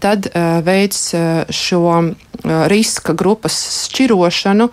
tad 0.00 0.30
veids 0.66 1.02
šo 1.50 1.84
riska 2.44 3.16
grupas 3.16 3.58
šķirošanu. 3.88 4.70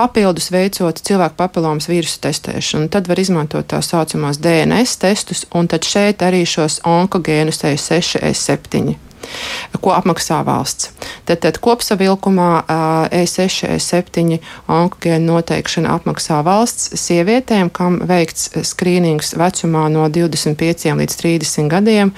Papildus 0.00 0.48
veicot 0.52 1.00
cilvēku 1.04 1.36
papilomas 1.36 1.88
vīrusu 1.90 2.20
testēšanu, 2.24 2.88
tad 2.92 3.08
var 3.10 3.20
izmantot 3.20 3.66
tā 3.68 3.82
saucamās 3.84 4.38
DNS 4.40 4.96
testus, 5.02 5.44
un 5.52 5.68
tad 5.68 5.84
šeit 5.84 6.22
arī 6.24 6.46
šos 6.48 6.80
onkogēnus 6.88 7.64
E6, 7.68 8.20
E7 8.22 9.09
ko 9.80 9.94
apmaksā 9.94 10.40
valsts. 10.46 10.90
Tad, 11.28 11.42
tad 11.44 11.60
kopsavilkumā 11.62 12.50
E6, 13.14 13.68
E7 13.76 14.40
onkogēnu 14.70 15.34
noteikšana 15.34 15.94
apmaksā 15.96 16.40
valsts 16.46 16.90
sievietēm, 17.00 17.70
kam 17.74 18.00
veikts 18.08 18.50
skrīnings 18.66 19.34
vecumā 19.38 19.86
no 19.92 20.08
25 20.10 20.96
līdz 21.00 21.18
30 21.20 21.70
gadiem 21.70 22.12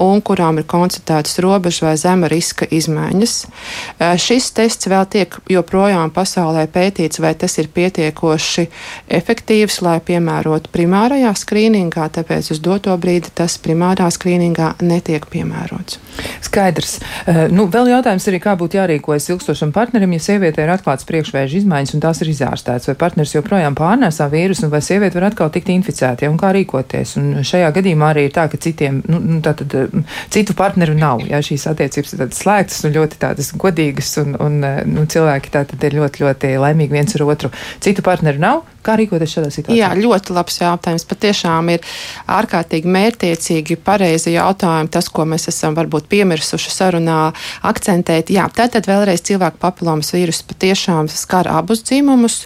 un 0.00 0.22
kurām 0.24 0.60
ir 0.60 0.68
konstatētas 0.70 1.38
robežu 1.42 1.86
vai 1.86 1.96
zema 2.00 2.28
riska 2.30 2.68
izmaiņas. 2.70 3.36
Šis 4.20 4.50
tests 4.56 4.90
vēl 4.90 5.06
tiek 5.10 5.36
joprojām 5.50 6.12
pasaulē 6.14 6.66
pētīts, 6.72 7.20
vai 7.22 7.34
tas 7.38 7.56
ir 7.62 7.70
pietiekoši 7.74 8.66
efektīvs, 9.20 9.80
lai 9.86 9.98
piemērotu 10.04 10.72
primārajā 10.74 11.32
skrīningā, 11.38 12.10
tāpēc 12.16 12.52
uz 12.54 12.62
doto 12.62 12.96
brīdi 13.00 13.32
tas 13.34 13.58
primārā 13.62 14.10
skrīningā 14.12 14.74
netiek 14.84 15.26
piemērots. 15.30 16.00
Skaidrs. 16.44 16.98
Uh, 17.00 17.46
nu, 17.52 17.66
vēl 17.70 17.90
jautājums 17.92 18.26
arī, 18.30 18.40
kā 18.42 18.54
būtu 18.58 18.78
jārīkojas 18.78 19.28
ilgstošam 19.32 19.74
partnerim, 19.76 20.14
ja 20.16 20.24
sieviete 20.24 20.64
ir 20.64 20.72
atklāts 20.72 21.06
priekšvēža 21.08 21.60
izmaiņas 21.60 21.94
un 21.96 22.04
tās 22.04 22.22
ir 22.24 22.32
izārstētas, 22.32 22.88
vai 22.90 22.96
partneris 23.00 23.34
joprojām 23.36 23.76
pārnēsā 23.78 24.28
vīrusu, 24.32 24.70
vai 24.72 24.82
sieviete 24.84 25.18
var 25.18 25.28
atkal 25.30 25.52
tikt 25.52 25.70
inficēta, 25.74 26.26
ja, 26.26 26.32
un 26.32 26.40
kā 26.40 26.52
rīkoties. 26.56 27.16
Un 27.20 27.30
šajā 27.46 27.70
gadījumā 27.76 28.12
arī 28.14 28.26
ir 28.28 28.34
tā, 28.36 28.46
ka 28.50 28.60
citiem, 28.60 29.02
nu, 29.10 29.20
nu 29.20 29.40
tātad, 29.44 29.76
citu 30.32 30.56
partneru 30.58 30.96
nav, 30.98 31.24
ja 31.28 31.42
šīs 31.44 31.68
attiecības 31.70 32.16
ir 32.16 32.24
tādas 32.24 32.42
slēgtas 32.42 32.84
un 32.88 32.96
ļoti 32.96 33.20
tādas 33.20 33.52
godīgas, 33.60 34.12
un, 34.24 34.36
un 34.40 34.60
nu, 34.90 35.06
cilvēki 35.10 35.54
tātad 35.54 35.88
ir 35.88 36.00
ļoti, 36.00 36.24
ļoti 36.24 36.54
laimīgi 36.64 36.96
viens 36.96 37.16
ar 37.18 37.26
otru. 37.28 37.52
Citu 37.84 38.04
partneru 38.06 38.42
nav, 38.42 38.64
Kā 38.80 38.94
rīkoties 38.96 39.34
šādā 39.34 39.48
situācijā? 39.52 39.76
Jā, 39.76 39.88
ļoti 39.98 40.32
labs 40.32 40.56
jautājums. 40.62 41.04
Patiešām 41.08 41.68
ir 41.74 41.84
ārkārtīgi 42.32 42.88
mērķiecīgi, 42.88 43.76
pareizi 43.84 44.32
jautājumi, 44.32 44.88
tas, 44.94 45.10
ko 45.12 45.26
mēs 45.28 45.50
esam 45.52 45.76
varbūt 45.76 46.08
piemirsuši 46.30 46.70
sarunā, 46.70 47.32
akcentēt. 47.66 48.30
Jā, 48.30 48.46
tātad 48.54 48.86
vēlreiz 48.86 49.22
cilvēku 49.26 49.58
papilomas 49.60 50.12
vīrusu 50.14 50.46
patiešām 50.46 51.08
skar 51.10 51.48
abus 51.50 51.82
dzimumus, 51.82 52.44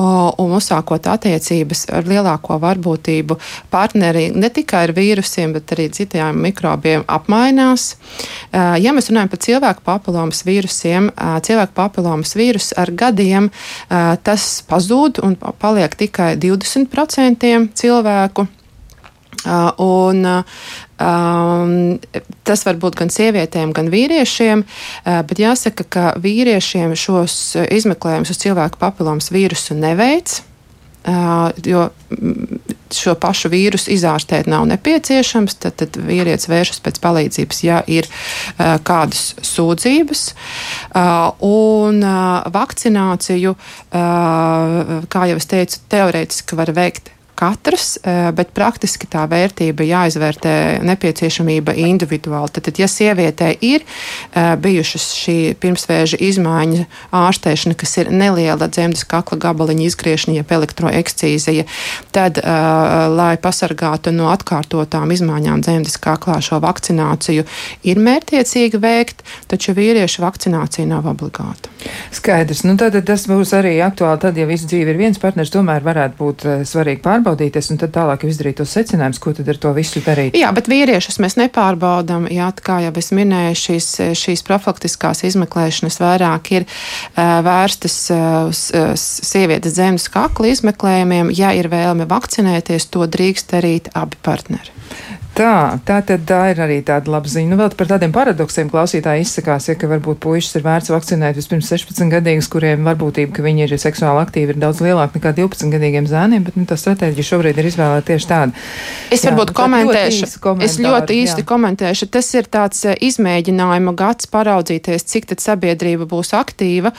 un 0.00 0.54
uzsākot 0.56 1.06
attiecības 1.10 1.88
ar 1.92 2.08
lielāko 2.08 2.56
varbūtību 2.62 3.36
partneri 3.70 4.30
ne 4.32 4.48
tikai 4.48 4.86
ar 4.88 4.94
vīrusiem, 4.96 5.52
bet 5.56 5.74
arī 5.76 5.90
citiem 5.92 6.40
mikrobiem 6.46 7.04
apmainās. 7.08 7.96
Ja 8.52 8.94
mēs 8.96 9.10
runājam 9.10 9.32
par 9.32 9.42
cilvēku 9.44 9.84
papilomas 9.84 10.44
vīrusiem, 10.48 11.10
cilvēku 11.44 11.76
papilomas 11.76 12.32
vīrus 12.38 12.72
ar 12.80 12.92
gadiem 12.92 13.50
tas 14.24 14.48
pazūd 14.70 15.20
un 15.24 15.36
paliek 15.60 15.98
tikai 16.00 16.32
20% 16.40 17.52
cilvēku. 17.76 18.48
Un, 19.40 20.26
um, 21.00 21.72
tas 22.44 22.66
var 22.66 22.76
būt 22.82 22.98
gan 23.00 23.12
sievietēm, 23.12 23.72
gan 23.76 23.88
vīriešiem, 23.92 24.66
bet 25.06 25.40
jāsaka, 25.40 25.86
ka 25.88 26.04
vīriešiem 26.20 26.92
šos 26.98 27.38
izmeklējumus 27.64 28.34
uz 28.34 28.42
cilvēku 28.44 28.80
papilomas 28.82 29.32
vīrusu 29.32 29.78
neveic. 29.80 30.42
Uh, 31.00 31.48
jo 31.64 31.86
šo 32.92 33.14
pašu 33.16 33.48
vīrusu 33.48 33.88
izārstēt 33.94 34.44
nav 34.50 34.66
nepieciešams, 34.68 35.54
tad, 35.62 35.78
tad 35.80 35.96
vīrietis 35.96 36.50
vēršas 36.50 36.82
pēc 36.84 36.98
palīdzības, 37.00 37.60
ja 37.64 37.78
ir 37.88 38.04
uh, 38.04 38.74
kādas 38.84 39.30
sūdzības. 39.40 40.24
Uh, 40.90 41.30
un 41.46 42.04
vakcināciju, 42.52 43.54
kā 43.90 45.24
jau 45.30 45.40
es 45.40 45.48
teicu, 45.48 45.80
teorētiski 45.88 46.58
var 46.60 46.74
veikt 46.76 47.08
katrs, 47.34 47.98
eh, 48.02 48.30
bet 48.36 48.52
praktiski 48.56 49.08
tā 49.10 49.24
vērtība 49.30 49.84
jāizvērtē 49.86 50.54
nepieciešamība 50.86 51.74
individuāli. 51.80 52.52
Tad, 52.56 52.78
ja 52.78 52.88
sievietē 52.90 53.52
ir 53.64 53.84
eh, 53.84 54.56
bijušas 54.60 55.06
šī 55.16 55.36
pirmsvēža 55.60 56.20
izmaiņa 56.30 56.84
ārstēšana, 57.16 57.76
kas 57.80 57.96
ir 58.02 58.12
neliela 58.12 58.68
dzemdas 58.68 59.06
kakla 59.08 59.38
gabaliņa 59.46 59.86
izgriešana, 59.88 60.36
jeb 60.40 60.52
elektroekcīzija, 60.58 61.66
tad, 62.12 62.42
eh, 62.42 62.60
lai 63.14 63.34
pasargātu 63.40 64.12
no 64.14 64.30
atkārtotām 64.34 65.12
izmaiņām 65.14 65.64
dzemdas 65.64 65.96
kaklā 66.02 66.40
šo 66.44 66.60
vakcināciju, 66.64 67.46
ir 67.84 68.04
mērķiecīgi 68.04 68.80
veikt, 68.80 69.24
taču 69.48 69.74
vīriešu 69.76 70.24
vakcinācija 70.26 70.88
nav 70.90 71.08
obligāta. 71.14 71.72
Skaidrs. 72.14 72.62
Nu, 72.66 72.76
tad 72.80 72.96
tas 73.06 73.24
būs 73.30 73.52
arī 73.56 73.76
aktuāli. 73.84 74.20
Tad, 74.22 74.38
ja 74.40 74.46
visu 74.48 74.68
dzīvi 74.70 74.92
ir 74.92 75.00
viens 75.00 75.20
partners, 75.20 75.52
tomēr 75.54 75.84
varētu 75.86 76.18
būt 76.18 76.44
uh, 76.46 76.62
svarīgi 76.68 77.02
pārbaudīties 77.04 77.70
un 77.72 77.80
tad 77.80 77.94
tālāk 77.94 78.26
izdarīt 78.28 78.58
tos 78.60 78.74
secinājumus, 78.76 79.20
ko 79.22 79.34
tad 79.36 79.48
ar 79.52 79.60
to 79.62 79.72
visu 79.76 80.02
darīt. 80.04 80.38
Jā, 80.38 80.50
bet 80.56 80.70
vīriešus 80.70 81.20
mēs 81.22 81.38
nepārbaudām. 81.40 82.28
Jā, 82.32 82.50
kā 82.60 82.80
jau 82.84 82.92
es 83.00 83.10
minēju, 83.16 83.60
šīs, 83.64 83.90
šīs 84.20 84.44
profilaktiskās 84.46 85.24
izmeklēšanas 85.30 86.00
vairāk 86.02 86.52
ir 86.58 86.66
uh, 86.66 87.38
vērstas 87.46 88.00
uz 88.50 88.66
uh, 88.74 88.92
sievietes 88.98 89.76
zemes 89.78 90.10
kakla 90.12 90.52
izmeklējumiem. 90.54 91.32
Ja 91.36 91.54
ir 91.56 91.70
vēlme 91.72 92.08
vakcinēties, 92.10 92.90
to 92.92 93.06
drīkst 93.10 93.54
darīt 93.54 93.92
abi 93.96 94.20
partneri. 94.24 94.78
Tā, 95.30 95.78
tā 95.86 96.00
tad 96.02 96.24
tā 96.26 96.40
ir 96.50 96.58
arī 96.60 96.80
tāda 96.86 97.12
laba 97.12 97.30
ziņa. 97.30 97.52
Nu, 97.52 97.56
vēl 97.60 97.70
par 97.78 97.88
tādiem 97.92 98.12
paradoksiem 98.12 98.70
klausītāji 98.72 99.22
izsakās, 99.24 99.68
ja, 99.70 99.76
ka 99.78 99.88
varbūt 99.90 100.18
puikas 100.24 100.50
ir 100.58 100.64
vērts 100.64 100.90
vakcinēt 100.90 101.38
vispirms 101.38 101.70
16 101.70 102.10
gadīgus, 102.10 102.48
kuriem 102.50 102.82
varbūtība, 102.88 103.32
ka 103.36 103.44
viņi 103.44 103.64
ir 103.66 103.74
seksuāli 103.80 104.24
aktīvi, 104.24 104.56
ir 104.56 104.60
daudz 104.60 104.82
lielāka 104.84 105.20
nekā 105.20 105.32
12 105.38 105.70
gadīgiem 105.72 106.08
zēniem, 106.10 106.46
bet 106.48 106.58
nu, 106.58 106.66
tā 106.68 106.76
stratēģija 106.80 107.28
šobrīd 107.30 107.60
ir 107.62 107.68
izvēlēta 107.70 108.08
tieši 108.10 108.28
tāda. 108.30 108.64
Es 109.14 109.22
jā, 109.22 109.30
varbūt 109.30 109.54
komentēšu. 109.56 110.28
Ļoti 110.40 110.66
es 110.66 110.76
ļoti 110.82 111.20
īsti 111.22 111.44
jā. 111.44 111.48
komentēšu. 111.52 112.10
Tas 112.18 112.32
ir 112.34 112.50
tāds 112.50 112.82
eh, 112.90 112.98
izmēģinājuma 113.10 113.94
gads 114.02 114.28
paraudzīties, 114.34 115.06
cik 115.14 115.30
tad 115.30 115.44
sabiedrība 115.44 116.10
būs 116.10 116.34
aktīva. 116.36 116.92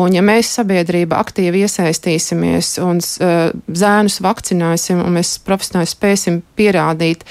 Un 0.00 0.16
ja 0.16 0.24
mēs 0.24 0.54
sabiedrība 0.56 1.20
aktīvi 1.20 1.66
iesaistīsimies 1.68 2.74
un 2.82 3.04
uh, 3.04 3.52
zēnus 3.68 4.18
vakcinēsim 4.24 5.04
un 5.04 5.18
mēs 5.20 5.36
profesionāli 5.44 5.90
spēsim 5.90 6.40
pierādīt, 6.58 7.24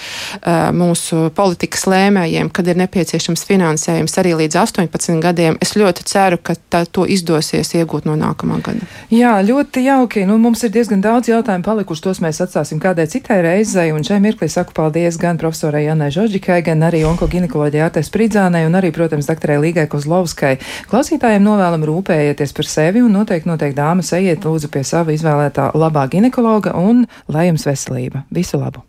mūsu 0.75 1.29
politikas 1.35 1.85
lēmējiem, 1.87 2.49
kad 2.53 2.67
ir 2.67 2.79
nepieciešams 2.81 3.45
finansējums 3.47 4.17
arī 4.19 4.33
līdz 4.43 4.57
18 4.59 5.21
gadiem. 5.23 5.57
Es 5.63 5.75
ļoti 5.79 6.05
ceru, 6.09 6.39
ka 6.41 6.55
tā, 6.69 6.83
to 6.85 7.05
izdosies 7.07 7.73
iegūt 7.77 8.07
no 8.09 8.17
nākamā 8.19 8.59
gada. 8.65 8.87
Jā, 9.13 9.37
ļoti 9.45 9.85
jauki. 9.87 10.25
Nu, 10.27 10.37
mums 10.41 10.63
ir 10.65 10.73
diezgan 10.75 11.03
daudz 11.03 11.31
jautājumu 11.31 11.65
palikuši. 11.65 12.03
Tos 12.03 12.21
mēs 12.23 12.41
atstāsim 12.43 12.81
kādai 12.83 13.07
citai 13.11 13.39
reizei. 13.45 13.91
Un 13.95 14.03
šai 14.03 14.19
mirklī 14.23 14.49
saku 14.51 14.75
paldies 14.75 15.19
gan 15.21 15.39
profesorai 15.41 15.85
Janai 15.87 16.11
Žoģikai, 16.13 16.59
gan 16.67 16.83
arī 16.89 17.03
onkogynekoloģijai 17.07 17.87
Ārtai 17.87 18.03
Spridzānai 18.03 18.65
un 18.67 18.79
arī, 18.79 18.91
protams, 18.95 19.29
doktorai 19.31 19.59
Līgai 19.63 19.87
Kozlovskai. 19.91 20.57
Klausītājiem 20.91 21.45
novēlam 21.45 21.85
rūpējieties 21.87 22.55
par 22.57 22.69
sevi 22.69 23.03
un 23.05 23.15
noteikti, 23.15 23.49
noteikti 23.49 23.79
dāmas 23.79 24.11
ejiet 24.17 24.47
lūdzu 24.47 24.71
pie 24.73 24.83
sava 24.87 25.15
izvēlētā 25.15 25.71
labā 25.77 26.07
ginekologa 26.11 26.75
un 26.79 27.05
lai 27.31 27.49
jums 27.51 27.69
veselība. 27.69 28.27
Visu 28.33 28.59
labu! 28.59 28.83